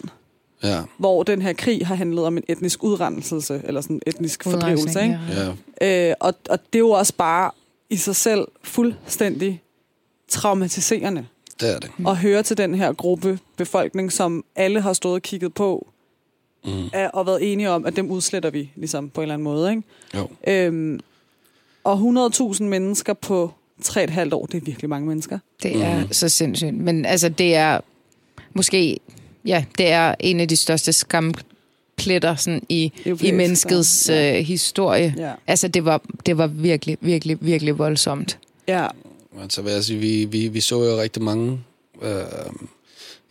Ja, 0.63 0.81
hvor 0.97 1.23
den 1.23 1.41
her 1.41 1.53
krig 1.53 1.87
har 1.87 1.95
handlet 1.95 2.25
om 2.25 2.37
en 2.37 2.43
etnisk 2.49 2.83
udrenselse, 2.83 3.61
eller 3.63 3.81
sådan 3.81 3.95
en 3.95 4.01
etnisk 4.07 4.43
fordrivelse, 4.43 5.01
ikke? 5.03 5.19
Ja. 5.29 5.53
ja, 5.81 6.09
Øh, 6.09 6.15
og, 6.19 6.33
og 6.49 6.59
det 6.73 6.75
er 6.75 6.79
jo 6.79 6.89
også 6.89 7.13
bare 7.17 7.51
i 7.89 7.95
sig 7.95 8.15
selv 8.15 8.47
fuldstændig 8.63 9.61
traumatiserende 10.27 11.25
det 11.59 11.75
er 11.75 11.79
det. 11.79 11.91
at 12.07 12.17
høre 12.17 12.43
til 12.43 12.57
den 12.57 12.75
her 12.75 12.93
gruppe 12.93 13.39
befolkning, 13.57 14.11
som 14.11 14.45
alle 14.55 14.81
har 14.81 14.93
stået 14.93 15.15
og 15.15 15.21
kigget 15.21 15.53
på, 15.53 15.87
Mm. 16.65 16.89
er- 16.93 17.07
og 17.09 17.25
været 17.25 17.51
enige 17.53 17.69
om, 17.69 17.85
at 17.85 17.95
dem 17.95 18.11
udsletter 18.11 18.49
vi, 18.49 18.71
ligesom 18.75 19.09
på 19.09 19.21
en 19.21 19.23
eller 19.23 19.33
anden 19.33 19.43
måde, 19.43 19.69
ikke? 19.69 19.83
Jo. 20.15 20.27
Øhm, 20.47 20.99
og 21.83 21.97
100.000 22.53 22.63
mennesker 22.63 23.13
på 23.13 23.51
3,5 23.83 24.33
år, 24.35 24.45
det 24.45 24.57
er 24.61 24.65
virkelig 24.65 24.89
mange 24.89 25.07
mennesker. 25.07 25.39
Det 25.63 25.75
er 25.83 25.99
Mhm. 25.99 26.13
så 26.13 26.29
sindssygt. 26.29 26.73
Men 26.73 27.05
altså, 27.05 27.29
det 27.29 27.55
er 27.55 27.79
måske... 28.53 28.99
Ja, 29.45 29.65
det 29.77 29.87
er 29.91 30.15
en 30.19 30.39
af 30.39 30.47
de 30.47 30.55
største 30.55 30.93
skampletter 30.93 32.35
sådan, 32.35 32.61
i, 32.69 32.91
i 33.21 33.31
menneskets 33.31 34.09
ja. 34.09 34.37
øh, 34.39 34.45
historie. 34.45 35.13
Ja. 35.17 35.31
Altså, 35.47 35.67
det 35.67 35.85
var, 35.85 36.01
det 36.25 36.37
var 36.37 36.47
virkelig, 36.47 36.97
virkelig, 37.01 37.37
virkelig 37.41 37.77
voldsomt. 37.77 38.39
Ja, 38.67 38.87
Altså, 39.41 39.61
vil 39.61 39.73
jeg 39.73 39.83
sige, 39.83 39.99
vi, 39.99 40.25
vi, 40.25 40.47
vi 40.47 40.59
så 40.61 40.83
jo 40.83 41.01
rigtig 41.01 41.23
mange. 41.23 41.59
Øh, 42.01 42.11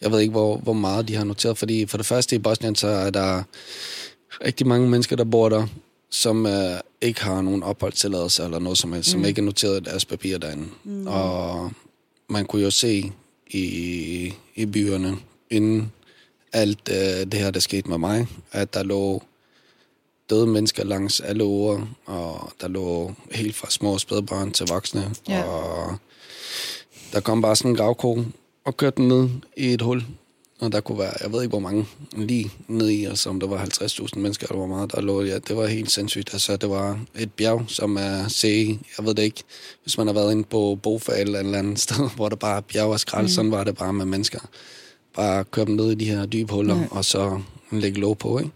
jeg 0.04 0.12
ved 0.12 0.20
ikke, 0.20 0.30
hvor, 0.30 0.56
hvor 0.56 0.72
meget 0.72 1.08
de 1.08 1.14
har 1.14 1.24
noteret, 1.24 1.58
fordi 1.58 1.86
for 1.86 1.96
det 1.96 2.06
første 2.06 2.36
i 2.36 2.38
Bosnien, 2.38 2.74
så 2.74 2.86
er 2.88 3.10
der 3.10 3.42
rigtig 4.44 4.66
mange 4.66 4.88
mennesker, 4.88 5.16
der 5.16 5.24
bor 5.24 5.48
der, 5.48 5.66
som 6.10 6.46
øh, 6.46 6.80
ikke 7.00 7.22
har 7.24 7.42
nogen 7.42 7.62
opholdstilladelse 7.62 8.44
eller 8.44 8.58
noget 8.58 8.78
som 8.78 8.92
helst, 8.92 9.08
mm. 9.08 9.12
som 9.12 9.24
ikke 9.24 9.40
er 9.40 9.44
noteret 9.44 9.80
i 9.80 9.84
deres 9.84 10.04
papirer 10.04 10.38
derinde. 10.38 10.66
Mm. 10.84 11.06
Og 11.06 11.70
man 12.28 12.46
kunne 12.46 12.62
jo 12.62 12.70
se 12.70 13.12
i, 13.50 14.34
i 14.54 14.66
byerne, 14.66 15.16
inden 15.50 15.92
alt 16.52 16.88
øh, 16.90 16.96
det 17.32 17.34
her, 17.34 17.50
der 17.50 17.60
skete 17.60 17.88
med 17.88 17.98
mig, 17.98 18.26
at 18.52 18.74
der 18.74 18.82
lå 18.82 19.22
døde 20.30 20.46
mennesker 20.46 20.84
langs 20.84 21.20
alle 21.20 21.44
uger, 21.44 21.86
og 22.06 22.52
der 22.60 22.68
lå 22.68 23.12
helt 23.32 23.56
fra 23.56 23.70
små 23.70 23.98
spædbørn 23.98 24.50
til 24.52 24.66
voksne, 24.66 25.14
Ja. 25.28 25.42
og 25.42 25.96
der 27.12 27.20
kom 27.20 27.42
bare 27.42 27.56
sådan 27.56 27.70
en 27.70 27.76
gravko 27.76 28.24
og 28.64 28.76
kørte 28.76 28.96
den 28.96 29.08
ned 29.08 29.28
i 29.56 29.66
et 29.66 29.82
hul, 29.82 30.04
og 30.60 30.72
der 30.72 30.80
kunne 30.80 30.98
være, 30.98 31.12
jeg 31.22 31.32
ved 31.32 31.42
ikke 31.42 31.50
hvor 31.50 31.58
mange, 31.58 31.86
lige 32.16 32.50
ned 32.68 32.88
i, 32.88 33.04
altså 33.04 33.30
om 33.30 33.40
der 33.40 33.46
var 33.46 33.64
50.000 33.64 34.18
mennesker, 34.18 34.46
eller 34.46 34.56
hvor 34.56 34.76
meget 34.76 34.92
der 34.92 35.00
lå, 35.00 35.22
ja, 35.22 35.38
det 35.38 35.56
var 35.56 35.66
helt 35.66 35.90
sindssygt, 35.90 36.32
altså 36.32 36.56
det 36.56 36.70
var 36.70 37.00
et 37.18 37.32
bjerg, 37.32 37.64
som 37.68 37.96
er 37.96 38.28
se, 38.28 38.78
jeg 38.98 39.06
ved 39.06 39.14
det 39.14 39.22
ikke, 39.22 39.42
hvis 39.82 39.98
man 39.98 40.06
har 40.06 40.14
været 40.14 40.32
inde 40.32 40.44
på 40.44 40.78
Bofa 40.82 41.12
eller 41.12 41.38
et 41.38 41.44
eller 41.44 41.58
andet 41.58 41.78
sted, 41.80 42.10
hvor 42.16 42.28
der 42.28 42.36
bare 42.36 42.56
er 42.56 42.60
bjerg 42.60 42.86
og 42.88 43.00
skrald, 43.00 43.24
mm. 43.24 43.28
sådan 43.28 43.50
var 43.50 43.64
det 43.64 43.76
bare 43.76 43.92
med 43.92 44.04
mennesker. 44.04 44.38
Bare 45.14 45.44
køre 45.44 45.64
dem 45.64 45.74
ned 45.74 45.90
i 45.90 45.94
de 45.94 46.04
her 46.04 46.26
dybe 46.26 46.52
huller, 46.52 46.78
Ja. 46.78 46.86
og 46.90 47.04
så 47.04 47.40
lægge 47.72 48.00
låg 48.00 48.18
på, 48.18 48.38
ikke? 48.38 48.50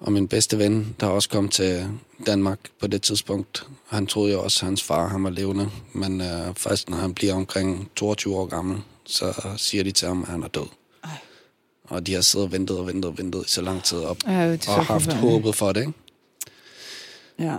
Og 0.00 0.12
min 0.12 0.28
bedste 0.28 0.58
ven, 0.58 0.96
der 1.00 1.06
også 1.06 1.28
kom 1.28 1.48
til 1.48 1.86
Danmark 2.26 2.58
på 2.80 2.86
det 2.86 3.02
tidspunkt, 3.02 3.66
han 3.88 4.06
troede 4.06 4.32
jo 4.32 4.42
også, 4.42 4.58
at 4.64 4.66
hans 4.66 4.82
far 4.82 5.08
han 5.08 5.24
var 5.24 5.30
levende. 5.30 5.70
Men 5.92 6.20
øh, 6.20 6.54
først 6.56 6.90
når 6.90 6.96
han 6.96 7.14
bliver 7.14 7.34
omkring 7.34 7.90
22 7.96 8.36
år 8.36 8.46
gammel, 8.46 8.78
så 9.06 9.32
siger 9.56 9.84
de 9.84 9.90
til 9.92 10.08
ham, 10.08 10.22
at 10.22 10.28
han 10.28 10.42
er 10.42 10.48
død. 10.48 10.66
Ej. 11.04 11.10
Og 11.84 12.06
de 12.06 12.14
har 12.14 12.20
siddet 12.20 12.46
og 12.46 12.52
ventet 12.52 12.78
og 12.78 12.86
ventet 12.86 13.04
og 13.04 13.18
ventet 13.18 13.46
i 13.46 13.50
så 13.50 13.62
lang 13.62 13.82
tid 13.82 13.98
op. 13.98 14.16
Ja, 14.26 14.52
det 14.52 14.60
er 14.60 14.64
så 14.64 14.70
og 14.70 14.86
haft 14.86 15.12
håbet 15.12 15.54
for 15.54 15.72
det, 15.72 15.80
ikke? 15.80 15.92
Ja. 17.38 17.56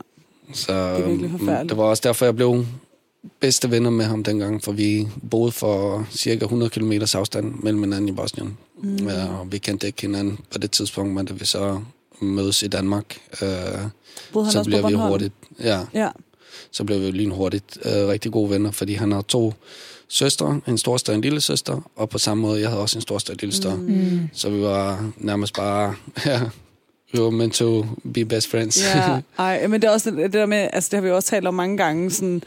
Så 0.54 0.72
er 0.72 1.02
virkelig 1.08 1.30
øhm, 1.30 1.40
forfærdeligt. 1.40 1.70
det 1.70 1.78
var 1.78 1.84
også 1.84 2.02
derfor, 2.06 2.26
jeg 2.26 2.36
blev 2.36 2.66
bedste 3.40 3.72
venner 3.72 3.90
med 3.90 4.06
ham 4.06 4.24
dengang, 4.24 4.64
for 4.64 4.72
vi 4.72 5.08
boede 5.30 5.52
for 5.52 6.08
cirka 6.12 6.46
100 6.46 6.70
km 6.70 6.92
afstand 7.14 7.54
mellem 7.64 7.84
hinanden 7.84 8.10
i 8.10 8.12
Bosnien. 8.12 8.58
Mm. 8.84 9.08
Og 9.08 9.52
vi 9.52 9.58
kendte 9.58 9.88
ikke 9.88 10.02
hinanden 10.02 10.40
på 10.52 10.58
det 10.58 10.72
tidspunkt, 10.72 11.14
men 11.14 11.26
da 11.26 11.34
vi 11.34 11.46
så 11.46 11.82
mødes 12.22 12.64
i 12.64 12.68
Danmark, 12.68 13.18
øh, 13.42 13.48
så 14.52 14.64
bliver 14.66 14.88
vi 14.88 14.94
hurtigt, 14.94 15.34
ja, 15.60 15.86
Ja. 15.94 16.10
så 16.72 16.84
blev 16.84 17.02
vi 17.02 17.12
lynhurtigt 17.12 17.78
øh, 17.86 18.08
rigtig 18.08 18.32
gode 18.32 18.50
venner, 18.50 18.72
fordi 18.72 18.94
han 18.94 19.12
har 19.12 19.22
to 19.22 19.54
søstre, 20.16 20.62
en 20.68 20.78
storsøster 20.78 21.14
og 21.14 21.16
en 21.16 21.22
lille 21.22 21.42
søster, 21.42 21.92
og 21.96 22.10
på 22.10 22.18
samme 22.18 22.42
måde, 22.42 22.62
jeg 22.62 22.70
havde 22.70 22.82
også 22.82 22.98
en 22.98 23.02
storsøster 23.02 23.32
og 23.32 23.34
en 23.34 23.40
lille 23.42 23.56
søster. 23.56 23.76
Mm. 23.76 24.30
Så 24.34 24.50
vi 24.50 24.62
var 24.62 25.12
nærmest 25.18 25.54
bare, 25.56 25.96
ja, 26.26 26.42
vi 27.12 27.20
var 27.20 27.30
meant 27.30 27.54
to 27.54 27.86
be 28.14 28.26
best 28.26 28.52
friends. 28.52 28.84
Ja, 28.96 29.20
ej, 29.38 29.68
men 29.68 29.82
det 29.82 29.88
er 29.88 29.92
også 29.92 30.12
det, 30.12 30.18
det 30.18 30.34
der 30.34 30.46
med, 30.46 30.70
altså 30.74 30.88
det 30.92 30.98
har 30.98 31.02
vi 31.02 31.08
jo 31.08 31.16
også 31.16 31.30
talt 31.30 31.48
om 31.48 31.54
mange 31.54 31.78
gange, 31.78 32.12
sådan, 32.12 32.44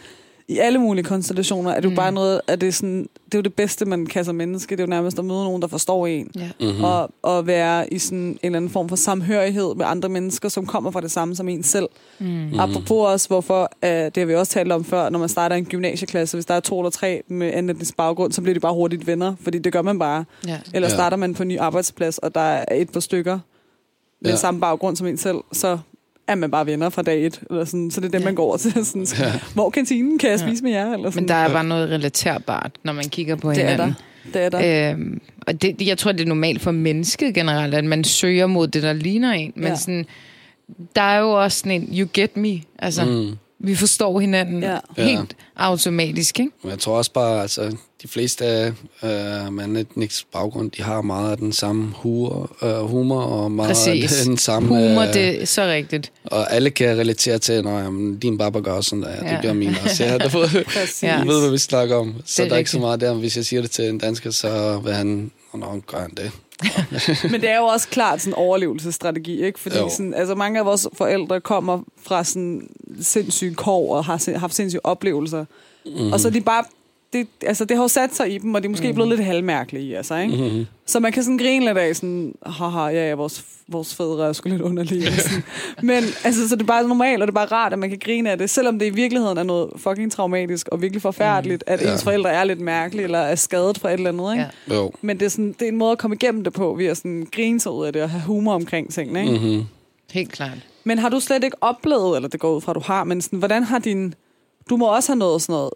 i 0.51 0.59
alle 0.59 0.79
mulige 0.79 1.05
konstellationer, 1.05 1.71
er 1.71 1.75
det 1.77 1.85
jo 1.85 1.89
Mm. 1.91 1.97
bare 1.97 2.13
noget, 2.13 2.41
at 2.47 2.61
det 2.61 2.67
er 2.67 2.71
sådan, 2.73 3.03
det 3.27 3.35
er 3.35 3.39
jo 3.39 3.43
det 3.43 3.55
bedste, 3.55 3.85
man 3.85 4.07
kan 4.07 4.25
som 4.25 4.35
menneske, 4.35 4.77
det 4.77 4.81
er 4.81 4.85
jo 4.85 4.91
nærmest 4.91 5.19
at 5.19 5.25
møde 5.25 5.45
nogen, 5.45 5.63
der 5.63 5.69
forstår 5.69 6.07
en, 6.07 6.31
Ja. 6.37 6.51
mm-hmm. 6.61 6.85
og, 6.85 7.11
og 7.23 7.47
være 7.47 7.93
i 7.95 7.99
sådan 7.99 8.19
en 8.19 8.39
eller 8.43 8.57
anden 8.57 8.71
form 8.71 8.89
for 8.89 8.97
samhørighed 8.97 9.75
med 9.75 9.85
andre 9.89 10.09
mennesker, 10.09 10.49
som 10.49 10.67
kommer 10.67 10.91
fra 10.91 11.01
det 11.01 11.11
samme 11.11 11.35
som 11.37 11.49
en 11.49 11.63
selv. 11.63 11.87
Mm. 12.19 12.27
Mm. 12.27 12.59
Apropos 12.61 13.07
også, 13.13 13.29
hvorfor, 13.29 13.71
øh, 13.85 13.91
det 13.91 14.17
har 14.17 14.25
vi 14.25 14.35
også 14.35 14.53
talt 14.53 14.73
om 14.73 14.85
før, 14.85 15.09
når 15.09 15.19
man 15.19 15.29
starter 15.29 15.57
en 15.57 15.65
gymnasieklasse, 15.65 16.37
hvis 16.37 16.47
der 16.47 16.55
er 16.55 16.61
to 16.61 16.79
eller 16.81 16.91
tre 16.91 17.23
med 17.29 17.53
anden 17.55 17.71
etnisk 17.71 17.97
baggrund, 17.97 18.33
så 18.33 18.43
bliver 18.43 18.55
de 18.55 18.61
bare 18.61 18.75
hurtigt 18.75 19.07
venner, 19.07 19.35
fordi 19.41 19.59
det 19.59 19.73
gør 19.73 19.83
man 19.83 19.99
bare. 19.99 20.25
Ja. 20.47 20.59
Eller 20.75 20.89
starter 20.89 21.17
man 21.17 21.35
på 21.35 21.43
en 21.43 21.49
ny 21.49 21.59
arbejdsplads, 21.59 22.19
og 22.19 22.35
der 22.35 22.41
er 22.41 22.75
et 22.77 22.91
par 22.91 23.01
stykker 23.01 23.39
med 24.23 24.31
Ja. 24.31 24.37
samme 24.37 24.61
baggrund 24.61 24.97
som 24.97 25.07
en 25.07 25.17
selv, 25.17 25.37
så 25.53 25.79
er 26.29 26.35
man 26.35 26.51
bare 26.51 26.67
venner 26.67 26.89
fra 26.89 27.03
dag 27.03 27.27
et. 27.27 27.41
Eller 27.51 27.65
sådan. 27.65 27.91
Så 27.91 28.01
det 28.01 28.07
er 28.07 28.11
det, 28.11 28.21
Ja. 28.21 28.25
man 28.25 28.35
går 28.35 28.45
over 28.45 28.57
til. 28.57 28.87
Sådan, 28.87 29.07
Ja. 29.19 29.33
Hvor 29.55 29.67
er 29.67 29.71
kantinen? 29.71 30.19
Kan 30.19 30.31
jeg 30.31 30.41
Ja. 30.41 30.47
spise 30.47 30.63
med 30.65 30.73
jer? 30.73 30.93
Eller 30.93 31.11
sådan. 31.11 31.23
Men 31.23 31.29
der 31.29 31.35
er 31.35 31.53
bare 31.53 31.65
noget 31.65 31.91
relaterbart, 31.91 32.71
når 32.85 32.93
man 32.93 33.05
kigger 33.05 33.37
på 33.37 33.51
det 33.51 33.65
er 33.65 33.71
hinanden. 33.71 33.95
der. 34.33 34.41
Det 34.41 34.43
er 34.43 34.49
der. 34.49 34.91
Øhm, 34.93 35.21
og 35.47 35.63
det, 35.63 35.83
jeg 35.87 35.99
tror, 35.99 36.13
det 36.13 36.21
er 36.21 36.27
normalt 36.27 36.61
for 36.61 36.71
mennesket 36.71 37.35
generelt, 37.35 37.75
at 37.75 37.85
man 37.85 38.05
søger 38.05 38.47
mod 38.47 38.69
det, 38.69 38.83
der 38.83 38.93
ligner 38.93 39.33
en. 39.33 39.53
Men 39.57 39.65
Ja. 39.65 39.75
sådan, 39.75 40.07
der 40.97 41.03
er 41.03 41.19
jo 41.21 41.31
også 41.43 41.59
sådan 41.59 41.73
en, 41.83 41.99
you 41.99 42.09
get 42.15 42.37
me. 42.37 42.61
Altså, 42.79 43.05
mm. 43.05 43.37
Vi 43.61 43.75
forstår 43.75 44.21
hinanden 44.21 44.63
Ja. 44.63 44.79
ja. 44.97 45.05
helt 45.05 45.37
automatisk, 45.57 46.41
ikke? 46.41 46.53
Men 46.63 46.71
jeg 46.71 46.79
tror 46.79 46.97
også 46.97 47.13
bare, 47.13 47.43
altså, 47.43 47.77
de 48.03 48.09
fleste 48.09 48.45
af 48.45 48.73
øh, 49.03 49.79
etnisk 49.81 50.27
baggrund, 50.33 50.71
de 50.71 50.83
har 50.83 51.03
meget 51.03 51.31
af 51.31 51.37
den 51.37 51.53
samme 51.53 51.93
humor, 51.97 52.57
øh, 52.63 52.79
humor 52.91 53.23
og 53.23 53.53
meget 53.53 53.69
Præcis. 53.69 54.19
af 54.21 54.25
den 54.27 54.39
samme... 54.39 54.69
Humor, 54.69 55.03
øh, 55.03 55.15
det 55.15 55.43
er 55.43 55.47
så 55.47 55.63
rigtigt. 55.67 56.13
Og 56.25 56.53
alle 56.53 56.71
kan 56.71 56.99
relatere 56.99 57.39
til, 57.39 57.65
når 57.65 57.79
jamen, 57.79 58.19
din 58.19 58.39
baba 58.39 58.59
gør 58.61 58.81
sådan 58.81 59.03
der, 59.03 59.11
ja. 59.11 59.25
Ja. 59.29 59.33
det 59.35 59.43
gør 59.43 59.53
min 59.53 59.75
også. 59.85 60.05
Ja, 60.05 60.19
du 60.29 60.39
ved. 60.39 60.49
Ja. 61.03 61.25
hvad 61.25 61.51
vi 61.51 61.59
snakker 61.59 61.97
om. 61.97 62.15
Så 62.27 62.43
Det 62.43 62.45
er 62.45 62.49
der 62.49 62.55
er 62.55 62.59
ikke 62.59 62.71
så 62.71 62.77
rigtigt. 62.77 62.87
meget 62.87 63.01
der. 63.01 63.15
Hvis 63.15 63.37
jeg 63.37 63.45
siger 63.45 63.63
det 63.63 63.71
til 63.71 63.89
en 63.89 63.99
dansker, 63.99 64.31
så 64.31 64.81
vil 64.85 64.93
han... 64.95 65.31
Nå, 65.55 65.81
gør 65.87 65.99
han 66.01 66.11
det. 66.17 66.31
Men 67.33 67.41
det 67.41 67.51
er 67.51 67.57
jo 67.57 67.65
også 67.65 67.89
klart 67.89 68.21
sådan 68.21 68.31
en 68.31 68.35
overlevelsesstrategi, 68.35 69.45
ikke? 69.45 69.59
Fordi 69.61 69.77
Jo. 69.79 69.89
sådan, 69.91 70.15
altså 70.15 70.35
mange 70.35 70.59
af 70.59 70.65
vores 70.67 70.87
forældre 70.95 71.41
kommer 71.41 71.81
fra 72.07 72.25
sådan 72.25 72.69
sindssyge 73.01 73.55
kår 73.55 73.95
og 73.97 74.05
har 74.05 74.39
haft 74.39 74.55
sindssyge 74.55 74.87
oplevelser. 74.87 75.45
Mm-hmm. 75.87 76.13
Og 76.13 76.21
så 76.21 76.31
de 76.31 76.41
bare... 76.41 76.65
Det, 77.13 77.27
altså, 77.47 77.65
det 77.65 77.77
har 77.77 77.85
jo 77.85 77.89
sat 77.89 78.17
sig 78.17 78.35
i 78.35 78.39
dem, 78.39 78.55
og 78.55 78.63
de 78.63 78.67
er 78.67 78.71
måske 78.71 78.83
mm-hmm. 78.83 78.95
blevet 78.95 79.09
lidt 79.09 79.25
halvmærkelige 79.25 79.85
i, 79.85 79.95
altså, 79.95 80.17
ikke? 80.17 80.37
Mm-hmm. 80.37 80.67
Så 80.87 81.01
man 81.01 81.13
kan 81.13 81.23
sådan 81.23 81.39
grine 81.39 81.65
lidt 81.65 81.79
af 81.79 81.97
sådan, 81.97 82.35
haha, 82.47 82.81
ja, 82.87 83.09
ja, 83.09 83.15
vores, 83.15 83.45
vores 83.69 83.95
fædre 83.95 84.29
er 84.29 84.33
sgu 84.33 84.49
lidt 84.49 84.63
underlige. 84.63 85.13
Sådan. 85.13 85.43
Men 85.83 86.05
altså, 86.25 86.49
så 86.49 86.57
det 86.57 86.63
er 86.63 86.67
bare 86.67 86.89
normalt, 86.89 87.23
og 87.23 87.27
det 87.29 87.33
er 87.33 87.35
bare 87.35 87.47
rart, 87.47 87.73
at 87.73 87.79
man 87.79 87.89
kan 87.89 87.99
grine 87.99 88.31
af 88.31 88.39
det, 88.39 88.51
selvom 88.51 88.79
det 88.79 88.87
i 88.87 88.91
virkeligheden 88.91 89.39
er 89.39 89.43
noget 89.43 89.71
fucking 89.77 90.13
traumatisk 90.13 90.69
og 90.69 90.83
virkelig 90.83 91.03
forfærdeligt, 91.03 91.65
at 91.67 91.83
Ja. 91.83 91.93
ens 91.93 92.05
forældre 92.05 92.31
er 92.31 92.45
lidt 92.45 92.61
mærkelige, 92.61 93.05
eller 93.05 93.19
er 93.19 93.35
skadet 93.35 93.79
for 93.79 93.89
et 93.89 93.93
eller 93.95 94.09
andet, 94.11 94.33
ikke? 94.33 94.47
Ja. 94.71 94.75
Jo. 94.75 94.91
Men 95.01 95.19
det 95.21 95.27
er, 95.27 95.31
sådan, 95.31 95.53
det 95.59 95.63
er 95.63 95.69
en 95.73 95.77
måde 95.77 95.93
at 95.93 95.99
komme 95.99 96.15
igennem 96.15 96.45
det 96.45 96.53
på, 96.53 96.75
ved 96.79 96.87
at 96.87 96.97
sådan 96.97 97.27
grine 97.33 97.61
sig 97.61 97.73
ud 97.73 97.87
af 97.87 97.93
det 97.93 98.03
og 98.03 98.11
have 98.11 98.23
humor 98.23 98.55
omkring 98.55 98.93
tingene. 98.93 99.21
Ikke? 99.21 99.33
Mm. 99.39 99.45
Mm-hmm. 99.45 99.65
Helt 100.11 100.33
klart. 100.33 100.59
Men 100.85 100.99
har 100.99 101.09
du 101.09 101.21
slet 101.21 101.45
ikke 101.45 101.57
oplevet, 101.61 102.17
eller 102.17 102.29
det 102.29 102.41
går 102.41 102.57
ud 102.57 102.61
fra, 102.61 102.73
at 102.73 102.77
du 102.77 102.81
har, 102.81 103.05
men 103.05 103.23
sådan, 103.23 103.39
hvordan 103.39 103.63
har 103.63 103.79
din... 103.79 104.15
Du 104.71 104.77
må 104.77 104.95
også 104.95 105.13
have 105.13 105.19
noget 105.19 105.43
sådan 105.43 105.53
noget, 105.53 105.71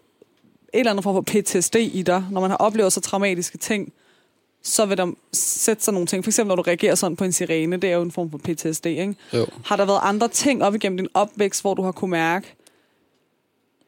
et 0.73 0.79
eller 0.79 0.91
andet 0.91 1.03
form 1.03 1.15
for 1.15 1.21
PTSD 1.21 1.75
i 1.75 2.01
dig, 2.01 2.25
når 2.31 2.41
man 2.41 2.49
har 2.49 2.57
oplevet 2.57 2.93
så 2.93 3.01
traumatiske 3.01 3.57
ting, 3.57 3.93
så 4.63 4.85
vil 4.85 4.97
der 4.97 5.11
sætte 5.33 5.83
sig 5.83 5.93
nogle 5.93 6.07
ting. 6.07 6.23
For 6.23 6.29
eksempel, 6.29 6.49
når 6.49 6.55
du 6.55 6.61
reagerer 6.61 6.95
sådan 6.95 7.15
på 7.15 7.23
en 7.23 7.31
sirene, 7.31 7.77
det 7.77 7.89
er 7.89 7.95
jo 7.95 8.01
en 8.01 8.11
form 8.11 8.31
for 8.31 8.37
PTSD, 8.37 8.85
ikke? 8.85 9.15
Jo. 9.33 9.45
Har 9.65 9.75
der 9.75 9.85
været 9.85 9.99
andre 10.03 10.27
ting 10.27 10.63
op 10.63 10.75
igennem 10.75 10.97
din 10.97 11.07
opvækst, 11.13 11.61
hvor 11.61 11.73
du 11.73 11.81
har 11.81 11.91
kunne 11.91 12.11
mærke, 12.11 12.55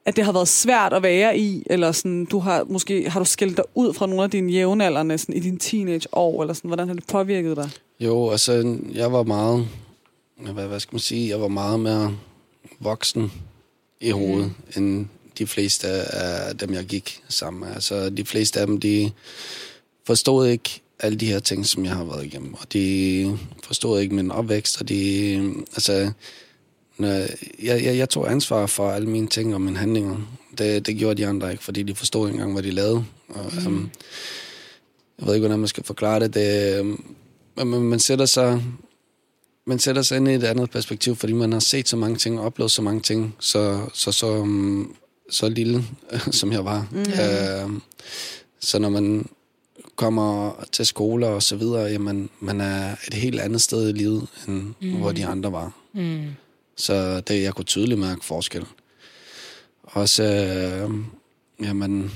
at 0.06 0.16
det 0.16 0.26
har 0.26 0.32
været 0.32 0.48
svært 0.48 0.94
at 0.94 1.04
være 1.04 1.38
i, 1.38 1.64
eller 1.66 1.92
sådan, 1.92 2.26
du 2.26 2.40
har 2.40 2.64
måske 2.64 3.10
har 3.10 3.20
du 3.20 3.26
skilt 3.26 3.58
dig 3.58 3.66
ud 3.76 3.94
fra 3.94 4.08
nogle 4.08 4.24
af 4.24 4.32
dine 4.32 4.52
jævnaldrende 4.52 5.18
sådan, 5.18 5.36
i 5.36 5.40
dine 5.40 5.58
teenageår, 5.58 6.42
eller 6.42 6.54
sådan, 6.54 6.70
hvordan 6.70 6.88
har 6.88 6.96
det 6.96 7.08
påvirket 7.08 7.58
dig? 7.58 7.70
Jo, 8.00 8.30
altså, 8.30 8.78
jeg 8.94 9.12
var 9.12 9.24
meget... 9.24 9.68
Hvad, 10.38 10.68
hvad 10.68 10.80
skal 10.80 10.96
man 10.96 11.00
sige? 11.00 11.30
Jeg 11.30 11.42
var 11.42 11.48
meget 11.48 11.80
mere 11.80 12.18
voksen 12.80 13.32
i 14.02 14.10
hovedet, 14.10 14.54
mm. 14.76 14.84
end 14.84 15.08
de 15.38 15.48
fleste 15.48 15.88
af 15.88 16.58
dem, 16.58 16.74
jeg 16.74 16.86
gik 16.86 17.22
sammen 17.30 17.60
med. 17.60 17.74
Altså, 17.74 18.10
de 18.10 18.26
fleste 18.26 18.60
af 18.60 18.68
dem, 18.68 18.80
de 18.80 19.12
forstod 20.06 20.48
ikke 20.48 20.82
alle 21.00 21.18
de 21.18 21.26
her 21.26 21.40
ting, 21.40 21.66
som 21.66 21.86
jeg 21.86 21.96
har 21.96 22.04
været 22.04 22.26
igennem. 22.26 22.54
Og 22.54 22.74
de 22.74 23.38
forstod 23.64 24.02
ikke 24.02 24.16
min 24.16 24.32
opvækst, 24.32 24.82
og 24.82 24.90
de... 24.90 25.36
Altså, 25.74 26.12
jeg, 27.00 27.84
jeg, 27.84 27.98
jeg 27.98 28.10
tog 28.10 28.32
ansvar 28.32 28.66
for 28.66 28.92
alle 28.92 29.10
mine 29.10 29.28
ting 29.28 29.54
og 29.54 29.62
mine 29.62 29.78
handlinger. 29.78 30.18
Det, 30.58 30.86
det 30.86 30.98
gjorde 30.98 31.16
de 31.16 31.28
andre 31.28 31.52
ikke, 31.52 31.64
fordi 31.64 31.84
de 31.84 31.96
forstod 31.96 32.28
ikke 32.28 32.36
engang, 32.36 32.54
hvad 32.54 32.64
de 32.64 32.72
lavede. 32.72 33.06
Og, 33.30 33.52
mm. 33.62 33.68
um, 33.68 33.90
jeg 35.20 35.28
ved 35.28 35.34
ikke, 35.34 35.48
hvordan 35.48 35.60
man 35.60 35.68
skal 35.68 35.84
forklare 35.84 36.20
det. 36.20 36.34
det 36.34 36.80
øhm, 36.80 37.04
men 37.56 37.68
man, 37.68 37.82
man 37.82 38.00
sætter 38.00 38.26
sig 38.26 38.64
man 39.66 39.80
sætter 39.80 40.02
sig 40.02 40.18
ind 40.18 40.28
i 40.28 40.34
et 40.34 40.44
andet 40.44 40.72
perspektiv, 40.72 41.16
fordi 41.16 41.34
man 41.34 41.52
har 41.52 41.60
set 41.60 41.88
så 41.88 41.98
mange 41.98 42.18
ting 42.18 42.40
og 42.40 42.46
oplevet 42.46 42.72
så 42.72 42.82
mange 42.82 43.02
ting, 43.02 43.36
så, 43.40 43.90
så, 43.94 44.12
så, 44.12 44.28
um, 44.28 44.96
så 45.30 45.50
lille, 45.50 45.84
som 46.40 46.52
jeg 46.52 46.66
var. 46.66 46.88
Mm. 46.92 47.00
Øh, 47.00 47.82
så 48.60 48.80
når 48.80 48.90
man 48.90 49.30
kommer 49.96 50.64
til 50.72 50.86
skoler 50.86 51.28
og 51.28 51.44
så 51.44 51.56
videre, 51.56 51.84
jamen, 51.84 52.30
man 52.40 52.62
er 52.62 52.96
et 53.08 53.14
helt 53.14 53.40
andet 53.40 53.62
sted 53.62 53.90
i 53.90 53.92
livet, 53.92 54.28
end 54.48 54.74
mm. 54.82 54.98
hvor 54.98 55.12
de 55.12 55.26
andre 55.26 55.52
var. 55.52 55.72
Mm. 55.94 56.26
Så 56.76 57.20
det, 57.20 57.44
jeg 57.44 57.54
kunne 57.54 57.66
tydeligt 57.66 58.00
mærke 58.00 58.26
forskel. 58.26 58.66
Også, 59.84 60.24
øh, 60.24 60.92
jamen, 61.68 62.12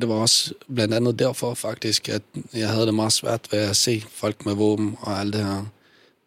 det 0.00 0.08
var 0.08 0.14
også 0.14 0.54
blandt 0.74 0.94
andet 0.94 1.18
derfor 1.18 1.54
faktisk, 1.54 2.08
at 2.08 2.22
jeg 2.54 2.68
havde 2.68 2.86
det 2.86 2.94
meget 2.94 3.12
svært 3.12 3.48
ved 3.52 3.58
at 3.58 3.76
se 3.76 4.04
folk 4.10 4.46
med 4.46 4.54
våben 4.54 4.96
og 5.00 5.20
alt 5.20 5.32
det 5.32 5.44
her. 5.44 5.64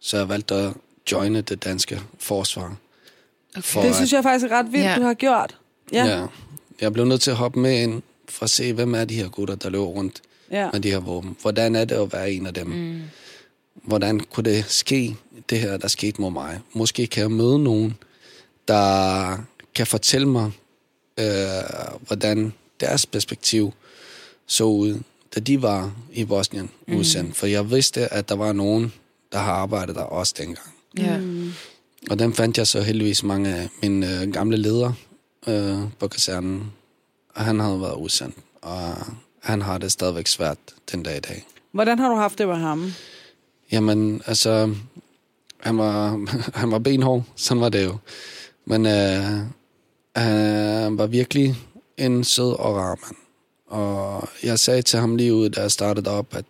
Så 0.01 0.17
jeg 0.17 0.29
valgte 0.29 0.55
at 0.55 0.73
joine 1.11 1.41
det 1.41 1.63
danske 1.63 2.01
forsvar. 2.19 2.75
Okay. 3.51 3.61
For 3.61 3.81
Det 3.81 3.95
synes 3.95 4.13
jeg 4.13 4.23
faktisk 4.23 4.51
er 4.51 4.55
ret 4.59 4.71
vildt, 4.71 4.85
Ja. 4.85 4.95
du 4.95 5.01
har 5.01 5.13
gjort. 5.13 5.57
Ja. 5.93 6.05
ja. 6.05 6.25
Jeg 6.81 6.93
blev 6.93 7.05
nødt 7.05 7.21
til 7.21 7.31
at 7.31 7.37
hoppe 7.37 7.59
med 7.59 7.83
ind 7.83 8.01
for 8.29 8.43
at 8.43 8.49
se, 8.49 8.73
hvem 8.73 8.95
er 8.95 9.05
de 9.05 9.15
her 9.15 9.27
gutter, 9.29 9.55
der 9.55 9.69
løber 9.69 9.85
rundt 9.85 10.21
ja. 10.51 10.69
med 10.73 10.79
de 10.79 10.91
her 10.91 10.99
våben. 10.99 11.37
Hvordan 11.41 11.75
er 11.75 11.85
det 11.85 11.95
at 11.95 12.13
være 12.13 12.31
en 12.31 12.45
af 12.47 12.53
dem? 12.53 12.67
Mm. 12.67 13.01
Hvordan 13.73 14.19
kunne 14.19 14.51
det 14.51 14.65
ske, 14.67 15.15
det 15.49 15.59
her, 15.59 15.77
der 15.77 15.87
skete 15.87 16.21
mod 16.21 16.31
mig? 16.31 16.59
Måske 16.73 17.07
kan 17.07 17.21
jeg 17.21 17.31
møde 17.31 17.59
nogen, 17.63 17.97
der 18.67 19.37
kan 19.75 19.87
fortælle 19.87 20.27
mig, 20.27 20.51
øh, 21.17 21.25
hvordan 22.07 22.53
deres 22.79 23.05
perspektiv 23.05 23.73
så 24.47 24.63
ud, 24.63 24.99
da 25.35 25.39
de 25.39 25.61
var 25.61 25.91
i 26.13 26.25
Bosnien 26.25 26.69
mm. 26.87 26.95
udsendt. 26.95 27.35
For 27.35 27.47
jeg 27.47 27.71
vidste, 27.71 28.13
at 28.13 28.29
der 28.29 28.35
var 28.35 28.53
nogen, 28.53 28.93
der 29.31 29.39
har 29.39 29.51
arbejdet 29.51 29.95
der 29.95 30.01
også 30.01 30.33
dengang. 30.37 30.73
Ja. 30.97 31.17
Mm. 31.17 31.51
Og 32.09 32.19
dem 32.19 32.33
fandt 32.33 32.57
jeg 32.57 32.67
så 32.67 32.81
heldigvis 32.81 33.23
mange 33.23 33.55
af 33.55 33.69
mine 33.81 34.21
øh, 34.21 34.31
gamle 34.31 34.57
ledere 34.57 34.93
øh, 35.47 35.77
på 35.99 36.07
kasernen. 36.07 36.71
Og 37.35 37.45
han 37.45 37.59
havde 37.59 37.81
været 37.81 37.95
udsendt, 37.95 38.35
og 38.61 38.95
han 39.43 39.61
har 39.61 39.77
det 39.77 39.91
stadigvæk 39.91 40.27
svært 40.27 40.57
den 40.91 41.03
dag 41.03 41.17
i 41.17 41.19
dag. 41.19 41.45
Hvordan 41.71 41.99
har 41.99 42.09
du 42.09 42.15
haft 42.15 42.37
det 42.37 42.47
med 42.47 42.55
ham? 42.55 42.91
Jamen, 43.71 44.21
altså, 44.25 44.75
han 45.59 45.77
var, 45.77 46.25
han 46.59 46.71
var 46.71 46.79
benhård, 46.79 47.23
sådan 47.35 47.61
var 47.61 47.69
det 47.69 47.85
jo. 47.85 47.97
Men 48.65 48.85
øh, 48.85 49.23
han 50.15 50.97
var 50.97 51.07
virkelig 51.07 51.55
en 51.97 52.23
sød 52.23 52.59
og 52.59 52.75
rar 52.75 52.97
mand. 53.01 53.15
Og 53.67 54.29
jeg 54.43 54.59
sagde 54.59 54.81
til 54.81 54.99
ham 54.99 55.15
lige 55.15 55.33
ud, 55.33 55.49
da 55.49 55.61
jeg 55.61 55.71
startede 55.71 56.09
op, 56.09 56.35
at 56.35 56.45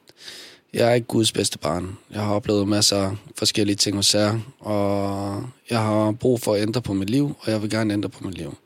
jeg 0.74 0.90
er 0.90 0.94
ikke 0.94 1.08
Guds 1.08 1.32
bedste 1.32 1.58
barn. 1.58 1.98
Jeg 2.12 2.22
har 2.22 2.34
oplevet 2.34 2.68
masser 2.68 2.98
af 2.98 3.16
forskellige 3.36 3.76
ting 3.76 3.96
hos 3.96 4.16
jer, 4.16 4.40
og 4.60 5.50
jeg 5.70 5.80
har 5.80 6.12
brug 6.12 6.42
for 6.42 6.54
at 6.54 6.62
ændre 6.62 6.82
på 6.82 6.94
mit 6.94 7.10
liv, 7.10 7.36
og 7.40 7.52
jeg 7.52 7.62
vil 7.62 7.70
gerne 7.70 7.94
ændre 7.94 8.10
på 8.10 8.24
mit 8.24 8.38
liv. 8.38 8.58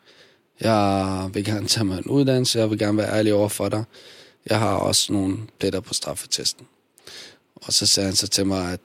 Jeg 0.61 1.29
vil 1.33 1.45
gerne 1.45 1.67
tage 1.67 1.85
mig 1.85 1.97
en 1.97 2.05
uddannelse, 2.05 2.59
jeg 2.59 2.69
vil 2.69 2.79
gerne 2.79 2.97
være 2.97 3.17
ærlig 3.17 3.33
over 3.33 3.49
for 3.49 3.69
dig. 3.69 3.83
Jeg 4.49 4.59
har 4.59 4.75
også 4.75 5.13
nogle 5.13 5.37
pletter 5.59 5.79
på 5.79 5.93
straffetesten. 5.93 6.65
Og 7.55 7.73
så 7.73 7.85
sagde 7.85 8.07
han 8.07 8.15
så 8.15 8.27
til 8.27 8.45
mig, 8.45 8.73
at 8.73 8.79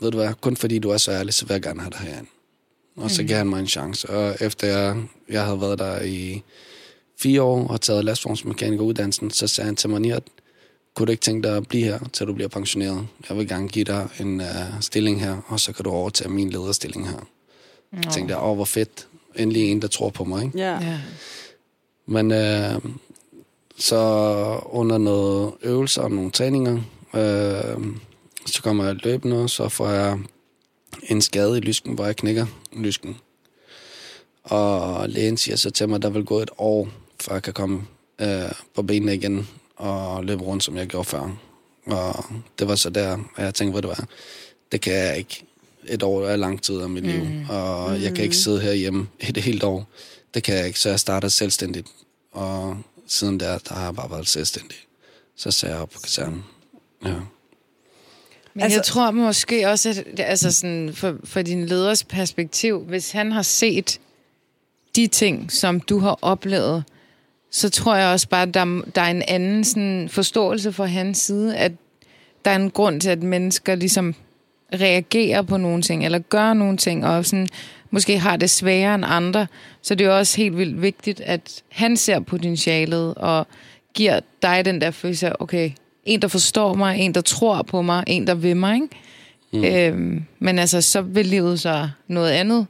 ved 0.00 0.10
du 0.10 0.18
hvad, 0.18 0.34
kun 0.40 0.56
fordi 0.56 0.78
du 0.78 0.90
er 0.90 0.96
så 0.96 1.12
ærlig, 1.12 1.34
så 1.34 1.46
vil 1.46 1.54
jeg 1.54 1.62
gerne 1.62 1.80
have 1.80 1.90
dig 1.90 2.00
herinde. 2.00 2.30
Og 2.96 3.10
så 3.10 3.24
gav 3.24 3.36
han 3.36 3.46
mig 3.46 3.60
en 3.60 3.66
chance. 3.66 4.10
Og 4.10 4.36
efter 4.40 4.66
jeg, 4.66 5.02
jeg 5.28 5.44
havde 5.44 5.60
været 5.60 5.78
der 5.78 6.02
i 6.02 6.42
fire 7.18 7.42
år 7.42 7.68
og 7.68 7.80
taget 7.80 8.04
lastvognsmekanikeruddannelsen, 8.04 9.30
så 9.30 9.46
sagde 9.46 9.66
han 9.66 9.76
til 9.76 9.90
mig, 9.90 10.12
at 10.12 10.22
kunne 10.94 11.06
du 11.06 11.10
ikke 11.10 11.20
tænke 11.20 11.48
dig 11.48 11.56
at 11.56 11.68
blive 11.68 11.84
her, 11.84 11.98
til 12.12 12.26
du 12.26 12.32
bliver 12.32 12.48
pensioneret? 12.48 13.06
Jeg 13.28 13.36
vil 13.36 13.48
gerne 13.48 13.68
give 13.68 13.84
dig 13.84 14.08
en 14.20 14.40
uh, 14.40 14.80
stilling 14.80 15.20
her, 15.20 15.36
og 15.46 15.60
så 15.60 15.72
kan 15.72 15.84
du 15.84 15.90
overtage 15.90 16.30
min 16.30 16.50
lederstilling 16.50 17.08
her. 17.08 17.26
Jeg 17.92 18.12
tænkte 18.12 18.38
åh, 18.38 18.54
hvor 18.54 18.64
fedt. 18.64 19.06
Endelig 19.36 19.70
en, 19.70 19.82
der 19.82 19.88
tror 19.88 20.10
på 20.10 20.24
mig, 20.24 20.44
ikke? 20.44 20.58
Ja. 20.58 20.72
Ja. 20.72 21.00
Men 22.06 22.32
øh, 22.32 22.80
så 23.78 23.96
under 24.66 24.98
noget 24.98 25.52
øvelser 25.62 26.02
og 26.02 26.10
nogle 26.10 26.30
træninger, 26.30 26.80
øh, 27.14 27.86
så 28.46 28.62
kommer 28.62 28.84
jeg 28.84 28.94
løbende, 29.04 29.42
og 29.42 29.50
så 29.50 29.68
får 29.68 29.88
jeg 29.88 30.18
en 31.02 31.20
skade 31.20 31.58
i 31.58 31.60
lysken, 31.60 31.94
hvor 31.94 32.04
jeg 32.04 32.16
knækker 32.16 32.46
lysken. 32.72 33.16
Og 34.42 35.08
lægen 35.08 35.36
siger 35.36 35.56
så 35.56 35.70
til 35.70 35.88
mig, 35.88 35.96
at 35.96 36.02
der 36.02 36.10
vil 36.10 36.24
gå 36.24 36.38
et 36.38 36.50
år, 36.58 36.88
før 37.20 37.32
jeg 37.32 37.42
kan 37.42 37.52
komme 37.52 37.82
øh, 38.20 38.52
på 38.74 38.82
benene 38.82 39.14
igen 39.14 39.48
og 39.80 40.24
løbe 40.24 40.42
rundt, 40.42 40.64
som 40.64 40.76
jeg 40.76 40.86
gjorde 40.86 41.04
før. 41.08 41.36
Og 41.86 42.24
det 42.58 42.68
var 42.68 42.74
så 42.74 42.90
der, 42.90 43.18
at 43.36 43.44
jeg 43.44 43.54
tænkte, 43.54 43.72
hvad 43.72 43.82
det 43.82 43.88
var. 43.88 44.04
Det 44.72 44.80
kan 44.80 44.92
jeg 44.92 45.16
ikke. 45.18 45.44
Et 45.88 46.02
år 46.02 46.26
er 46.26 46.36
lang 46.36 46.62
tid 46.62 46.80
af 46.80 46.88
mit 46.90 47.06
liv, 47.06 47.22
og 47.50 48.02
jeg 48.02 48.14
kan 48.14 48.24
ikke 48.24 48.36
sidde 48.36 48.60
herhjemme 48.60 49.08
et 49.20 49.36
helt 49.36 49.62
år. 49.62 49.88
Det 50.34 50.42
kan 50.42 50.54
jeg 50.56 50.66
ikke, 50.66 50.78
så 50.78 50.88
jeg 50.88 51.00
startede 51.00 51.30
selvstændigt. 51.30 51.86
Og 52.32 52.76
siden 53.06 53.40
der, 53.40 53.58
der 53.58 53.74
har 53.74 53.84
jeg 53.84 53.94
bare 53.94 54.10
været 54.10 54.28
selvstændig. 54.28 54.76
Så 55.36 55.50
sagde 55.50 55.74
jeg 55.74 55.82
op 55.82 55.90
på 55.90 55.98
kasernen. 56.00 56.44
Ja. 57.04 57.14
Men 58.54 58.62
Altså- 58.62 58.78
jeg 58.78 58.84
tror 58.84 59.10
måske 59.10 59.68
også, 59.68 59.88
at 59.88 60.20
altså 60.20 60.52
sådan, 60.52 60.92
for, 60.94 61.16
for 61.24 61.42
din 61.42 61.66
leders 61.66 62.04
perspektiv, 62.04 62.80
hvis 62.84 63.10
han 63.10 63.32
har 63.32 63.42
set 63.42 64.00
de 64.96 65.06
ting, 65.06 65.52
som 65.52 65.80
du 65.80 65.98
har 65.98 66.18
oplevet, 66.22 66.84
så 67.50 67.70
tror 67.70 67.96
jeg 67.96 68.08
også 68.12 68.28
bare, 68.28 68.42
at 68.42 68.54
der, 68.54 68.82
der 68.94 69.00
er 69.02 69.10
en 69.10 69.22
anden 69.28 69.64
sådan, 69.64 70.08
forståelse 70.08 70.72
fra 70.72 70.86
hans 70.86 71.18
side, 71.18 71.56
at 71.56 71.72
der 72.44 72.50
er 72.50 72.56
en 72.56 72.70
grund 72.70 73.00
til, 73.00 73.10
at 73.10 73.22
mennesker 73.22 73.74
ligesom 73.74 74.14
reagerer 74.74 75.42
på 75.42 75.56
nogle 75.56 75.82
ting, 75.82 76.04
eller 76.04 76.18
gør 76.18 76.52
nogle 76.52 76.76
ting, 76.76 77.06
og 77.06 77.26
sådan, 77.26 77.48
måske 77.90 78.18
har 78.18 78.36
det 78.36 78.50
sværere 78.50 78.94
end 78.94 79.04
andre. 79.06 79.46
Så 79.82 79.94
det 79.94 80.04
er 80.04 80.08
jo 80.10 80.18
også 80.18 80.36
helt 80.36 80.56
vildt 80.56 80.82
vigtigt, 80.82 81.20
at 81.20 81.62
han 81.68 81.96
ser 81.96 82.20
potentialet, 82.20 83.14
og 83.14 83.46
giver 83.94 84.20
dig 84.42 84.64
den 84.64 84.80
der 84.80 84.90
følelse 84.90 85.28
af, 85.28 85.32
okay, 85.38 85.70
en, 86.04 86.22
der 86.22 86.28
forstår 86.28 86.74
mig, 86.74 86.98
en, 86.98 87.14
der 87.14 87.20
tror 87.20 87.62
på 87.62 87.82
mig, 87.82 88.04
en, 88.06 88.26
der 88.26 88.34
vil 88.34 88.56
mig, 88.56 88.74
ikke? 88.74 88.88
Mm. 89.52 89.64
Øhm, 89.64 90.24
men 90.38 90.58
altså, 90.58 90.80
så 90.80 91.00
vil 91.00 91.26
livet 91.26 91.60
så 91.60 91.88
noget 92.08 92.30
andet. 92.30 92.66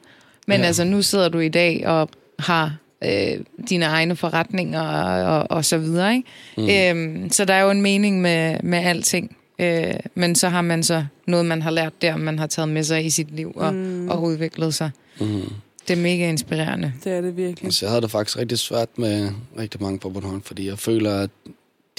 Men 0.47 0.61
Ja. 0.61 0.67
altså, 0.67 0.85
nu 0.85 1.03
sidder 1.03 1.29
du 1.29 1.39
i 1.39 1.49
dag 1.49 1.87
og 1.87 2.09
har 2.39 2.77
øh, 3.05 3.45
dine 3.71 3.85
egne 3.85 4.17
forretninger 4.17 4.81
og, 4.81 5.39
og, 5.39 5.47
og 5.51 5.65
så 5.65 5.79
videre, 5.79 6.15
ikke? 6.15 6.95
Mm. 6.95 7.21
Øhm, 7.23 7.31
så 7.31 7.45
der 7.45 7.55
er 7.55 7.63
jo 7.63 7.71
en 7.71 7.83
mening 7.83 8.21
med, 8.21 8.57
med 8.63 8.79
alting. 8.79 9.37
Øh, 9.59 9.95
men 10.15 10.35
så 10.35 10.49
har 10.49 10.63
man 10.63 10.83
så 10.83 11.05
noget, 11.27 11.47
man 11.47 11.63
har 11.63 11.71
lært 11.71 12.03
der, 12.03 12.17
man 12.17 12.39
har 12.39 12.47
taget 12.47 12.69
med 12.69 12.83
sig 12.83 13.05
i 13.05 13.11
sit 13.11 13.35
liv 13.35 13.53
og, 13.57 13.75
mm. 13.75 14.09
og 14.09 14.23
udviklet 14.23 14.75
sig. 14.75 14.91
Mm. 15.21 15.43
Det 15.89 15.99
er 15.99 16.03
mega 16.03 16.29
inspirerende. 16.29 16.93
Det 17.05 17.13
er 17.13 17.21
det 17.21 17.37
virkelig. 17.37 17.75
Så 17.75 17.87
jeg 17.87 17.91
havde 17.91 18.03
det 18.03 18.11
faktisk 18.11 18.39
rigtig 18.39 18.59
svært 18.59 18.89
med 18.97 19.31
rigtig 19.59 19.83
mange 19.83 19.99
på 19.99 20.11
Bornholm, 20.11 20.43
fordi 20.43 20.69
jeg 20.69 20.79
føler, 20.79 21.15
at 21.15 21.31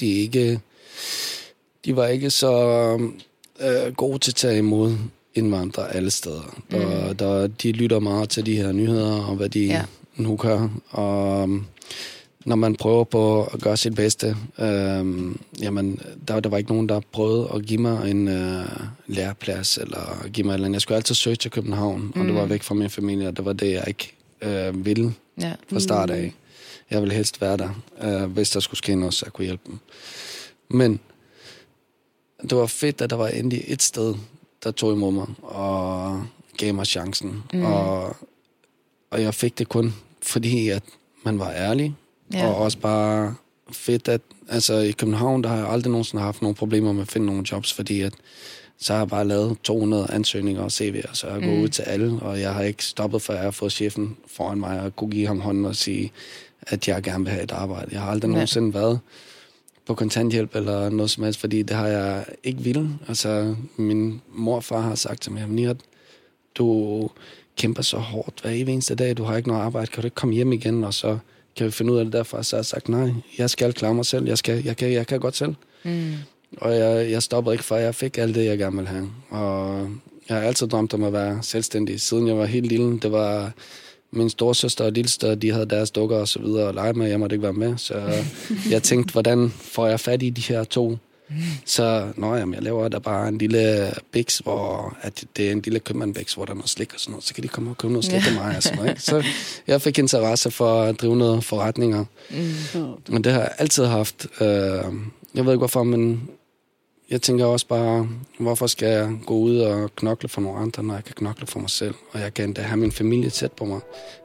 de 0.00 0.06
ikke... 0.06 0.60
De 1.84 1.96
var 1.96 2.06
ikke 2.06 2.30
så 2.30 2.52
øh, 3.60 3.94
gode 3.94 4.18
til 4.18 4.30
at 4.30 4.34
tage 4.34 4.58
imod 4.58 4.96
indvandrere 5.34 5.94
alle 5.94 6.10
steder. 6.10 6.56
Der, 6.70 7.08
mm. 7.08 7.16
der, 7.16 7.46
de 7.46 7.72
lytter 7.72 7.98
meget 7.98 8.28
til 8.28 8.46
de 8.46 8.56
her 8.56 8.72
nyheder, 8.72 9.24
og 9.24 9.36
hvad 9.36 9.48
de 9.48 9.64
ja. 9.66 9.82
Ja. 10.18 10.22
nu 10.22 10.36
gør. 10.36 10.68
Og 10.90 11.42
um, 11.42 11.66
når 12.44 12.56
man 12.56 12.76
prøver 12.76 13.04
på 13.04 13.44
at 13.44 13.60
gøre 13.60 13.76
sit 13.76 13.94
bedste, 13.94 14.36
øh, 14.58 15.06
jamen, 15.62 16.00
der, 16.28 16.40
der 16.40 16.48
var 16.48 16.58
ikke 16.58 16.72
nogen, 16.72 16.88
der 16.88 17.00
prøvede 17.12 17.48
at 17.54 17.66
give 17.66 17.80
mig 17.80 18.10
en 18.10 18.28
øh, 18.28 18.64
læreplads, 19.06 19.78
eller 19.78 20.26
give 20.32 20.46
mig 20.46 20.54
eller. 20.54 20.70
Jeg 20.70 20.80
skulle 20.80 20.96
altid 20.96 21.14
søge 21.14 21.36
til 21.36 21.50
København, 21.50 22.12
mm. 22.14 22.20
og 22.20 22.26
det 22.26 22.34
var 22.34 22.46
væk 22.46 22.62
fra 22.62 22.74
min 22.74 22.90
familie, 22.90 23.28
og 23.28 23.36
det 23.36 23.44
var 23.44 23.52
det, 23.52 23.72
jeg 23.72 23.84
ikke 23.86 24.12
øh, 24.42 24.84
ville 24.86 25.14
Ja. 25.40 25.52
fra 25.72 25.80
start 25.80 26.10
af. 26.10 26.34
Jeg 26.90 27.00
ville 27.00 27.14
helst 27.14 27.40
være 27.40 27.56
der, 27.56 27.70
øh, 28.02 28.30
hvis 28.32 28.50
der 28.50 28.60
skulle 28.60 28.78
ske 28.78 28.94
noget, 28.94 29.14
så 29.14 29.26
jeg 29.26 29.32
kunne 29.32 29.44
hjælpe 29.44 29.62
dem. 29.66 29.78
Men 30.68 31.00
det 32.42 32.56
var 32.58 32.66
fedt, 32.66 33.00
at 33.00 33.10
der 33.10 33.16
var 33.16 33.28
endelig 33.28 33.64
et 33.66 33.82
sted, 33.82 34.14
der 34.64 34.70
tog 34.70 34.92
imod 34.92 35.12
mig 35.12 35.26
og 35.42 36.22
gav 36.56 36.74
mig 36.74 36.86
chancen. 36.86 37.42
Mm. 37.52 37.62
Og, 37.64 38.16
og 39.12 39.22
jeg 39.22 39.34
fik 39.34 39.58
det 39.58 39.68
kun 39.68 39.94
fordi, 40.22 40.68
at 40.68 40.82
man 41.24 41.38
var 41.38 41.50
ærlig. 41.52 41.94
Ja. 42.32 42.46
Og 42.46 42.56
også 42.56 42.78
bare 42.78 43.34
fedt, 43.72 44.08
at 44.08 44.20
altså, 44.48 44.74
i 44.78 44.90
København, 44.92 45.42
der 45.42 45.48
har 45.48 45.56
jeg 45.56 45.68
aldrig 45.68 45.90
nogensinde 45.90 46.22
haft 46.22 46.42
nogle 46.42 46.54
problemer 46.54 46.92
med 46.92 47.02
at 47.02 47.08
finde 47.08 47.26
nogle 47.26 47.44
jobs, 47.52 47.72
fordi 47.72 48.00
at 48.00 48.12
så 48.78 48.92
har 48.92 49.00
jeg 49.00 49.08
bare 49.08 49.24
lavet 49.28 49.56
200 49.62 50.06
ansøgninger 50.10 50.62
og 50.62 50.70
CV'er, 50.72 51.14
så 51.14 51.26
jeg 51.28 51.40
Mm. 51.40 51.62
ud 51.62 51.68
til 51.68 51.82
alle, 51.82 52.18
og 52.22 52.40
jeg 52.40 52.54
har 52.54 52.62
ikke 52.62 52.84
stoppet, 52.84 53.22
før 53.22 53.34
jeg 53.34 53.42
har 53.42 53.50
fået 53.50 53.72
chefen 53.72 54.16
foran 54.26 54.60
mig 54.60 54.80
og 54.80 54.96
kunne 54.96 55.10
give 55.10 55.26
ham 55.26 55.40
hånden 55.40 55.64
og 55.64 55.76
sige, 55.76 56.12
at 56.62 56.88
jeg 56.88 57.02
gerne 57.02 57.24
vil 57.24 57.32
have 57.32 57.42
et 57.44 57.52
arbejde. 57.52 57.88
Jeg 57.92 58.00
har 58.00 58.10
aldrig 58.10 58.28
Ja. 58.28 58.32
nogensinde 58.32 58.74
været 58.74 59.00
på 59.86 59.94
kontanthjælp 59.94 60.54
eller 60.56 60.90
noget 60.90 61.10
som 61.10 61.24
helst, 61.24 61.40
fordi 61.40 61.62
det 61.62 61.76
har 61.76 61.86
jeg 61.88 62.24
ikke 62.44 62.60
ville. 62.62 62.90
Altså, 63.08 63.56
min 63.76 64.20
mor 64.34 64.56
og 64.56 64.64
far 64.64 64.80
har 64.80 64.94
sagt 64.94 65.22
til 65.22 65.32
mig, 65.32 65.48
Nihat, 65.48 65.76
du 66.54 67.08
kæmper 67.56 67.82
så 67.82 67.96
hårdt 67.96 68.40
hver 68.42 68.50
eneste 68.50 68.94
dag, 68.94 69.16
du 69.16 69.22
har 69.22 69.36
ikke 69.36 69.48
noget 69.48 69.62
arbejde, 69.62 69.86
kan 69.86 70.00
du 70.00 70.06
ikke 70.06 70.14
komme 70.14 70.34
hjem 70.34 70.52
igen, 70.52 70.84
og 70.84 70.94
så 70.94 71.18
kan 71.56 71.66
vi 71.66 71.70
finde 71.70 71.92
ud 71.92 71.98
af 71.98 72.04
det 72.04 72.12
derfra. 72.12 72.42
Så 72.42 72.56
har 72.56 72.58
jeg 72.58 72.66
sagt, 72.66 72.88
nej, 72.88 73.10
jeg 73.38 73.50
skal 73.50 73.72
klare 73.72 73.94
mig 73.94 74.06
selv, 74.06 74.26
jeg, 74.26 74.38
skal, 74.38 74.64
jeg, 74.64 74.76
kan, 74.76 74.92
jeg 74.92 75.06
kan 75.06 75.20
godt 75.20 75.36
selv. 75.36 75.54
Mm. 75.82 76.12
Og 76.56 76.76
jeg, 76.76 77.10
jeg 77.10 77.22
stoppede 77.22 77.54
ikke, 77.54 77.64
før 77.64 77.76
jeg 77.76 77.94
fik 77.94 78.18
alt 78.18 78.34
det, 78.34 78.44
jeg 78.44 78.58
gerne 78.58 78.76
ville 78.76 78.90
have. 78.90 79.10
Og 79.30 79.88
jeg 80.28 80.36
har 80.36 80.42
altid 80.42 80.66
drømt 80.66 80.94
om 80.94 81.04
at 81.04 81.12
være 81.12 81.38
selvstændig, 81.42 82.00
siden 82.00 82.26
jeg 82.26 82.38
var 82.38 82.44
helt 82.44 82.66
lille. 82.66 83.00
Det 83.00 83.12
var 83.12 83.52
min 84.10 84.30
storsøster 84.30 84.84
og 84.84 84.92
lillesøster, 84.92 85.34
de 85.34 85.52
havde 85.52 85.66
deres 85.66 85.90
dukker 85.90 86.16
og 86.16 86.28
så 86.28 86.38
videre 86.38 86.66
og 86.66 86.74
lege 86.74 86.92
med, 86.92 87.08
jeg 87.08 87.20
måtte 87.20 87.34
ikke 87.34 87.42
være 87.42 87.52
med. 87.52 87.78
Så 87.78 87.94
jeg 88.70 88.82
tænkte, 88.82 89.12
hvordan 89.12 89.50
får 89.50 89.86
jeg 89.86 90.00
fat 90.00 90.22
i 90.22 90.30
de 90.30 90.40
her 90.40 90.64
to? 90.64 90.98
Så, 91.64 92.08
nå 92.16 92.34
jamen, 92.34 92.54
jeg 92.54 92.62
laver 92.62 92.88
der 92.88 92.98
bare 92.98 93.28
en 93.28 93.38
lille 93.38 93.92
biks, 94.12 94.38
hvor 94.38 94.96
at 95.02 95.24
det 95.36 95.48
er 95.48 95.52
en 95.52 95.60
lille 95.60 95.80
købmandbiks, 95.80 96.34
hvor 96.34 96.44
der 96.44 96.52
er 96.52 96.56
noget 96.56 96.70
slik 96.70 96.94
og 96.94 97.00
sådan 97.00 97.10
noget. 97.12 97.24
Så 97.24 97.34
kan 97.34 97.42
de 97.44 97.48
komme 97.48 97.70
og 97.70 97.78
købe 97.78 97.92
noget 97.92 98.04
slik 98.04 98.26
af 98.26 98.34
mig 98.34 98.56
og 98.56 98.62
sådan 98.62 98.76
noget. 98.78 98.90
Ikke? 98.90 99.02
Så 99.02 99.24
jeg 99.66 99.82
fik 99.82 99.98
interesse 99.98 100.50
for 100.50 100.82
at 100.82 101.00
drive 101.00 101.16
noget 101.16 101.44
forretninger. 101.44 102.04
Mm. 102.30 102.82
Men 103.08 103.24
det 103.24 103.32
har 103.32 103.40
jeg 103.40 103.50
altid 103.58 103.84
haft. 103.84 104.26
Øh, 104.40 104.46
jeg 105.34 105.44
ved 105.44 105.52
ikke 105.52 105.58
hvorfor, 105.58 105.82
men 105.82 106.28
jeg 107.10 107.22
tænker 107.22 107.44
også 107.44 107.66
bare, 107.66 108.08
hvorfor 108.38 108.66
skal 108.66 108.88
jeg 108.88 109.10
gå 109.26 109.34
ud 109.34 109.58
og 109.58 109.90
knokle 109.96 110.28
for 110.28 110.40
nogle 110.40 110.58
andre, 110.58 110.82
når 110.82 110.94
jeg 110.94 111.04
kan 111.04 111.14
knokle 111.16 111.46
for 111.46 111.60
mig 111.60 111.70
selv? 111.70 111.94
Og 112.12 112.20
jeg 112.20 112.34
kan 112.34 112.44
endda 112.44 112.62
have 112.62 112.76
min 112.76 112.92
familie 112.92 113.30
tæt 113.30 113.52
på 113.52 113.64
mig. 113.64 113.80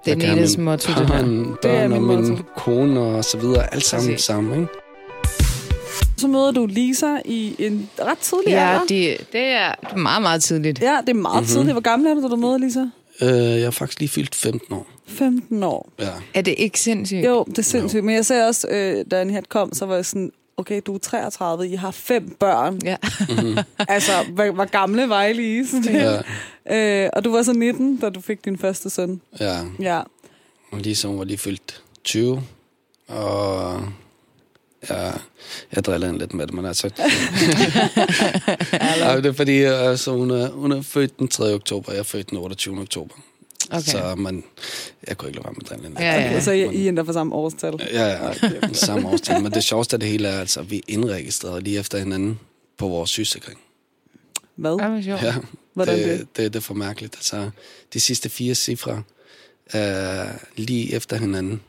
Det 0.06 0.12
er 0.12 0.16
jeg 0.16 0.20
kan 0.20 0.26
have 0.30 0.36
Nettes 0.36 0.58
min 0.58 0.66
motto, 0.66 0.92
det 1.00 1.08
børn, 1.08 1.26
her. 1.26 1.44
Det 1.44 1.50
er 1.52 1.56
børn 1.62 1.92
og 1.94 2.02
min 2.02 2.18
min 2.18 2.30
motto. 2.30 2.44
kone 2.58 3.00
og 3.00 3.26
så 3.26 3.38
videre. 3.38 3.74
Alt 3.74 3.86
sammen 3.86 4.10
Præcis. 4.12 4.26
sammen, 4.26 4.60
ikke? 4.60 4.87
Så 6.18 6.28
møder 6.28 6.52
du 6.52 6.66
Lisa 6.66 7.16
i 7.26 7.56
en 7.60 7.90
ret 8.00 8.18
tidlig 8.18 8.52
Ja, 8.52 8.70
alder. 8.74 8.86
det, 8.86 9.18
det 9.34 9.42
er 9.42 9.96
meget, 9.98 10.22
meget 10.22 10.44
tidligt. 10.44 10.82
Ja, 10.82 10.98
det 11.02 11.10
er 11.10 11.14
meget 11.14 11.36
mm-hmm. 11.36 11.48
tidligt. 11.48 11.74
Hvor 11.74 11.82
gammel 11.82 12.08
er 12.12 12.14
du, 12.16 12.22
da 12.24 12.28
du 12.28 12.36
møder 12.36 12.58
Lisa? 12.58 12.80
Øh, 13.22 13.30
jeg 13.30 13.62
er 13.62 13.72
faktisk 13.72 14.00
lige 14.00 14.10
fyldt 14.10 14.36
15 14.36 14.74
år. 14.76 14.88
15 15.08 15.64
år. 15.64 15.90
Ja. 16.00 16.10
Er 16.34 16.42
det 16.42 16.56
ikke 16.58 16.80
sindssygt? 16.80 17.26
Jo, 17.26 17.44
det 17.44 17.58
er 17.58 17.64
sindssygt. 17.64 18.04
Men 18.04 18.16
jeg 18.16 18.26
sagde 18.26 18.48
også, 18.48 18.68
øh, 18.68 19.06
da 19.12 19.22
Anhat 19.22 19.50
kom, 19.50 19.74
så 19.74 19.86
var 19.86 19.96
jeg 19.96 20.06
sådan, 20.06 20.32
okay, 20.58 20.82
du 20.86 20.94
er 20.96 21.00
33, 21.00 21.68
I 21.70 21.76
har 21.76 21.92
fem 21.92 22.36
børn. 22.40 22.80
Ja. 22.84 22.96
altså, 23.96 24.12
hvor, 24.34 24.52
hvor 24.52 24.66
gamle 24.66 25.10
var 25.10 25.24
I 25.24 25.34
lige? 25.34 25.68
Så 25.68 25.78
det, 25.78 26.22
Ja, 26.68 27.04
øh, 27.06 27.10
og 27.14 27.26
du 27.26 27.32
var 27.32 27.44
så 27.44 27.54
19, 27.54 27.98
da 27.98 28.10
du 28.10 28.22
fik 28.22 28.46
din 28.46 28.58
første 28.58 28.90
søn. 28.90 29.22
ja. 29.40 29.58
Ja. 29.80 30.02
Og 30.72 30.80
ligesom 30.80 31.18
var 31.18 31.24
lige 31.24 31.38
fyldt 31.38 31.84
20. 32.04 32.44
Og 33.08 33.82
ja, 34.90 35.12
jeg 35.76 35.86
driller 35.86 36.08
hende 36.08 36.20
lidt 36.20 36.34
med 36.34 36.48
det, 36.48 36.54
men 36.54 36.66
altså... 36.66 36.88
ja, 39.00 39.18
det 39.18 39.26
er 39.26 39.34
fordi, 39.34 39.62
altså, 39.62 40.12
hun, 40.12 40.32
er, 40.32 40.50
hun 40.50 40.72
er 40.72 40.82
født 40.82 41.20
den 41.20 41.28
3. 41.28 41.54
oktober, 41.54 41.92
jeg 41.92 42.00
er 42.00 42.04
født 42.04 42.30
den 42.30 42.38
28. 42.38 42.80
oktober. 42.80 43.16
Okay. 43.72 43.82
Så 43.82 44.16
man, 44.18 44.44
jeg 45.08 45.18
kunne 45.18 45.30
ikke 45.30 45.38
lade 45.40 45.46
være 45.46 45.54
med 45.54 45.62
at 45.64 45.70
drille 45.70 45.84
hende. 45.88 46.02
Ja, 46.04 46.20
ja. 46.22 46.30
Okay, 46.30 46.42
så 46.42 46.52
I, 46.52 46.66
Men- 46.66 46.74
I 46.76 46.88
endte 46.88 47.06
for 47.06 47.14
samme 47.14 47.36
årstal. 47.36 47.74
Ja, 47.94 48.08
ja, 48.08 48.34
samme 48.74 49.08
årstal. 49.10 49.42
Men 49.44 49.52
det 49.52 49.64
sjoveste 49.64 49.96
af 49.96 50.00
det 50.00 50.10
hele 50.10 50.28
er 50.28 50.40
altså, 50.40 50.60
at 50.60 50.72
vi 50.72 50.78
er 50.78 50.82
indregistreret 50.88 51.64
lige 51.64 51.80
efter 51.80 51.98
hinanden 52.00 52.40
på 52.78 52.88
vores 52.88 53.10
sygesikring. 53.10 53.60
Hvad? 54.56 55.02
Ja. 55.06 55.26
Ja, 55.26 55.36
Hvordan 55.74 56.00
det, 56.00 56.06
det? 56.20 56.28
det, 56.38 56.54
det 56.54 56.60
er 56.60 56.64
for 56.64 56.74
mærkeligt. 56.74 57.16
Altså, 57.16 57.50
de 57.94 58.00
sidste 58.00 58.30
fire 58.30 58.56
cifre 58.56 59.04
er 59.72 60.28
lige 60.56 60.94
efter 60.94 61.18
hinanden. 61.18 61.62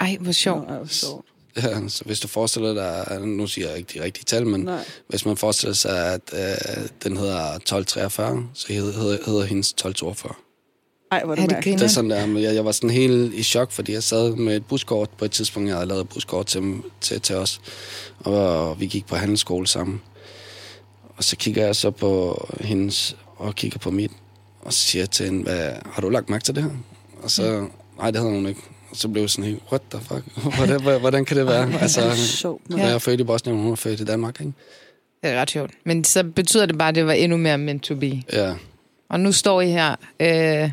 Ej, 0.00 0.16
hvor 0.20 0.32
sjovt. 0.32 0.66
Nå, 0.68 0.72
ej, 0.72 0.76
hvor 0.78 0.86
sjovt. 0.86 1.26
Ja, 1.56 1.88
så 1.88 2.04
hvis 2.04 2.20
du 2.20 2.28
forestiller 2.28 2.74
dig, 2.74 3.20
nu 3.26 3.46
siger 3.46 3.68
jeg 3.68 3.78
ikke 3.78 3.98
de 3.98 4.04
rigtige 4.04 4.24
tal, 4.24 4.46
men 4.46 4.60
Nej. 4.60 4.84
hvis 5.08 5.26
man 5.26 5.36
forestiller 5.36 5.74
sig, 5.74 6.12
at 6.12 6.20
øh, 6.32 6.88
den 7.04 7.16
hedder 7.16 7.54
1243, 7.54 8.46
så 8.54 8.72
hedder, 8.72 8.92
hedder, 8.92 9.18
hedder 9.26 9.44
hendes 9.44 9.70
1242. 9.70 10.34
Ej, 11.12 11.24
hvor 11.24 11.34
er 11.34 11.46
det, 11.46 11.52
Er 11.56 11.60
det 11.60 11.82
er 11.82 11.86
sådan 11.88 12.10
der, 12.10 12.26
men 12.26 12.42
jeg, 12.42 12.54
jeg 12.54 12.64
var 12.64 12.72
sådan 12.72 12.90
helt 12.90 13.34
i 13.34 13.42
chok, 13.42 13.72
fordi 13.72 13.92
jeg 13.92 14.02
sad 14.02 14.36
med 14.36 14.56
et 14.56 14.66
buskort 14.66 15.10
på 15.18 15.24
et 15.24 15.30
tidspunkt, 15.30 15.68
jeg 15.68 15.76
havde 15.76 15.88
lavet 15.88 16.00
et 16.00 16.08
buskort 16.08 16.46
til, 16.46 16.82
til, 17.00 17.20
til 17.20 17.36
os, 17.36 17.60
og 18.18 18.80
vi 18.80 18.86
gik 18.86 19.06
på 19.06 19.16
handelsskole 19.16 19.66
sammen. 19.66 20.02
Og 21.16 21.24
så 21.24 21.36
kigger 21.36 21.66
jeg 21.66 21.76
så 21.76 21.90
på 21.90 22.44
hendes, 22.60 23.16
og 23.36 23.54
kigger 23.54 23.78
på 23.78 23.90
mit, 23.90 24.12
og 24.60 24.72
så 24.72 24.80
siger 24.80 25.02
jeg 25.02 25.10
til 25.10 25.26
hende, 25.26 25.42
Hvad, 25.42 25.70
har 25.92 26.02
du 26.02 26.08
lagt 26.08 26.30
mærke 26.30 26.44
til 26.44 26.54
det 26.54 26.62
her? 26.62 26.70
Og 27.22 27.30
så, 27.30 27.66
nej, 27.98 28.10
det 28.10 28.20
havde 28.20 28.34
hun 28.34 28.46
ikke. 28.46 28.60
Så 28.92 29.08
blev 29.08 29.22
jeg 29.22 29.30
sådan 29.30 29.44
helt, 29.44 29.62
what 29.72 29.82
the 29.90 30.00
fuck? 30.00 30.22
Hvordan, 30.56 31.00
hvordan, 31.00 31.24
kan 31.24 31.36
det 31.36 31.46
være? 31.46 31.72
Altså, 31.80 32.00
Det 32.00 32.10
er 32.10 32.14
sjovt, 32.14 32.62
jeg 32.76 32.92
er 32.92 32.98
født 32.98 33.20
i 33.20 33.24
Bosnien, 33.24 33.56
og 33.56 33.62
hun 33.62 33.72
er 33.72 33.76
født 33.76 34.00
i 34.00 34.04
Danmark, 34.04 34.40
ikke? 34.40 34.52
Det 35.22 35.30
er 35.30 35.40
ret 35.40 35.50
sjovt. 35.50 35.70
Men 35.84 36.04
så 36.04 36.24
betyder 36.24 36.66
det 36.66 36.78
bare, 36.78 36.88
at 36.88 36.94
det 36.94 37.06
var 37.06 37.12
endnu 37.12 37.36
mere 37.36 37.58
meant 37.58 37.82
to 37.82 37.94
be. 37.94 38.22
Ja, 38.32 38.54
Og 39.08 39.20
nu 39.20 39.32
står 39.32 39.60
I 39.60 39.70
her, 39.70 39.94
øh, 40.20 40.70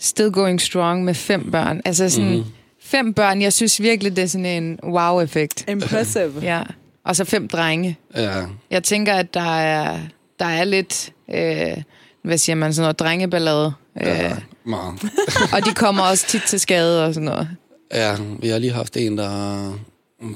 still 0.00 0.30
going 0.32 0.60
strong 0.60 1.04
med 1.04 1.14
fem 1.14 1.50
børn. 1.50 1.80
Altså 1.84 2.08
sådan, 2.10 2.28
Mhm. 2.28 2.36
mm-hmm. 2.38 2.52
fem 2.82 3.14
børn, 3.14 3.42
jeg 3.42 3.52
synes 3.52 3.82
virkelig, 3.82 4.16
det 4.16 4.22
er 4.22 4.26
sådan 4.26 4.46
en 4.46 4.78
wow-effekt. 4.84 5.64
Impressive. 5.68 6.32
Ja. 6.42 6.62
Og 7.04 7.16
så 7.16 7.24
fem 7.24 7.48
drenge. 7.48 7.98
ja, 8.16 8.42
Jeg 8.70 8.82
tænker, 8.84 9.14
at 9.14 9.34
der 9.34 9.56
er, 9.56 9.98
der 10.38 10.44
er 10.46 10.64
lidt, 10.64 11.12
øh, 11.34 11.82
hvad 12.24 12.38
siger 12.38 12.56
man, 12.56 12.72
sådan 12.74 12.82
noget 12.84 12.98
drengeballade. 12.98 13.72
Ja, 14.00 14.30
Øh, 14.30 14.36
meget. 14.64 14.94
og 15.54 15.64
de 15.64 15.74
kommer 15.74 16.02
også 16.02 16.26
tit 16.26 16.42
til 16.42 16.60
skade 16.60 17.04
og 17.04 17.14
sådan 17.14 17.24
noget. 17.24 17.48
Ja, 17.94 18.16
vi 18.42 18.48
har 18.48 18.58
lige 18.58 18.72
haft 18.72 18.96
en, 18.96 19.18
der 19.18 19.72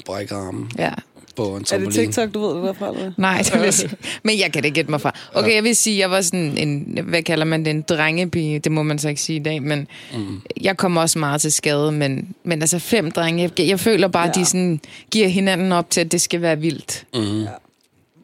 brækker 0.06 0.36
armen 0.36 0.70
Ja. 0.78 0.90
på 1.36 1.56
en 1.56 1.64
Er 1.72 1.78
det. 1.78 1.94
TikTok, 1.94 2.34
du 2.34 2.40
ved 2.40 2.56
det 2.56 2.62
derfra? 2.64 2.88
Eller? 2.88 3.12
Nej, 3.16 3.38
det 3.44 3.52
vil 3.54 3.62
jeg 3.62 3.74
sige. 3.74 3.90
Men 4.22 4.38
jeg 4.38 4.52
kan 4.52 4.62
det 4.62 4.74
gætte 4.74 4.90
mig 4.90 5.00
fra. 5.00 5.14
Okay, 5.34 5.54
jeg 5.54 5.64
vil 5.64 5.76
sige, 5.76 5.98
jeg 5.98 6.10
var 6.10 6.20
sådan 6.20 6.58
en, 6.58 6.98
hvad 7.08 7.22
kalder 7.22 7.44
man 7.44 7.64
det, 7.64 7.70
en 7.70 7.82
drengepige. 7.82 8.58
Det 8.58 8.72
må 8.72 8.82
man 8.82 8.98
så 8.98 9.08
ikke 9.08 9.20
sige 9.20 9.36
i 9.36 9.42
dag, 9.42 9.62
men 9.62 9.86
Mm. 10.14 10.40
jeg 10.60 10.76
kommer 10.76 11.00
også 11.00 11.18
meget 11.18 11.40
til 11.40 11.52
skade. 11.52 11.92
Men, 11.92 12.34
men 12.44 12.62
altså 12.62 12.78
fem 12.78 13.10
drenge, 13.10 13.42
jeg, 13.58 13.60
jeg 13.68 13.80
føler 13.80 14.08
bare, 14.08 14.28
at 14.28 14.36
Ja. 14.36 14.40
de 14.40 14.46
sådan 14.46 14.80
giver 15.10 15.28
hinanden 15.28 15.72
op 15.72 15.90
til, 15.90 16.00
at 16.00 16.12
det 16.12 16.20
skal 16.20 16.40
være 16.42 16.58
vildt. 16.58 17.06
Mm. 17.14 17.46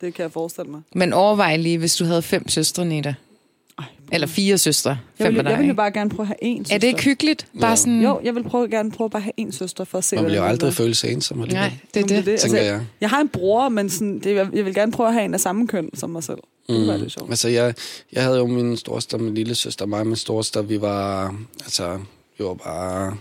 Det 0.01 0.15
kan 0.15 0.23
jeg 0.23 0.33
forestille 0.33 0.71
mig. 0.71 0.81
Men 0.95 1.13
overvej 1.13 1.57
lige, 1.57 1.79
hvis 1.79 1.97
du 1.97 2.05
havde 2.05 2.23
fem 2.23 2.49
søstre, 2.49 2.85
Nita. 2.85 3.15
Eller 4.13 4.27
fire 4.27 4.59
søstre. 4.59 4.91
jeg 5.19 5.27
Fem 5.27 5.35
vil, 5.35 5.45
jeg 5.45 5.45
vil 5.45 5.55
jo 5.57 5.63
ikke? 5.63 5.75
bare 5.75 5.91
gerne 5.91 6.11
prøve 6.11 6.25
at 6.25 6.27
have 6.27 6.37
en 6.43 6.65
søster. 6.65 6.75
Er 6.75 6.79
det 6.79 6.87
ikke 6.87 7.03
hyggeligt? 7.05 7.47
Bare 7.61 7.71
Jo. 7.71 7.77
sådan... 7.77 8.03
Jo, 8.03 8.21
jeg 8.25 8.35
vil 8.35 8.43
prøve, 8.45 8.69
gerne 8.71 8.91
prøve 8.91 9.07
at 9.07 9.11
bare 9.11 9.23
have 9.23 9.33
en 9.37 9.53
søster 9.53 9.85
for 9.85 9.99
at 9.99 10.05
se, 10.05 10.17
Man 10.17 10.25
bliver 10.25 10.39
jo 10.39 10.45
det 10.45 10.51
aldrig 10.51 10.75
føle 10.75 10.95
sig 10.95 11.13
ensom 11.13 11.41
alligevel. 11.43 11.61
Nej, 11.63 11.73
det 11.95 12.03
er 12.03 12.07
det. 12.07 12.25
tænker 12.25 12.33
Altså, 12.33 12.57
jeg. 12.57 12.81
Jeg 13.01 13.11
har 13.11 13.21
en 13.21 13.29
bror, 13.29 13.69
men 13.69 13.91
sådan, 13.91 14.19
det, 14.19 14.35
jeg, 14.35 14.49
jeg 14.53 14.65
vil 14.65 14.75
gerne 14.75 14.93
prøve 14.93 15.07
at 15.09 15.13
have 15.15 15.25
en 15.25 15.35
af 15.35 15.41
samme 15.41 15.67
køn 15.67 15.91
som 15.95 16.11
mig 16.11 16.23
selv. 16.25 16.39
Det 16.69 16.77
kunne 16.77 16.89
være 16.89 16.99
lidt 16.99 17.13
sjovt. 17.13 17.31
Altså, 17.31 17.49
jeg, 17.49 17.75
jeg 18.13 18.23
havde 18.23 18.37
jo 18.39 18.47
min 18.47 18.77
storsøster, 18.77 19.19
min 19.19 19.35
lille 19.35 19.55
søster, 19.55 19.87
mig 19.87 20.01
og 20.01 20.07
min 20.07 20.17
storsøster, 20.17 20.63
vi 20.63 20.81
var, 20.81 21.35
altså, 21.65 21.99
vi 22.39 22.45
var 22.45 22.55
bare 22.55 23.17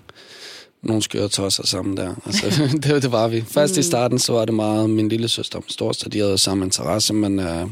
nogle 0.83 1.01
skøre 1.03 1.27
tosser 1.27 1.65
sammen 1.67 1.97
der. 1.97 2.15
Altså, 2.25 2.45
det, 2.83 3.03
det 3.03 3.11
var 3.11 3.27
vi. 3.27 3.41
Først 3.47 3.75
Mm. 3.75 3.79
i 3.79 3.83
starten, 3.83 4.19
så 4.19 4.33
var 4.33 4.45
det 4.45 4.53
meget 4.53 4.89
min 4.89 5.09
lille 5.09 5.27
søster 5.27 5.57
og 5.57 5.63
min 5.67 5.69
storsøster, 5.71 6.09
de 6.09 6.19
havde 6.19 6.37
samme 6.37 6.65
interesse, 6.65 7.13
men 7.13 7.39
øh, 7.39 7.65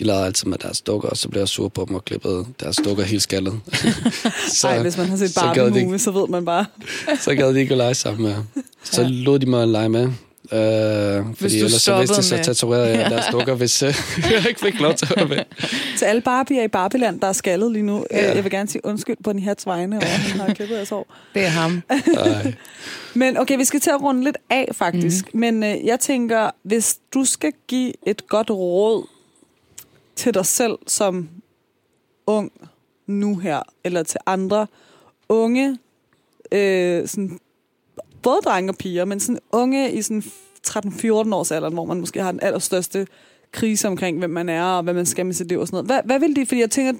de 0.00 0.04
lavede 0.04 0.24
altid 0.24 0.48
med 0.48 0.58
deres 0.58 0.80
dukker, 0.80 1.08
og 1.08 1.16
så 1.16 1.28
blev 1.28 1.40
jeg 1.40 1.48
sur 1.48 1.68
på 1.68 1.84
dem 1.88 1.94
og 1.96 2.04
klippede 2.04 2.44
deres 2.60 2.76
dukker 2.76 3.04
helt 3.04 3.22
skaldet. 3.22 3.60
så, 4.60 4.68
Ej, 4.68 4.82
hvis 4.82 4.96
man 4.98 5.08
har 5.08 5.16
set 5.16 5.30
så 5.30 5.40
de 5.40 5.44
Barbie 5.46 5.66
ikke- 5.66 5.84
movie, 5.84 5.98
så 5.98 6.10
ved 6.10 6.28
man 6.28 6.44
bare. 6.44 6.66
så 7.20 7.34
gad 7.34 7.54
de 7.54 7.60
ikke 7.60 7.72
at 7.72 7.78
lege 7.78 7.94
sammen 7.94 8.22
med. 8.22 8.34
Så 8.84 9.02
Ja. 9.02 9.08
lod 9.10 9.38
de 9.38 9.46
mig 9.46 9.62
at 9.62 9.68
lege 9.68 9.88
med. 9.88 10.08
Øh, 10.52 11.24
fordi 11.36 11.58
du 11.60 11.64
ellers 11.64 11.82
så 11.82 11.98
vidste 11.98 12.14
stoppede 12.22 12.22
så 12.22 12.36
tatoveret 12.42 12.88
jeg 12.98 13.10
deres 13.10 13.24
dukker, 13.32 13.54
hvis 13.54 13.82
øh, 13.82 13.94
jeg 14.30 14.44
ikke 14.48 14.60
fik 14.60 14.80
lov 14.80 14.94
til 14.94 15.06
at 15.10 15.16
være 15.16 15.28
med. 15.28 15.38
Til 15.98 16.04
alle 16.04 16.20
Barbier 16.20 16.62
i 16.62 16.68
Barbieland, 16.68 17.20
der 17.20 17.26
er 17.26 17.32
skaldet 17.32 17.72
lige 17.72 17.82
nu. 17.82 18.04
Ja. 18.10 18.24
Ja. 18.24 18.34
Jeg 18.34 18.44
vil 18.44 18.50
gerne 18.52 18.68
sige 18.68 18.84
undskyld 18.86 19.16
på 19.24 19.32
den 19.32 19.40
her 19.40 19.54
vegne, 19.64 19.96
og 19.96 20.06
han 20.06 20.40
har 20.40 20.54
klippet 20.54 20.76
jeres 20.76 20.88
hår. 20.88 21.14
Det 21.34 21.42
er 21.42 21.48
ham. 21.48 21.82
Men 23.14 23.38
okay, 23.38 23.56
vi 23.56 23.64
skal 23.64 23.80
til 23.80 23.90
at 23.90 24.02
runde 24.02 24.24
lidt 24.24 24.36
af, 24.50 24.68
faktisk. 24.72 25.34
Mm. 25.34 25.40
Men 25.40 25.62
øh, 25.62 25.74
jeg 25.84 26.00
tænker, 26.00 26.50
hvis 26.62 26.98
du 27.14 27.24
skal 27.24 27.52
give 27.68 27.92
et 28.06 28.26
godt 28.28 28.50
råd 28.50 29.06
til 30.20 30.34
dig 30.34 30.46
selv 30.46 30.78
som 30.86 31.28
ung 32.26 32.52
nu 33.06 33.36
her, 33.36 33.62
eller 33.84 34.02
til 34.02 34.20
andre 34.26 34.66
unge, 35.28 35.78
øh, 36.52 37.08
sådan, 37.08 37.38
både 38.22 38.40
drenge 38.44 38.70
og 38.70 38.76
piger, 38.76 39.04
men 39.04 39.20
sådan 39.20 39.38
unge 39.52 39.92
i 39.92 40.02
sådan 40.02 40.22
13-14 40.66 41.34
års 41.34 41.50
alderen, 41.50 41.74
hvor 41.74 41.84
man 41.84 42.00
måske 42.00 42.22
har 42.22 42.32
den 42.32 42.40
allerstørste 42.42 43.06
krise 43.52 43.88
omkring, 43.88 44.18
hvem 44.18 44.30
man 44.30 44.48
er, 44.48 44.64
og 44.64 44.82
hvad 44.82 44.94
man 44.94 45.06
skal 45.06 45.26
med 45.26 45.34
sit 45.34 45.48
liv 45.48 45.58
og 45.58 45.66
sådan 45.66 45.84
noget. 45.84 45.86
Hvad, 45.86 46.00
hvad 46.04 46.28
vil 46.28 46.36
de? 46.36 46.46
Fordi 46.46 46.60
jeg 46.60 46.70
tænker, 46.70 46.92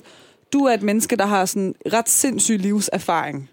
du 0.52 0.64
er 0.64 0.74
et 0.74 0.82
menneske, 0.82 1.16
der 1.16 1.26
har 1.26 1.44
sådan 1.44 1.74
ret 1.92 2.08
sindssyg 2.08 2.58
livserfaring. 2.58 3.50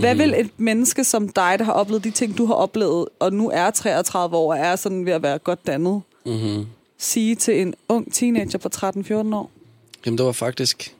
Hvad 0.00 0.14
vil 0.14 0.34
et 0.40 0.50
menneske 0.56 1.04
som 1.04 1.28
dig, 1.28 1.54
der 1.58 1.64
har 1.64 1.72
oplevet 1.72 2.04
de 2.04 2.10
ting, 2.10 2.38
du 2.38 2.46
har 2.46 2.54
oplevet, 2.54 3.08
og 3.18 3.32
nu 3.32 3.50
er 3.50 3.70
33 3.70 4.36
år 4.36 4.52
og 4.52 4.58
er 4.58 4.76
sådan 4.76 5.06
ved 5.06 5.12
at 5.12 5.22
være 5.22 5.38
godt 5.38 5.66
dannet, 5.66 6.02
Mm-hmm 6.26 6.66
sige 6.98 7.34
til 7.34 7.60
en 7.60 7.74
ung 7.88 8.12
teenager 8.12 8.58
på 8.58 8.68
13-14 8.74 9.34
år? 9.34 9.50
Jamen, 10.06 10.18
det 10.18 10.26
var 10.26 10.32
faktisk 10.32 10.94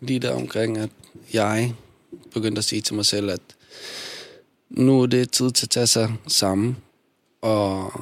lige 0.00 0.20
der 0.20 0.34
omkring, 0.34 0.78
at 0.78 0.90
jeg 1.32 1.74
begyndte 2.34 2.58
at 2.58 2.64
sige 2.64 2.80
til 2.80 2.94
mig 2.94 3.06
selv, 3.06 3.30
at 3.30 3.40
nu 4.70 5.02
er 5.02 5.06
det 5.06 5.30
tid 5.30 5.50
til 5.50 5.66
at 5.66 5.70
tage 5.70 5.86
sig 5.86 6.14
sammen 6.26 6.76
og 7.40 7.92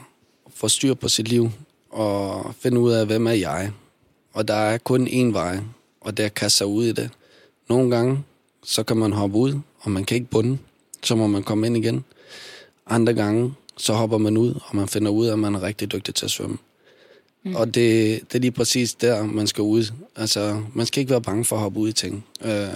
få 0.55 0.69
styr 0.69 0.95
på 0.95 1.09
sit 1.09 1.29
liv 1.29 1.51
og 1.91 2.55
finde 2.61 2.81
ud 2.81 2.93
af, 2.93 3.07
hvem 3.07 3.27
er 3.27 3.33
jeg. 3.33 3.73
Og 4.33 4.49
der 4.49 4.55
er 4.55 4.79
kun 4.79 5.09
én 5.09 5.33
vej, 5.33 5.59
og 6.01 6.17
det 6.17 6.23
er 6.23 6.27
at 6.27 6.35
kaste 6.35 6.59
sig 6.59 6.67
ud 6.67 6.85
i 6.85 6.93
det. 6.93 7.11
Nogle 7.69 7.97
gange, 7.97 8.25
så 8.63 8.83
kan 8.83 8.97
man 8.97 9.13
hoppe 9.13 9.37
ud, 9.39 9.61
og 9.81 9.91
man 9.91 10.05
kan 10.05 10.15
ikke 10.15 10.31
bunde. 10.31 10.59
Så 11.03 11.17
må 11.17 11.27
man 11.27 11.43
komme 11.43 11.67
ind 11.67 11.77
igen. 11.77 12.05
Andre 12.87 13.15
gange, 13.15 13.55
så 13.77 13.93
hopper 13.93 14.19
man 14.19 14.37
ud, 14.37 14.55
og 14.65 14.77
man 14.77 14.89
finder 14.89 15.11
ud 15.11 15.27
af, 15.27 15.33
at 15.33 15.39
man 15.39 15.55
er 15.55 15.63
rigtig 15.63 15.93
dygtig 15.93 16.15
til 16.15 16.25
at 16.25 16.31
svømme. 16.31 16.59
Mm. 17.45 17.55
Og 17.57 17.67
det, 17.67 18.21
det 18.29 18.35
er 18.35 18.39
lige 18.39 18.51
præcis 18.51 18.95
der, 18.95 19.25
man 19.25 19.47
skal 19.47 19.63
ud. 19.63 19.93
Altså, 20.17 20.63
man 20.75 20.87
skal 20.87 21.01
ikke 21.01 21.11
være 21.11 21.23
bange 21.23 21.45
for 21.45 21.57
at 21.57 21.63
hoppe 21.63 21.81
ud 21.81 21.89
i 21.89 21.93
ting. 21.93 22.25
Øh, 22.45 22.69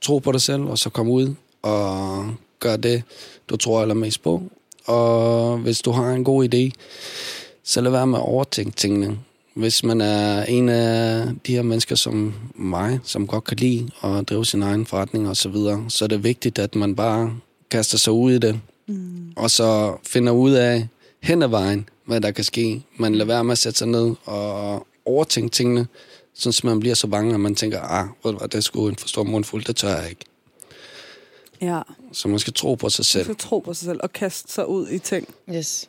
tro 0.00 0.18
på 0.18 0.32
dig 0.32 0.40
selv, 0.40 0.62
og 0.62 0.78
så 0.78 0.90
kom 0.90 1.08
ud 1.08 1.34
og 1.62 2.26
gør 2.60 2.76
det, 2.76 3.02
du 3.48 3.56
tror 3.56 3.82
allermest 3.82 4.22
på. 4.22 4.42
Og 4.84 5.58
hvis 5.58 5.80
du 5.80 5.90
har 5.90 6.12
en 6.12 6.24
god 6.24 6.54
idé, 6.54 6.70
så 7.64 7.80
lad 7.80 7.90
være 7.90 8.06
med 8.06 8.18
at 8.18 8.24
overtænke 8.24 8.76
tingene. 8.76 9.18
Hvis 9.54 9.84
man 9.84 10.00
er 10.00 10.44
en 10.44 10.68
af 10.68 11.26
de 11.46 11.54
her 11.54 11.62
mennesker 11.62 11.96
som 11.96 12.34
mig, 12.54 13.00
som 13.04 13.26
godt 13.26 13.44
kan 13.44 13.56
lide 13.56 13.90
at 14.04 14.28
drive 14.28 14.46
sin 14.46 14.62
egen 14.62 14.86
forretning 14.86 15.28
og 15.28 15.36
så 15.36 15.48
videre, 15.48 15.84
så 15.88 16.04
er 16.04 16.08
det 16.08 16.24
vigtigt, 16.24 16.58
at 16.58 16.74
man 16.74 16.96
bare 16.96 17.34
kaster 17.70 17.98
sig 17.98 18.12
ud 18.12 18.32
i 18.32 18.38
det, 18.38 18.60
mm. 18.86 19.32
og 19.36 19.50
så 19.50 19.96
finder 20.06 20.32
ud 20.32 20.52
af 20.52 20.88
hen 21.22 21.42
ad 21.42 21.48
vejen, 21.48 21.88
hvad 22.04 22.20
der 22.20 22.30
kan 22.30 22.44
ske. 22.44 22.82
Man 22.96 23.14
lader 23.14 23.24
være 23.26 23.44
med 23.44 23.52
at 23.52 23.58
sætte 23.58 23.78
sig 23.78 23.88
ned 23.88 24.14
og 24.24 24.86
overtænke 25.04 25.48
tingene, 25.50 25.86
så 26.34 26.60
man 26.64 26.80
bliver 26.80 26.94
så 26.94 27.06
bange, 27.06 27.34
at 27.34 27.40
man 27.40 27.54
tænker, 27.54 27.80
ah, 27.80 28.06
ved 28.24 28.32
du 28.32 28.38
hvad, 28.38 28.48
det 28.48 28.58
er 28.58 28.60
sgu 28.62 28.88
en 28.88 28.96
for 28.96 29.08
stor 29.08 29.22
mundfuld, 29.22 29.64
det 29.64 29.76
tør 29.76 29.96
jeg 30.00 30.10
ikke. 30.10 30.24
Ja, 31.60 31.82
Så 32.12 32.28
man 32.28 32.38
skal 32.38 32.52
tro 32.52 32.74
på 32.74 32.88
sig 32.90 33.00
man 33.00 33.04
selv. 33.04 33.24
skal 33.24 33.36
tro 33.36 33.58
på 33.58 33.74
sig 33.74 33.86
selv 33.86 34.00
og 34.02 34.12
kaste 34.12 34.52
sig 34.52 34.68
ud 34.68 34.88
i 34.88 34.98
ting. 34.98 35.28
Yes. 35.54 35.88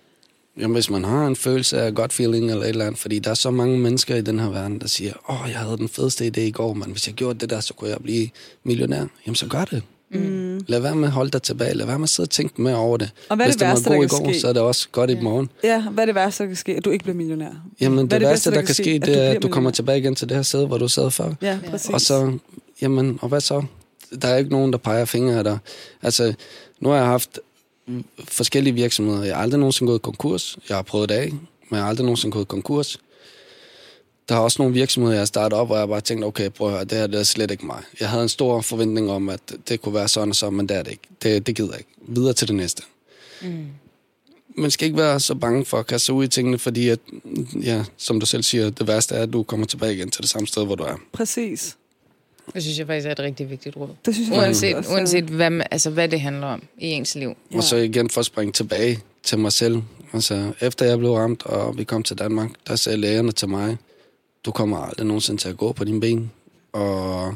Jamen, 0.58 0.74
hvis 0.74 0.90
man 0.90 1.04
har 1.04 1.28
en 1.28 1.36
følelse 1.36 1.82
af 1.82 1.94
godt 1.94 2.14
feeling 2.14 2.50
eller 2.52 2.64
et 2.64 2.70
eller 2.70 2.86
andet, 2.86 3.00
fordi 3.02 3.20
der 3.20 3.30
er 3.30 3.34
så 3.36 3.52
mange 3.52 3.80
mennesker 3.80 4.16
i 4.16 4.22
den 4.22 4.40
her 4.40 4.50
verden, 4.50 4.80
der 4.82 4.88
siger, 4.88 5.14
åh, 5.30 5.42
oh, 5.44 5.50
jeg 5.50 5.60
havde 5.60 5.78
den 5.78 5.90
fedeste 5.90 6.28
idé 6.28 6.40
i 6.40 6.52
går, 6.52 6.74
men 6.74 6.92
hvis 6.92 7.08
jeg 7.08 7.16
gjorde 7.16 7.40
det 7.40 7.50
der, 7.50 7.60
så 7.60 7.74
kunne 7.74 7.90
jeg 7.90 7.98
blive 8.04 8.30
millionær. 8.64 9.06
Jamen, 9.26 9.36
så 9.36 9.48
gør 9.48 9.66
det. 9.66 9.84
Mm. 10.20 10.66
Lad 10.68 10.80
være 10.80 10.96
med 10.96 11.08
at 11.08 11.12
holde 11.12 11.32
dig 11.32 11.42
tilbage. 11.42 11.74
Lad 11.74 11.86
være 11.86 12.00
med 12.00 12.04
at 12.04 12.10
sidde 12.10 12.26
og 12.28 12.30
tænke 12.30 12.62
mere 12.62 12.76
over 12.76 12.98
det. 12.98 13.12
Og 13.30 13.36
hvad 13.36 13.46
er 13.46 13.48
hvis 13.48 13.56
det 13.56 13.60
det 13.60 13.68
værste, 13.68 13.86
var 13.86 13.92
der 13.92 13.98
god 13.98 14.06
i 14.06 14.08
kan 14.08 14.18
går, 14.18 14.32
ske? 14.32 14.40
så 14.40 14.48
er 14.48 14.54
det 14.54 14.62
også 14.62 14.88
godt 14.92 15.10
i 15.10 15.20
morgen. 15.20 15.50
Ja, 15.64 15.82
hvad 15.82 16.04
er 16.04 16.06
det 16.06 16.16
værste, 16.16 16.44
der 16.44 16.48
kan 16.48 16.56
ske? 16.56 16.76
At 16.76 16.86
du 16.86 16.90
ikke 16.90 17.04
bliver 17.04 17.16
millionær? 17.16 17.50
Jamen, 17.82 17.98
det, 17.98 18.12
det 18.12 18.22
værste, 18.22 18.50
bedste, 18.50 18.52
der 18.52 18.66
kan 18.66 18.76
ske, 18.76 19.00
det 19.00 19.28
er, 19.28 19.32
at 19.32 19.44
du 19.44 19.48
kommer 19.48 19.72
tilbage 19.72 20.00
igen 20.00 20.16
til 20.16 20.30
det 20.30 20.38
her 20.38 20.42
sted, 20.44 20.68
hvor 20.68 20.78
du 20.78 20.88
sad 20.88 21.12
før. 21.12 21.34
Ja, 21.42 21.60
præcis. 21.70 21.90
Og 21.90 22.02
så, 22.02 22.38
jamen, 22.82 23.20
og 23.22 23.30
hvad 23.30 23.42
så? 23.42 23.64
Der 24.22 24.28
er 24.28 24.38
ikke 24.38 24.52
nogen, 24.52 24.72
der 24.72 24.78
peger 24.78 25.06
fingre 25.06 25.38
af 25.38 25.44
dig. 25.44 25.58
Altså, 26.02 26.34
nu 26.80 26.90
har 26.90 26.96
jeg 26.96 27.06
haft 27.06 27.40
forskellige 28.28 28.74
virksomheder. 28.74 29.24
Jeg 29.24 29.36
har 29.36 29.44
aldrig 29.44 29.60
nogensinde 29.60 29.90
gået 29.90 30.02
konkurs. 30.02 30.58
Jeg 30.70 30.78
har 30.78 30.82
prøvet 30.82 31.10
det 31.10 31.16
af, 31.16 31.32
men 31.32 31.42
jeg 31.72 31.80
har 31.80 31.90
aldrig 31.90 32.06
nogensinde 32.06 32.34
gået 32.34 32.48
konkurs. 32.48 33.00
Der 34.30 34.36
er 34.36 34.40
også 34.40 34.62
nogle 34.62 34.74
virksomheder, 34.74 35.14
jeg 35.14 35.22
har 35.22 35.26
startet 35.26 35.60
op, 35.60 35.68
hvor 35.68 35.78
jeg 35.78 35.88
bare 35.88 36.02
tænkte, 36.02 36.26
okay, 36.26 36.50
prøv 36.50 36.68
at 36.68 36.74
høre, 36.74 36.84
det 36.84 36.98
her 36.98 37.08
det 37.08 37.20
er 37.20 37.24
slet 37.24 37.52
ikke 37.52 37.66
mig. 37.66 37.84
Jeg 38.00 38.10
havde 38.10 38.24
en 38.24 38.30
stor 38.30 38.62
forventning 38.62 39.12
om, 39.12 39.30
at 39.30 39.40
det 39.70 39.82
kunne 39.82 39.94
være 39.94 40.08
sådan 40.08 40.30
og 40.30 40.36
sådan, 40.36 40.58
men 40.58 40.70
det 40.70 40.78
er 40.78 40.84
det 40.84 40.92
ikke. 40.92 41.04
Det, 41.24 41.48
det 41.48 41.56
gider 41.56 41.70
jeg 41.70 41.80
ikke. 41.80 41.90
Videre 42.08 42.34
til 42.34 42.48
det 42.48 42.56
næste. 42.56 42.84
Mm. 43.42 43.66
Man 44.58 44.72
skal 44.72 44.86
ikke 44.86 44.98
være 44.98 45.20
så 45.20 45.36
bange 45.36 45.66
for 45.66 45.78
at 45.78 45.88
kaste 45.88 46.06
sig 46.06 46.16
ud 46.16 46.24
i 46.24 46.28
tingene, 46.28 46.58
fordi, 46.60 46.90
at, 46.90 47.00
ja, 47.64 47.84
som 47.98 48.20
du 48.20 48.26
selv 48.26 48.44
siger, 48.44 48.70
det 48.70 48.88
værste 48.88 49.16
er, 49.16 49.24
at 49.24 49.34
du 49.34 49.44
kommer 49.44 49.66
tilbage 49.66 49.94
igen 49.94 50.12
til 50.12 50.22
det 50.22 50.30
samme 50.30 50.48
sted, 50.48 50.66
hvor 50.66 50.76
du 50.76 50.84
er. 50.84 50.96
Præcis. 51.14 51.76
Det 52.54 52.64
synes 52.64 52.80
jeg 52.80 52.88
faktisk 52.88 53.08
er 53.08 53.12
et 53.12 53.20
rigtig 53.20 53.50
vigtigt 53.50 53.76
råd. 53.78 53.90
Det 54.06 54.16
synes 54.16 54.30
jeg 54.30 54.38
Uanset, 54.38 54.76
også. 54.76 54.92
uanset 54.92 55.24
hvad, 55.24 55.62
altså, 55.72 55.90
hvad 55.90 56.10
det 56.10 56.22
handler 56.22 56.48
om 56.48 56.64
i 56.78 56.88
ens 56.88 57.16
liv. 57.16 57.36
Ja. 57.52 57.58
Og 57.58 57.64
så 57.64 57.76
igen 57.76 58.10
for 58.10 58.20
at 58.20 58.26
springe 58.26 58.52
tilbage 58.52 59.00
til 59.24 59.40
mig 59.40 59.52
selv. 59.52 59.82
Altså, 60.14 60.52
efter 60.62 60.86
jeg 60.86 60.98
blev 60.98 61.12
ramt, 61.12 61.46
og 61.46 61.78
vi 61.78 61.84
kom 61.84 62.04
til 62.04 62.18
Danmark, 62.18 62.50
der 62.68 62.76
sagde 62.76 62.98
lægerne 62.98 63.32
til 63.32 63.50
mig, 63.50 63.78
du 64.46 64.52
kommer 64.52 64.78
aldrig 64.78 65.08
nogensinde 65.08 65.42
til 65.42 65.50
at 65.50 65.58
gå 65.58 65.72
på 65.72 65.84
dine 65.84 66.00
ben. 66.00 66.32
Og 66.74 67.36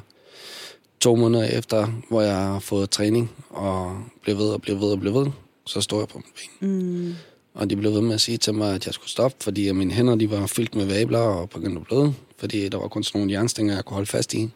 to 1.00 1.16
måneder 1.16 1.44
efter, 1.44 1.88
hvor 2.10 2.22
jeg 2.22 2.36
har 2.36 2.60
fået 2.60 2.90
træning, 2.90 3.32
og 3.50 3.98
blev 4.22 4.38
ved 4.38 4.50
og 4.50 4.62
blev 4.62 4.80
ved 4.80 4.92
og 4.92 5.00
blev 5.00 5.14
ved, 5.14 5.28
så 5.66 5.82
står 5.82 6.00
jeg 6.00 6.08
på 6.08 6.18
mine 6.18 6.32
ben. 6.36 7.06
Mm. 7.08 7.16
Og 7.54 7.70
de 7.70 7.76
blev 7.76 7.94
ved 7.94 8.02
med 8.02 8.14
at 8.14 8.22
sige 8.22 8.38
til 8.38 8.54
mig, 8.54 8.76
at 8.76 8.86
jeg 8.86 8.94
skulle 8.94 9.10
stoppe, 9.10 9.38
fordi 9.40 9.72
mine 9.72 9.94
hænder 9.94 10.16
de 10.16 10.32
var 10.32 10.48
fyldt 10.48 10.76
med 10.76 10.86
vabler 10.86 11.20
og 11.20 11.50
begyndte 11.50 11.82
at 11.82 11.88
bløde, 11.88 12.14
fordi 12.38 12.70
der 12.70 12.78
var 12.78 12.88
kun 12.88 13.04
sådan 13.04 13.22
nogle 13.22 13.34
jernstænger, 13.34 13.76
jeg 13.76 13.86
kunne 13.86 13.96
holde 13.96 14.10
fast 14.10 14.34
i. 14.34 14.50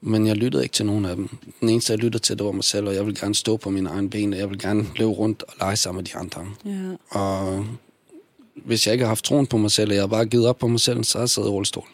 Men 0.00 0.26
jeg 0.26 0.36
lyttede 0.36 0.62
ikke 0.62 0.72
til 0.72 0.86
nogen 0.86 1.04
af 1.04 1.16
dem. 1.16 1.28
Den 1.60 1.68
eneste, 1.68 1.92
jeg 1.92 1.98
lyttede 1.98 2.22
til, 2.22 2.38
det 2.38 2.46
var 2.46 2.52
mig 2.52 2.64
selv, 2.64 2.86
og 2.86 2.94
jeg 2.94 3.06
ville 3.06 3.20
gerne 3.20 3.34
stå 3.34 3.56
på 3.56 3.70
mine 3.70 3.90
egne 3.90 4.10
ben, 4.10 4.32
og 4.32 4.38
jeg 4.38 4.48
ville 4.48 4.68
gerne 4.68 4.86
løbe 4.96 5.10
rundt 5.10 5.42
og 5.42 5.54
lege 5.60 5.76
sammen 5.76 5.98
med 5.98 6.04
de 6.04 6.16
andre. 6.16 6.46
Ja. 6.64 7.18
Og 7.18 7.66
hvis 8.54 8.86
jeg 8.86 8.92
ikke 8.92 9.04
har 9.04 9.08
haft 9.08 9.24
troen 9.24 9.46
på 9.46 9.56
mig 9.56 9.70
selv, 9.70 9.90
og 9.90 9.94
jeg 9.94 10.02
har 10.02 10.06
bare 10.08 10.26
givet 10.26 10.46
op 10.46 10.58
på 10.58 10.68
mig 10.68 10.80
selv, 10.80 11.04
så 11.04 11.18
har 11.18 11.22
jeg 11.22 11.30
siddet 11.30 11.48
i 11.48 11.50
rullestol. 11.50 11.84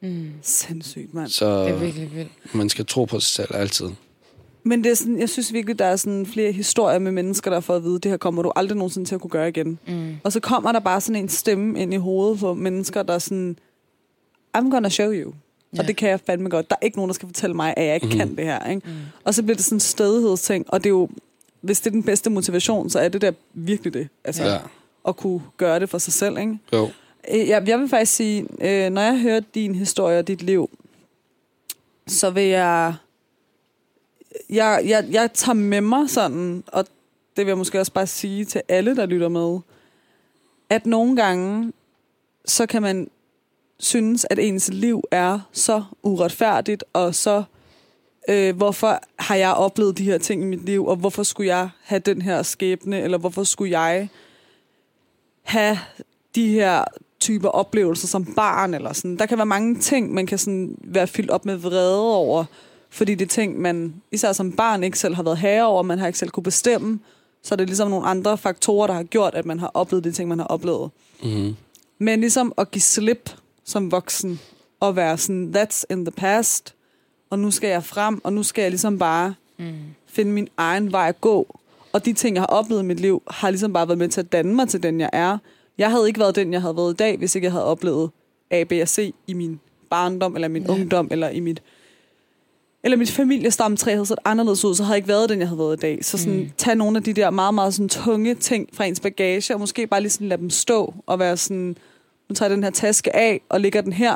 Mm. 0.00 0.30
Sindssygt, 0.42 1.14
mand. 1.14 1.28
Så 1.28 1.64
Det 1.64 1.70
er 1.70 1.78
virkelig 1.78 2.10
vildt. 2.14 2.54
man 2.54 2.68
skal 2.68 2.86
tro 2.86 3.04
på 3.04 3.20
sig 3.20 3.30
selv 3.34 3.56
altid. 3.56 3.86
Men 4.62 4.84
det 4.84 4.90
er 4.90 4.94
sådan, 4.94 5.18
jeg 5.20 5.28
synes 5.28 5.52
virkelig, 5.52 5.78
der 5.78 5.84
er 5.84 5.96
sådan 5.96 6.26
flere 6.26 6.52
historier 6.52 6.98
med 6.98 7.12
mennesker, 7.12 7.50
der 7.50 7.56
har 7.56 7.60
fået 7.60 7.76
at 7.76 7.84
vide, 7.84 7.98
det 7.98 8.10
her 8.10 8.16
kommer 8.16 8.42
du 8.42 8.52
aldrig 8.56 8.76
nogensinde 8.76 9.08
til 9.08 9.14
at 9.14 9.20
kunne 9.20 9.30
gøre 9.30 9.48
igen. 9.48 9.78
Mm. 9.86 10.16
Og 10.24 10.32
så 10.32 10.40
kommer 10.40 10.72
der 10.72 10.80
bare 10.80 11.00
sådan 11.00 11.22
en 11.22 11.28
stemme 11.28 11.80
ind 11.80 11.94
i 11.94 11.96
hovedet 11.96 12.38
på 12.38 12.54
mennesker, 12.54 13.02
der 13.02 13.14
er 13.14 13.18
sådan, 13.18 13.58
I'm 14.58 14.70
gonna 14.70 14.88
show 14.88 15.10
you. 15.12 15.32
Ja. 15.74 15.80
Og 15.80 15.86
det 15.88 15.96
kan 15.96 16.08
jeg 16.08 16.20
fandme 16.26 16.48
godt. 16.48 16.70
Der 16.70 16.76
er 16.80 16.84
ikke 16.84 16.96
nogen, 16.98 17.08
der 17.08 17.14
skal 17.14 17.28
fortælle 17.28 17.56
mig, 17.56 17.74
at 17.76 17.86
jeg 17.86 17.94
ikke 17.94 18.06
mm-hmm. 18.06 18.18
kan 18.18 18.36
det 18.36 18.44
her. 18.44 18.70
Ikke? 18.70 18.82
Mm. 18.84 18.92
Og 19.24 19.34
så 19.34 19.42
bliver 19.42 19.56
det 19.56 19.64
sådan 19.64 19.76
en 19.76 19.80
stedighedsting, 19.80 20.64
og 20.68 20.84
det 20.84 20.86
er 20.86 20.90
jo, 20.90 21.08
hvis 21.60 21.80
det 21.80 21.86
er 21.86 21.90
den 21.90 22.02
bedste 22.02 22.30
motivation, 22.30 22.90
så 22.90 22.98
er 22.98 23.08
det 23.08 23.20
der 23.20 23.32
virkelig 23.54 23.94
det. 23.94 24.08
Altså, 24.24 24.44
Ja. 24.44 24.58
At 25.08 25.16
kunne 25.16 25.40
gøre 25.56 25.80
det 25.80 25.90
for 25.90 25.98
sig 25.98 26.12
selv. 26.12 26.38
Ikke? 26.38 26.58
Jo. 26.72 26.90
Øh, 27.34 27.48
Jeg, 27.48 27.68
jeg 27.68 27.78
vil 27.80 27.88
faktisk 27.88 28.14
sige, 28.14 28.46
øh, 28.60 28.90
når 28.90 29.02
jeg 29.02 29.18
hører 29.20 29.40
din 29.54 29.74
historie 29.74 30.18
og 30.18 30.28
dit 30.28 30.42
liv, 30.42 30.70
så 32.06 32.30
vil 32.30 32.42
jeg, 32.44 32.94
jeg, 34.50 34.82
jeg, 34.86 35.06
jeg 35.10 35.32
tager 35.32 35.54
med 35.54 35.80
mig 35.80 36.10
sådan, 36.10 36.64
og 36.66 36.84
det 37.36 37.46
vil 37.46 37.50
jeg 37.50 37.58
måske 37.58 37.80
også 37.80 37.92
bare 37.92 38.06
sige 38.06 38.44
til 38.44 38.62
alle, 38.68 38.96
der 38.96 39.06
lytter 39.06 39.28
med, 39.28 39.58
at 40.70 40.86
nogle 40.86 41.16
gange, 41.16 41.72
så 42.44 42.66
kan 42.66 42.82
man 42.82 43.10
synes, 43.78 44.26
at 44.30 44.38
ens 44.38 44.68
liv 44.72 45.02
er 45.10 45.40
så 45.52 45.82
uretfærdigt, 46.02 46.84
og 46.92 47.14
så, 47.14 47.42
øh, 48.28 48.56
hvorfor 48.56 49.00
har 49.18 49.34
jeg 49.36 49.52
oplevet 49.52 49.98
de 49.98 50.04
her 50.04 50.18
ting 50.18 50.42
i 50.42 50.46
mit 50.46 50.64
liv, 50.64 50.86
og 50.86 50.96
hvorfor 50.96 51.22
skulle 51.22 51.48
jeg 51.56 51.68
have 51.82 51.98
den 51.98 52.22
her 52.22 52.42
skæbne, 52.42 53.00
eller 53.00 53.18
hvorfor 53.18 53.44
skulle 53.44 53.80
jeg 53.80 54.08
have 55.46 55.78
de 56.34 56.48
her 56.48 56.84
typer 57.20 57.48
oplevelser 57.48 58.08
som 58.08 58.24
barn, 58.34 58.74
eller 58.74 58.92
sådan. 58.92 59.16
Der 59.16 59.26
kan 59.26 59.38
være 59.38 59.46
mange 59.46 59.76
ting, 59.78 60.14
man 60.14 60.26
kan 60.26 60.38
sådan 60.38 60.76
være 60.84 61.06
fyldt 61.06 61.30
op 61.30 61.44
med 61.44 61.56
vrede 61.56 62.00
over, 62.14 62.44
fordi 62.90 63.14
det 63.14 63.24
er 63.24 63.28
ting, 63.28 63.60
man 63.60 63.94
især 64.12 64.32
som 64.32 64.52
barn 64.52 64.82
ikke 64.84 64.98
selv 64.98 65.14
har 65.14 65.22
været 65.22 65.38
herre 65.38 65.66
over, 65.66 65.82
man 65.82 65.98
har 65.98 66.06
ikke 66.06 66.18
selv 66.18 66.30
kunne 66.30 66.44
bestemme, 66.44 67.00
så 67.42 67.54
er 67.54 67.56
det 67.56 67.66
ligesom 67.66 67.90
nogle 67.90 68.06
andre 68.06 68.38
faktorer, 68.38 68.86
der 68.86 68.94
har 68.94 69.02
gjort, 69.02 69.34
at 69.34 69.46
man 69.46 69.58
har 69.60 69.70
oplevet 69.74 70.04
de 70.04 70.12
ting, 70.12 70.28
man 70.28 70.38
har 70.38 70.46
oplevet. 70.46 70.90
Mm-hmm. 71.22 71.56
Men 71.98 72.20
ligesom 72.20 72.52
at 72.58 72.70
give 72.70 72.82
slip 72.82 73.30
som 73.64 73.90
voksen, 73.92 74.40
og 74.80 74.96
være 74.96 75.18
sådan, 75.18 75.54
that's 75.56 75.82
in 75.90 76.04
the 76.04 76.12
past, 76.12 76.74
og 77.30 77.38
nu 77.38 77.50
skal 77.50 77.68
jeg 77.70 77.84
frem, 77.84 78.20
og 78.24 78.32
nu 78.32 78.42
skal 78.42 78.62
jeg 78.62 78.70
ligesom 78.70 78.98
bare 78.98 79.34
Mm. 79.58 79.74
finde 80.06 80.32
min 80.32 80.48
egen 80.56 80.92
vej 80.92 81.08
at 81.08 81.20
gå. 81.20 81.55
Og 81.96 82.04
de 82.04 82.12
ting, 82.12 82.36
jeg 82.36 82.42
har 82.42 82.46
oplevet 82.46 82.82
i 82.82 82.84
mit 82.84 83.00
liv, 83.00 83.22
har 83.30 83.50
ligesom 83.50 83.72
bare 83.72 83.88
været 83.88 83.98
med 83.98 84.08
til 84.08 84.20
at 84.20 84.32
danne 84.32 84.54
mig 84.54 84.68
til 84.68 84.82
den, 84.82 85.00
jeg 85.00 85.10
er. 85.12 85.38
Jeg 85.78 85.90
havde 85.90 86.06
ikke 86.08 86.20
været 86.20 86.36
den, 86.36 86.52
jeg 86.52 86.60
havde 86.60 86.76
været 86.76 86.92
i 86.92 86.96
dag, 86.96 87.16
hvis 87.18 87.34
ikke 87.34 87.44
jeg 87.44 87.52
havde 87.52 87.64
oplevet 87.64 88.10
A, 88.50 88.64
B 88.64 88.72
og 88.82 88.88
C 88.88 89.14
i 89.26 89.32
min 89.32 89.60
barndom, 89.90 90.34
eller 90.34 90.48
min 90.48 90.62
Ja. 90.62 90.72
ungdom, 90.72 91.08
eller 91.10 91.28
i 91.28 91.40
mit 91.40 91.62
eller 92.84 92.96
mit 92.96 93.10
familiestamtræ 93.10 93.90
havde 93.92 94.06
set 94.06 94.18
anderledes 94.24 94.64
ud, 94.64 94.74
så 94.74 94.82
havde 94.82 94.92
jeg 94.92 94.96
ikke 94.98 95.08
været 95.08 95.28
den, 95.28 95.38
jeg 95.38 95.48
havde 95.48 95.58
været 95.58 95.76
i 95.76 95.80
dag. 95.80 96.04
Så 96.04 96.18
sådan, 96.18 96.34
Mm. 96.34 96.40
mm. 96.40 96.50
tag 96.56 96.74
nogle 96.76 96.96
af 96.96 97.02
de 97.02 97.12
der 97.12 97.30
meget, 97.30 97.54
meget 97.54 97.74
sådan, 97.74 97.88
tunge 97.88 98.34
ting 98.34 98.68
fra 98.72 98.84
ens 98.84 99.00
bagage, 99.00 99.54
og 99.54 99.60
måske 99.60 99.86
bare 99.86 100.00
lige 100.00 100.10
sådan 100.10 100.28
lade 100.28 100.40
dem 100.40 100.50
stå, 100.50 100.94
og 101.06 101.18
være 101.18 101.36
sådan, 101.36 101.76
nu 102.28 102.34
tager 102.34 102.48
jeg 102.48 102.56
den 102.56 102.64
her 102.64 102.70
taske 102.70 103.16
af, 103.16 103.40
og 103.48 103.60
lægger 103.60 103.80
den 103.80 103.92
her, 103.92 104.14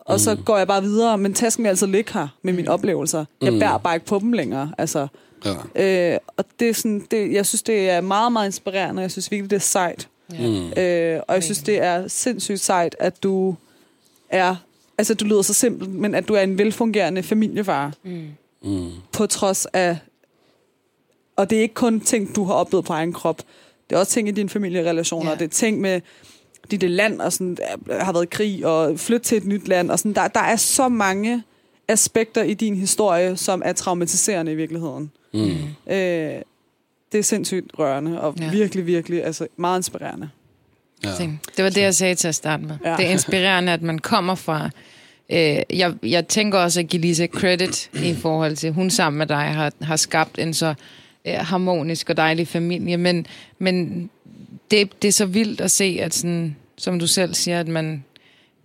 og 0.00 0.14
mm. 0.14 0.18
så 0.18 0.36
går 0.44 0.58
jeg 0.58 0.66
bare 0.66 0.82
videre, 0.82 1.18
men 1.18 1.34
tasken 1.34 1.62
vil 1.64 1.68
altid 1.68 1.86
ligge 1.86 2.12
her 2.12 2.28
med 2.42 2.52
mine 2.52 2.70
oplevelser. 2.70 3.24
Jeg 3.40 3.52
Mm. 3.52 3.58
bærer 3.58 3.78
bare 3.78 3.94
ikke 3.96 4.06
på 4.06 4.18
dem 4.18 4.32
længere. 4.32 4.72
Altså, 4.78 5.08
Ja. 5.44 6.12
Øh, 6.14 6.18
og 6.36 6.44
det 6.60 6.68
er 6.68 6.72
sådan, 6.74 7.06
det, 7.10 7.32
jeg 7.32 7.46
synes, 7.46 7.62
det 7.62 7.90
er 7.90 8.00
meget, 8.00 8.32
meget 8.32 8.46
inspirerende. 8.46 9.02
Jeg 9.02 9.10
synes 9.10 9.30
virkelig, 9.30 9.50
det 9.50 9.56
er 9.56 9.60
sejt. 9.60 10.08
Ja. 10.32 10.48
Mm. 10.48 10.72
Øh, 10.82 11.20
og 11.28 11.34
jeg 11.34 11.42
synes, 11.44 11.58
det 11.58 11.82
er 11.82 12.08
sindssygt 12.08 12.60
sejt, 12.60 12.96
at 12.98 13.22
du 13.22 13.54
er... 14.28 14.56
Altså, 14.98 15.14
du 15.14 15.24
lyder 15.24 15.42
så 15.42 15.54
simpelt, 15.54 15.90
men 15.90 16.14
at 16.14 16.28
du 16.28 16.34
er 16.34 16.40
en 16.40 16.58
velfungerende 16.58 17.22
familiefar, 17.22 17.92
Mm. 18.02 18.28
Mm. 18.62 18.90
på 19.12 19.26
trods 19.26 19.66
af... 19.66 19.98
Og 21.36 21.50
det 21.50 21.58
er 21.58 21.62
ikke 21.62 21.74
kun 21.74 22.00
ting, 22.00 22.36
du 22.36 22.44
har 22.44 22.54
oplevet 22.54 22.84
på 22.84 22.92
egen 22.92 23.12
krop. 23.12 23.42
Det 23.90 23.96
er 23.96 24.00
også 24.00 24.12
ting 24.12 24.28
i 24.28 24.30
dine 24.30 24.48
familierelationer. 24.48 25.30
Ja. 25.30 25.36
Det 25.36 25.44
er 25.44 25.48
ting 25.48 25.80
med 25.80 26.00
dit 26.70 26.82
land, 26.82 27.20
og 27.20 27.32
sådan, 27.32 27.58
har 27.90 28.12
været 28.12 28.30
krig, 28.30 28.66
og 28.66 28.98
flytte 28.98 29.26
til 29.26 29.38
et 29.38 29.44
nyt 29.44 29.68
land. 29.68 29.90
Og 29.90 29.98
sådan, 29.98 30.12
der, 30.14 30.28
der 30.28 30.40
er 30.40 30.56
så 30.56 30.88
mange 30.88 31.42
aspekter 31.88 32.42
i 32.42 32.54
din 32.54 32.74
historie, 32.76 33.36
som 33.36 33.62
er 33.64 33.72
traumatiserende 33.72 34.52
i 34.52 34.54
virkeligheden. 34.54 35.10
Mm. 35.32 35.40
Øh, 35.92 36.42
det 37.12 37.18
er 37.18 37.22
sindssygt 37.22 37.70
rørende, 37.78 38.20
og 38.20 38.34
Ja. 38.40 38.50
virkelig, 38.50 38.86
virkelig 38.86 39.24
altså, 39.24 39.46
meget 39.56 39.78
inspirerende. 39.78 40.28
Ja. 41.04 41.08
Det 41.56 41.64
var 41.64 41.70
det, 41.70 41.80
jeg 41.80 41.94
sagde 41.94 42.14
til 42.14 42.28
at 42.28 42.34
starte 42.34 42.62
med. 42.62 42.76
Ja. 42.84 42.96
Det 42.96 43.06
er 43.06 43.10
inspirerende, 43.10 43.72
at 43.72 43.82
man 43.82 43.98
kommer 43.98 44.34
fra... 44.34 44.70
Øh, 45.30 45.62
jeg, 45.70 45.94
jeg 46.02 46.28
tænker 46.28 46.58
også 46.58 46.80
at 46.80 46.88
give 46.88 47.02
Lisa 47.02 47.26
credit 47.26 47.90
i 48.04 48.14
forhold 48.14 48.56
til, 48.56 48.72
hun 48.72 48.90
sammen 48.90 49.18
med 49.18 49.26
dig 49.26 49.36
har, 49.36 49.72
har 49.82 49.96
skabt 49.96 50.38
en 50.38 50.54
så 50.54 50.74
øh, 51.24 51.34
harmonisk 51.34 52.10
og 52.10 52.16
dejlig 52.16 52.48
familie, 52.48 52.96
men, 52.96 53.26
men 53.58 54.10
det, 54.70 55.02
det 55.02 55.08
er 55.08 55.12
så 55.12 55.26
vildt 55.26 55.60
at 55.60 55.70
se, 55.70 55.98
at 56.00 56.14
sådan, 56.14 56.56
som 56.76 56.98
du 56.98 57.06
selv 57.06 57.34
siger, 57.34 57.60
at 57.60 57.68
man 57.68 58.04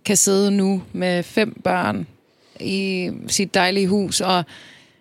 kan 0.04 0.16
sidde 0.16 0.50
nu 0.50 0.82
med 0.92 1.22
fem 1.22 1.60
børn 1.64 2.06
i 2.60 3.10
sit 3.28 3.54
dejlige 3.54 3.88
hus 3.88 4.20
og 4.20 4.44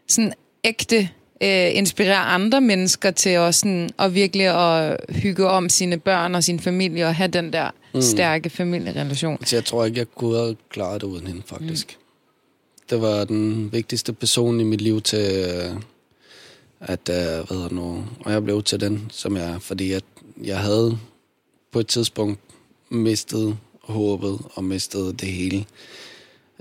sådan 0.07 0.33
ægte 0.63 1.09
øh, 1.43 1.75
inspirere 1.75 2.17
andre 2.17 2.61
mennesker 2.61 3.11
til 3.11 3.37
også 3.37 3.59
sådan, 3.59 3.89
at 3.99 4.15
virkelig 4.15 4.45
at 4.45 4.97
hygge 5.09 5.47
om 5.47 5.69
sine 5.69 5.97
børn 5.97 6.35
og 6.35 6.43
sin 6.43 6.59
familie 6.59 7.05
og 7.05 7.15
have 7.15 7.27
den 7.27 7.53
der 7.53 7.69
mm. 7.93 8.01
stærke 8.01 8.49
familierelation. 8.49 9.45
Så 9.45 9.55
jeg 9.55 9.65
tror 9.65 9.85
ikke, 9.85 9.97
jeg 9.97 10.07
kunne 10.15 10.37
have 10.37 10.55
klaret 10.69 11.01
det 11.01 11.07
uden 11.07 11.27
hende, 11.27 11.41
faktisk. 11.45 11.97
Mm. 11.99 12.05
Det 12.89 13.01
var 13.01 13.25
den 13.25 13.71
vigtigste 13.71 14.13
person 14.13 14.59
i 14.59 14.63
mit 14.63 14.81
liv 14.81 15.01
til, 15.01 15.45
øh, 15.47 15.81
at, 16.79 17.09
øh, 17.09 17.47
hvad 17.47 17.57
hedder 17.57 17.69
nu, 17.69 18.05
og 18.19 18.31
jeg 18.31 18.43
blev 18.43 18.63
til 18.63 18.79
den, 18.79 19.07
som 19.11 19.37
jeg 19.37 19.57
fordi 19.59 19.91
at 19.91 20.03
jeg 20.43 20.59
havde 20.59 20.97
på 21.71 21.79
et 21.79 21.87
tidspunkt 21.87 22.39
mistet 22.89 23.57
håbet 23.81 24.39
og 24.53 24.63
mistet 24.63 25.21
det 25.21 25.29
hele. 25.29 25.65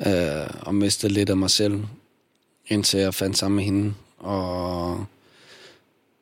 Øh, 0.06 0.46
og 0.60 0.74
mistet 0.74 1.12
lidt 1.12 1.30
af 1.30 1.36
mig 1.36 1.50
selv, 1.50 1.82
indtil 2.68 3.00
jeg 3.00 3.14
fandt 3.14 3.38
sammen 3.38 3.56
med 3.56 3.64
hende. 3.64 3.94
Og 4.24 5.04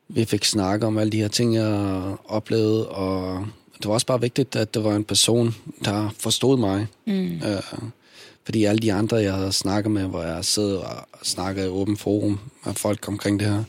vi 0.08 0.24
fik 0.24 0.44
snakket 0.44 0.86
om 0.86 0.98
alle 0.98 1.12
de 1.12 1.20
her 1.20 1.28
ting, 1.28 1.54
jeg 1.54 2.02
oplevede, 2.24 2.88
og 2.88 3.46
det 3.78 3.86
var 3.86 3.94
også 3.94 4.06
bare 4.06 4.20
vigtigt, 4.20 4.56
at 4.56 4.74
det 4.74 4.84
var 4.84 4.96
en 4.96 5.04
person, 5.04 5.54
der 5.84 6.14
forstod 6.18 6.58
mig. 6.58 6.86
Mm. 7.06 7.34
Øh, 7.34 7.88
fordi 8.44 8.64
alle 8.64 8.78
de 8.78 8.92
andre, 8.92 9.16
jeg 9.16 9.34
havde 9.34 9.52
snakket 9.52 9.90
med, 9.92 10.02
hvor 10.02 10.22
jeg 10.22 10.44
sidder 10.44 10.78
og 10.78 11.06
snakker 11.22 11.64
i 11.64 11.68
åben 11.68 11.96
forum 11.96 12.38
med 12.64 12.74
folk 12.74 13.08
omkring 13.08 13.40
det 13.40 13.48
her, 13.48 13.64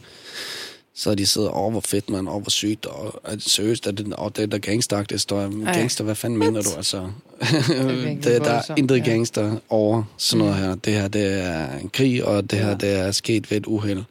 så 0.95 1.15
de 1.15 1.25
sidder, 1.25 1.57
åh, 1.57 1.71
hvor 1.71 1.81
fedt, 1.81 2.09
man, 2.09 2.27
åh, 2.27 2.41
hvor 2.41 2.49
sygt, 2.49 2.85
og 2.85 3.31
det 3.31 3.43
seriøst, 3.43 3.87
er 3.87 3.91
det, 3.91 4.13
åh, 4.17 4.29
det 4.35 4.43
er 4.43 4.47
der 4.47 4.57
gangsteragtigt, 4.57 5.21
står 5.21 5.73
gangster, 5.73 6.03
hvad 6.03 6.15
fanden 6.15 6.39
mener 6.39 6.61
du, 6.61 6.69
altså? 6.77 7.09
det, 7.39 8.23
der 8.45 8.51
er 8.51 8.75
intet 8.77 9.03
gangster 9.05 9.57
over 9.69 10.03
sådan 10.17 10.45
noget 10.45 10.61
her. 10.61 10.75
Det 10.75 10.93
her, 10.93 11.07
det 11.07 11.43
er 11.43 11.77
en 11.77 11.89
krig, 11.89 12.25
og 12.25 12.51
det 12.51 12.59
her, 12.59 12.69
Ja. 12.69 12.75
det 12.75 12.89
er 12.99 13.11
sket 13.11 13.51
ved 13.51 13.57
et 13.57 13.65
uheld. 13.65 14.03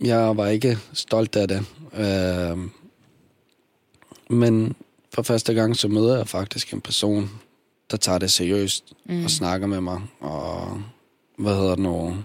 Jeg 0.00 0.36
var 0.36 0.46
ikke 0.48 0.78
stolt 0.92 1.36
af 1.36 1.48
det. 1.48 1.64
Øh, 1.96 2.58
men 4.30 4.74
for 5.14 5.22
første 5.22 5.54
gang, 5.54 5.76
så 5.76 5.88
møder 5.88 6.16
jeg 6.16 6.28
faktisk 6.28 6.72
en 6.74 6.80
person, 6.80 7.30
der 7.90 7.96
tager 7.96 8.18
det 8.18 8.30
seriøst 8.32 8.84
mm. 9.04 9.24
og 9.24 9.30
snakker 9.30 9.66
med 9.66 9.80
mig. 9.80 10.00
Og 10.20 10.82
hvad 11.38 11.54
hedder 11.54 11.74
det 11.74 11.78
nu? 11.78 12.16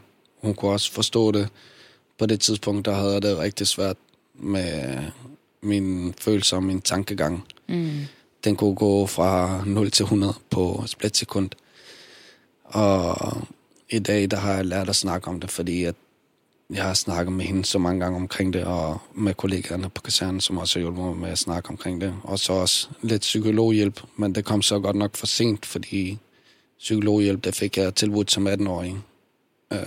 Hun 0.41 0.53
kunne 0.53 0.71
også 0.71 0.91
forstå 0.91 1.32
det. 1.32 1.49
På 2.20 2.26
det 2.26 2.39
tidspunkt, 2.39 2.86
der 2.86 2.93
havde 2.93 3.13
jeg 3.13 3.22
det 3.22 3.38
rigtig 3.38 3.67
svært 3.67 3.97
med 4.34 4.97
min 5.61 6.13
følelser 6.20 6.57
og 6.57 6.63
min 6.63 6.82
tankegang. 6.82 7.43
Mm. 7.67 7.99
Den 8.43 8.55
kunne 8.55 8.76
gå 8.76 9.05
fra 9.05 9.63
0 9.65 9.91
til 9.91 10.03
100 10.03 10.34
på 10.49 10.82
et 10.84 10.89
splitsekund. 10.89 11.49
Og 12.63 13.17
i 13.89 13.99
dag, 13.99 14.32
der 14.32 14.38
har 14.38 14.53
jeg 14.53 14.65
lært 14.65 14.89
at 14.89 14.95
snakke 14.95 15.28
om 15.28 15.39
det, 15.39 15.51
fordi 15.51 15.84
at 15.84 15.95
jeg 16.70 16.84
har 16.84 16.93
snakket 16.93 17.34
med 17.34 17.45
hende 17.45 17.65
så 17.65 17.80
mange 17.80 17.99
gange 17.99 18.15
omkring 18.15 18.53
det, 18.53 18.63
og 18.63 18.97
med 19.15 19.34
kollegaerne 19.34 19.89
på 19.89 20.01
kasernen, 20.01 20.41
som 20.41 20.57
også 20.57 20.80
har 20.80 20.82
hjulpet 20.82 21.03
mig 21.03 21.17
med 21.17 21.30
at 21.30 21.38
snakke 21.38 21.70
omkring 21.70 22.01
det. 22.01 22.15
Og 22.24 22.39
så 22.39 22.53
også 22.53 22.89
lidt 23.01 23.22
psykologhjælp, 23.22 24.01
men 24.15 24.36
det 24.36 24.45
kom 24.45 24.61
så 24.61 24.80
godt 24.80 24.95
nok 24.95 25.15
for 25.15 25.26
sent, 25.26 25.65
fordi 25.65 26.17
psykologhjælp, 26.80 27.43
det 27.43 27.55
fik 27.55 27.78
jeg 27.78 27.95
tilbudt 27.95 28.32
som 28.32 28.47
18-årig. 28.47 28.97
Uh, 29.72 29.78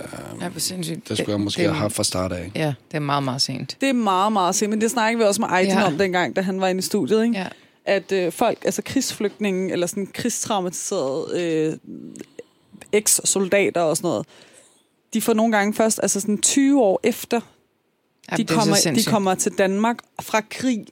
Ja, 0.41 0.49
hvor 0.49 0.59
sindssygt. 0.59 1.09
det 1.09 1.17
skulle 1.17 1.31
jeg 1.31 1.39
måske 1.39 1.61
det, 1.61 1.69
have 1.69 1.77
haft 1.79 1.95
fra 1.95 2.03
start 2.03 2.31
af. 2.31 2.51
Ja, 2.55 2.73
det 2.91 2.95
er 2.95 2.99
meget, 2.99 3.23
meget 3.23 3.41
sent. 3.41 3.77
Det 3.81 3.89
er 3.89 3.93
meget, 3.93 4.33
meget 4.33 4.55
simpelt. 4.55 4.77
Men 4.77 4.81
det 4.81 4.91
snakkede 4.91 5.19
vi 5.19 5.25
også 5.27 5.41
med 5.41 5.49
Ejten 5.49 5.71
Ja. 5.71 5.85
om 5.87 5.97
dengang, 5.97 6.35
da 6.35 6.41
han 6.41 6.61
var 6.61 6.67
inde 6.67 6.79
i 6.79 6.81
studiet. 6.81 7.23
Ikke? 7.23 7.37
Ja. 7.37 7.47
At 7.85 8.11
øh, 8.11 8.31
folk, 8.31 8.57
altså 8.65 8.81
krigsflygtninge, 8.85 9.71
eller 9.71 9.87
sådan 9.87 10.07
krigstraumatiserede 10.13 11.41
øh, 11.41 11.77
eks-soldater 12.91 13.81
og 13.81 13.97
sådan 13.97 14.07
noget, 14.07 14.25
de 15.13 15.21
får 15.21 15.33
nogle 15.33 15.51
gange 15.57 15.73
først, 15.73 15.99
altså 16.03 16.19
sådan 16.19 16.41
20 16.41 16.81
år 16.81 16.99
efter, 17.03 17.41
Ja, 18.31 18.35
de, 18.35 18.41
er 18.41 18.45
kommer, 18.45 18.75
de 18.95 19.03
kommer 19.03 19.35
til 19.35 19.51
Danmark 19.57 19.97
fra 20.21 20.41
krig, 20.49 20.85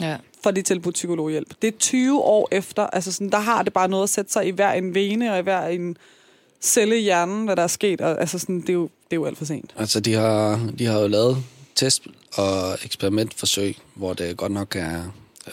Ja. 0.00 0.16
for 0.42 0.50
de 0.50 0.62
tilbudt 0.62 0.94
psykologhjælp. 0.94 1.54
Det 1.62 1.68
er 1.74 1.78
20 1.78 2.20
år 2.22 2.48
efter, 2.52 2.86
altså 2.86 3.12
sådan, 3.12 3.30
der 3.30 3.38
har 3.38 3.62
det 3.62 3.72
bare 3.72 3.88
noget 3.88 4.02
at 4.02 4.10
sætte 4.10 4.32
sig 4.32 4.46
i 4.46 4.50
hver 4.50 4.72
en 4.72 4.94
vene 4.94 5.32
og 5.32 5.38
i 5.38 5.42
hver 5.42 5.66
en 5.66 5.96
celle 6.60 6.98
i 6.98 7.02
hjernen, 7.02 7.44
hvad 7.44 7.56
der 7.56 7.62
er 7.62 7.66
sket. 7.66 8.00
Og, 8.00 8.20
altså 8.20 8.38
sådan, 8.38 8.60
det, 8.60 8.68
er 8.68 8.72
jo, 8.72 8.82
det 8.82 9.12
er 9.12 9.16
jo 9.16 9.24
alt 9.24 9.38
for 9.38 9.44
sent. 9.44 9.74
Altså, 9.76 10.00
de 10.00 10.14
har, 10.14 10.70
de 10.78 10.86
har 10.86 10.98
jo 11.00 11.06
lavet 11.06 11.44
test- 11.74 12.06
og 12.32 12.78
eksperimentforsøg, 12.84 13.76
hvor 13.94 14.12
det 14.14 14.36
godt 14.36 14.52
nok 14.52 14.76
er 14.76 15.02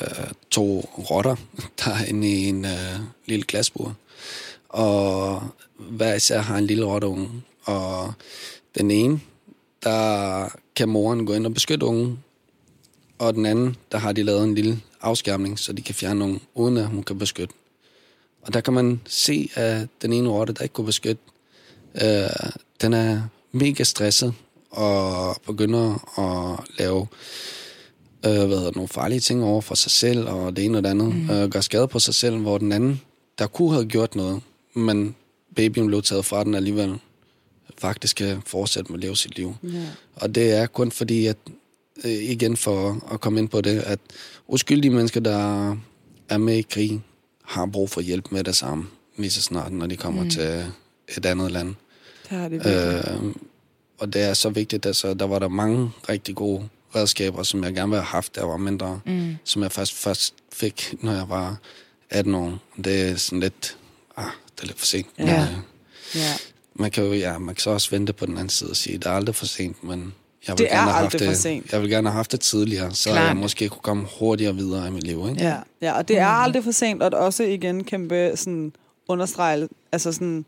øh, 0.02 0.28
to 0.52 0.80
rotter, 1.10 1.36
der 1.86 1.92
er 1.92 2.06
inde 2.06 2.28
i 2.30 2.46
en 2.46 2.66
øh, 2.66 3.00
lille 3.26 3.46
glasbur. 3.46 3.96
Og 4.70 5.42
hver 5.78 6.14
især 6.14 6.42
har 6.42 6.58
en 6.58 6.68
lille 6.68 6.86
rotteunge. 6.86 7.30
Og 7.64 8.14
den 8.78 8.92
ene, 8.92 9.20
der 9.84 10.50
kan 10.76 10.90
moren 10.90 11.26
gå 11.26 11.34
ind 11.34 11.46
og 11.46 11.54
beskytte 11.54 11.86
ungen. 11.86 12.20
Og 13.20 13.34
den 13.34 13.46
anden, 13.46 13.76
der 13.92 13.98
har 13.98 14.12
de 14.12 14.24
lavet 14.24 14.44
en 14.44 14.56
lille 14.56 14.82
afskærmning, 15.02 15.60
så 15.60 15.74
de 15.74 15.82
kan 15.82 15.96
fjerne 15.96 16.20
nogen, 16.20 16.42
uden 16.56 16.78
at 16.78 16.86
hun 16.86 17.04
kan 17.04 17.18
beskytte. 17.18 17.54
Og 18.48 18.54
der 18.54 18.62
kan 18.62 18.74
man 18.74 19.02
se, 19.08 19.50
at 19.56 19.88
den 20.02 20.14
ene 20.14 20.30
rotte, 20.30 20.54
der 20.54 20.64
ikke 20.64 20.74
kunne 20.74 20.86
beskytte, 20.86 21.22
øh, 22.02 22.52
den 22.82 22.94
er 22.94 23.22
mega 23.52 23.84
stresset 23.84 24.34
og 24.70 25.36
begynder 25.46 26.20
at 26.20 26.60
lave 26.80 27.08
øh, 28.26 28.48
hvad 28.48 28.48
hedder 28.48 28.66
det, 28.66 28.76
nogle 28.76 28.88
farlige 28.88 29.20
ting 29.20 29.44
over 29.44 29.62
for 29.62 29.76
sig 29.76 29.92
selv 29.92 30.30
og 30.30 30.56
det 30.56 30.66
ene 30.66 30.78
og 30.78 30.84
det 30.84 30.90
andet. 30.90 31.16
Mm. 31.16 31.30
Øh, 31.30 31.50
gør 31.50 31.62
skade 31.62 31.88
på 31.88 32.00
sig 32.00 32.16
selv, 32.16 32.38
hvor 32.38 32.58
den 32.58 32.72
anden, 32.72 33.02
der 33.40 33.48
kunne 33.48 33.74
have 33.74 33.86
gjort 33.86 34.16
noget, 34.16 34.42
men 34.74 35.16
babyen 35.56 35.88
blev 35.88 36.02
taget 36.02 36.26
fra 36.26 36.44
den 36.44 36.56
alligevel, 36.56 37.00
faktisk 37.78 38.16
kan 38.16 38.42
fortsætte 38.46 38.92
med 38.92 39.00
at 39.00 39.04
leve 39.04 39.16
sit 39.16 39.36
liv. 39.36 39.56
Ja. 39.64 39.86
Og 40.16 40.36
det 40.36 40.52
er 40.54 40.66
kun 40.66 40.92
fordi, 40.92 41.26
at 41.26 41.38
øh, 42.06 42.12
igen 42.12 42.58
for 42.58 43.08
at 43.14 43.22
komme 43.22 43.40
ind 43.40 43.50
på 43.50 43.62
det, 43.62 43.80
at 43.80 44.00
uskyldige 44.48 44.92
mennesker, 44.92 45.20
der 45.20 45.72
er 46.30 46.38
med 46.38 46.56
i 46.56 46.62
krig, 46.62 47.02
har 47.48 47.66
brug 47.66 47.90
for 47.90 48.02
hjælp 48.02 48.32
med 48.32 48.44
det 48.44 48.56
samme, 48.56 48.88
lige 49.18 49.32
så 49.32 49.42
snart, 49.42 49.72
når 49.72 49.88
de 49.88 49.98
kommer 49.98 50.24
mm. 50.24 50.30
til 50.30 50.66
et 51.18 51.26
andet 51.26 51.52
land. 51.52 51.76
Det 52.30 52.38
har 52.38 52.50
det 52.50 52.52
virkelig. 52.52 53.04
Øh, 53.26 53.36
og 54.00 54.14
det 54.14 54.22
er 54.22 54.34
så 54.34 54.50
vigtigt, 54.50 54.86
altså 54.86 55.14
der 55.14 55.28
var 55.28 55.40
der 55.40 55.48
mange 55.48 55.92
rigtig 56.10 56.36
gode 56.36 56.70
redskaber, 56.96 57.44
som 57.44 57.64
jeg 57.64 57.74
gerne 57.74 57.90
ville 57.90 58.02
have 58.04 58.08
haft, 58.12 58.38
jeg 58.38 58.48
var 58.48 58.58
mindre, 58.58 59.00
mm. 59.06 59.36
som 59.44 59.64
jeg 59.64 59.72
først, 59.72 59.94
først 59.94 60.34
fik, 60.54 60.96
når 61.02 61.12
jeg 61.14 61.30
var 61.30 61.58
18 62.10 62.36
år. 62.36 62.60
Det 62.84 63.02
er 63.10 63.16
sådan 63.16 63.40
lidt, 63.40 63.78
ah, 64.18 64.26
det 64.56 64.62
er 64.64 64.68
lidt 64.68 64.80
for 64.80 64.86
sent. 64.86 65.08
Ja. 65.20 65.24
Men, 65.26 65.34
øh, 65.36 65.64
Ja. 66.16 66.34
man 66.74 66.92
kan 66.92 67.04
jo, 67.04 67.14
ja, 67.14 67.38
man 67.38 67.56
kan 67.56 67.62
så 67.62 67.70
også 67.70 67.90
vente 67.90 68.14
på 68.14 68.26
den 68.26 68.34
anden 68.36 68.50
side 68.50 68.70
og 68.70 68.76
sige, 68.76 68.98
det 68.98 69.06
er 69.06 69.12
aldrig 69.12 69.36
for 69.36 69.46
sent, 69.46 69.84
men 69.84 70.14
jeg 70.48 70.58
vil 70.58 70.66
Det 70.66 70.74
er 70.74 70.78
have 70.78 70.92
haft 70.92 71.04
aldrig 71.06 71.20
det, 71.20 71.28
for 71.28 71.36
sent. 71.36 71.72
Jeg 71.72 71.82
vil 71.82 71.90
gerne 71.90 72.10
have 72.10 72.16
haft 72.16 72.32
det 72.32 72.40
tidligere, 72.40 72.94
så 72.94 73.10
Klart. 73.10 73.28
jeg 73.28 73.38
måske 73.38 73.70
kunne 73.70 73.82
komme 73.82 74.08
hurtigere 74.20 74.56
videre 74.56 74.88
i 74.88 74.92
mit 74.92 75.04
liv, 75.04 75.26
ikke? 75.30 75.44
Ja, 75.44 75.56
ja, 75.82 75.98
og 75.98 76.08
det 76.08 76.20
er 76.20 76.26
aldrig 76.28 76.64
for 76.64 76.72
sent, 76.72 77.04
og 77.04 77.12
det 77.12 77.20
også 77.20 77.44
igen 77.44 77.84
kæmpe 77.84 78.32
sådan 78.36 78.74
understrege, 79.08 79.68
altså 79.92 80.12
sådan, 80.12 80.46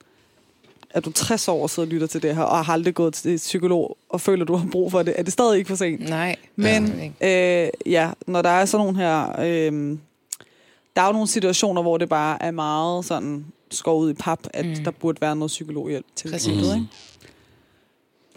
at 0.92 1.06
du 1.06 1.10
er 1.10 1.14
60 1.14 1.48
år 1.48 1.62
og 1.64 1.70
sidder 1.70 1.88
og 1.88 1.92
lytter 1.94 2.08
til 2.08 2.22
det 2.24 2.36
her, 2.36 2.44
og 2.44 2.66
har 2.66 2.74
aldrig 2.74 2.94
gået 2.96 3.14
til 3.14 3.38
psykolog, 3.38 3.98
og 4.10 4.22
føler, 4.22 4.46
du 4.46 4.56
har 4.56 4.68
brug 4.72 4.92
for 4.92 5.04
det, 5.04 5.14
er 5.18 5.24
det 5.24 5.34
stadig 5.34 5.58
ikke 5.58 5.68
for 5.68 5.76
sent. 5.76 6.10
Nej. 6.10 6.36
Men 6.56 7.14
Ja. 7.22 7.64
øh, 7.66 7.70
ja, 7.86 8.10
når 8.28 8.42
der 8.42 8.50
er 8.50 8.66
sådan 8.66 8.86
nogle 8.86 9.00
her, 9.00 9.40
øh, 9.40 9.98
der 10.96 11.02
er 11.02 11.06
jo 11.06 11.12
nogle 11.14 11.28
situationer, 11.28 11.82
hvor 11.82 11.98
det 11.98 12.10
bare 12.10 12.44
er 12.44 12.52
meget 12.52 13.06
sådan 13.06 13.46
skåret 13.72 14.06
ud 14.06 14.12
i 14.12 14.14
pap, 14.14 14.40
at 14.54 14.66
mm. 14.66 14.84
der 14.84 14.92
burde 14.92 15.22
være 15.22 15.36
noget 15.36 15.50
psykologhjælp 15.50 16.06
til 16.16 16.32
Præcis. 16.32 16.48
det, 16.68 16.76
ikke? 16.76 16.88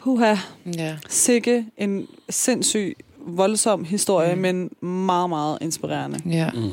Puha, 0.04 0.34
ja. 0.78 0.96
sikke 1.08 1.66
en 1.78 2.08
sindssyg, 2.30 2.96
voldsom 3.26 3.84
historie, 3.84 4.34
mm. 4.34 4.40
men 4.40 4.70
meget, 4.80 5.28
meget 5.28 5.58
inspirerende. 5.60 6.18
ja. 6.30 6.50
Mm. 6.50 6.70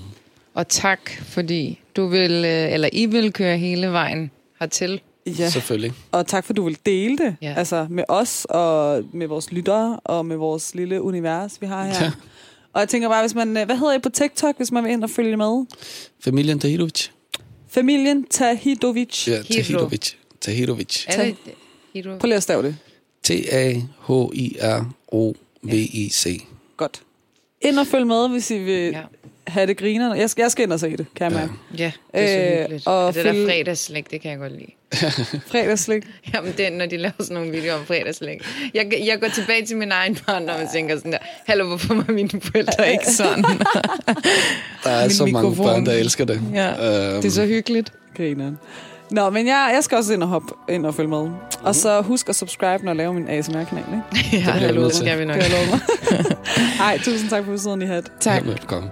Og 0.53 0.67
tak, 0.67 0.99
fordi 1.23 1.79
du 1.95 2.07
vil, 2.07 2.31
øh, 2.31 2.73
eller 2.73 2.89
I 2.93 3.05
vil 3.05 3.33
køre 3.33 3.57
hele 3.57 3.91
vejen 3.91 4.31
hertil. 4.59 5.01
Ja. 5.25 5.49
Selvfølgelig. 5.49 5.91
Og 6.11 6.27
tak 6.27 6.45
for, 6.45 6.53
du 6.53 6.63
vil 6.63 6.77
dele 6.85 7.17
det 7.17 7.35
Ja. 7.41 7.53
altså 7.57 7.87
med 7.89 8.03
os 8.07 8.45
og 8.49 9.03
med 9.13 9.27
vores 9.27 9.51
lyttere 9.51 9.99
og 10.03 10.25
med 10.25 10.35
vores 10.35 10.75
lille 10.75 11.01
univers, 11.01 11.61
vi 11.61 11.65
har 11.67 11.85
her. 11.85 12.03
Ja. 12.03 12.11
Og 12.73 12.79
jeg 12.79 12.89
tænker 12.89 13.09
bare, 13.09 13.23
hvis 13.23 13.35
man, 13.35 13.57
øh, 13.57 13.65
hvad 13.65 13.77
hedder 13.77 13.93
I 13.93 13.99
på 13.99 14.09
TikTok, 14.09 14.57
hvis 14.57 14.71
man 14.71 14.83
vil 14.83 14.91
ind 14.91 15.03
og 15.03 15.09
følge 15.09 15.37
med? 15.37 15.65
Familien 16.19 16.59
Tahirovic. 16.59 17.07
Familien 17.67 18.23
Tahidovic. 18.27 19.27
Ja. 19.27 19.33
Er 19.33 19.41
det 19.41 19.65
Hidro? 21.93 22.17
Prøv 22.17 22.27
lige 22.27 22.35
at 22.35 22.43
stave 22.43 22.63
det. 22.63 22.75
T-A-H-I-R-O-V-I-C. 25.09 26.43
Godt. 26.77 27.01
Ind 27.61 27.79
og 27.79 27.87
følg 27.87 28.07
med, 28.07 28.29
hvis 28.29 28.51
I 28.51 28.57
vil 28.57 28.73
Ja. 28.83 28.89
ja. 28.97 29.01
have 29.47 29.67
det 29.67 29.77
griner. 29.77 30.15
Jeg 30.15 30.29
skal, 30.29 30.41
jeg 30.43 30.51
skal 30.51 30.63
ind 30.63 30.73
og 30.73 30.79
se 30.79 30.97
det, 30.97 31.05
kan 31.15 31.31
jeg 31.31 31.39
mærke. 31.39 31.51
Ja, 31.77 31.91
det 32.13 32.21
er 32.21 32.27
så 32.27 32.33
Øh, 32.43 32.59
hyggeligt. 32.61 32.87
og 32.87 33.05
Og 33.05 33.13
det 33.13 33.25
der 33.25 33.31
følge- 33.33 33.45
fredagslæg, 33.45 34.05
det 34.11 34.21
kan 34.21 34.31
jeg 34.31 34.39
godt 34.39 34.51
lide. 34.51 34.71
Fredagslik. 35.51 36.03
Jamen, 36.33 36.53
det 36.57 36.65
er, 36.67 36.69
når 36.71 36.85
de 36.85 36.97
laver 36.97 37.13
sådan 37.19 37.33
nogle 37.35 37.51
videoer 37.51 37.73
om 37.79 37.85
fredagslæg. 37.85 38.39
Jeg, 38.73 38.93
jeg 39.05 39.19
går 39.19 39.27
tilbage 39.27 39.65
til 39.65 39.77
min 39.77 39.91
egen 39.91 40.17
barndom 40.27 40.55
og 40.61 40.67
tænker 40.73 40.97
sådan 40.97 41.11
der, 41.11 41.17
hallo, 41.47 41.67
hvorfor 41.67 41.93
var 41.93 42.13
mine 42.13 42.29
forældre 42.41 42.91
ikke 42.91 43.11
sådan? 43.21 43.43
Der 44.83 44.89
er 44.89 45.01
Min 45.07 45.11
så 45.15 45.25
mange 45.25 45.49
mikrofon. 45.49 45.65
børn, 45.65 45.85
der 45.85 45.91
elsker 45.93 46.25
det. 46.25 46.41
Ja, 46.53 46.69
Øhm, 47.13 47.21
det 47.21 47.27
er 47.27 47.31
så 47.31 47.45
hyggeligt. 47.45 47.93
Grineren. 48.17 48.57
Nå, 49.11 49.29
men 49.29 49.47
jeg, 49.47 49.71
jeg 49.73 49.83
skal 49.83 49.97
også 49.97 50.13
ind 50.13 50.23
og 50.23 50.29
hoppe 50.29 50.53
ind 50.69 50.85
og 50.85 50.95
følge 50.95 51.09
med. 51.09 51.29
Og 51.63 51.75
så 51.75 52.01
husk 52.01 52.29
at 52.29 52.35
subscribe, 52.35 52.83
når 52.83 52.91
jeg 52.91 52.97
laver 52.97 53.13
min 53.13 53.27
ASMR-kanal, 53.29 53.83
ikke? 54.23 54.37
Ja, 54.47 54.59
nødt 54.71 54.75
det 54.75 54.91
til. 54.93 55.01
skal 55.05 55.19
vi 55.19 55.25
nok. 55.25 55.35
Det 55.35 55.43
har 55.43 55.57
jeg 55.57 55.67
lovet 55.67 55.81
mig. 56.29 56.37
Ej, 56.87 56.97
tusind 56.97 57.29
tak 57.29 57.45
for 57.45 57.51
besøget, 57.51 57.83
I 57.83 57.85
had. 57.85 58.03
Tak. 58.19 58.45
Velkommen. 58.45 58.89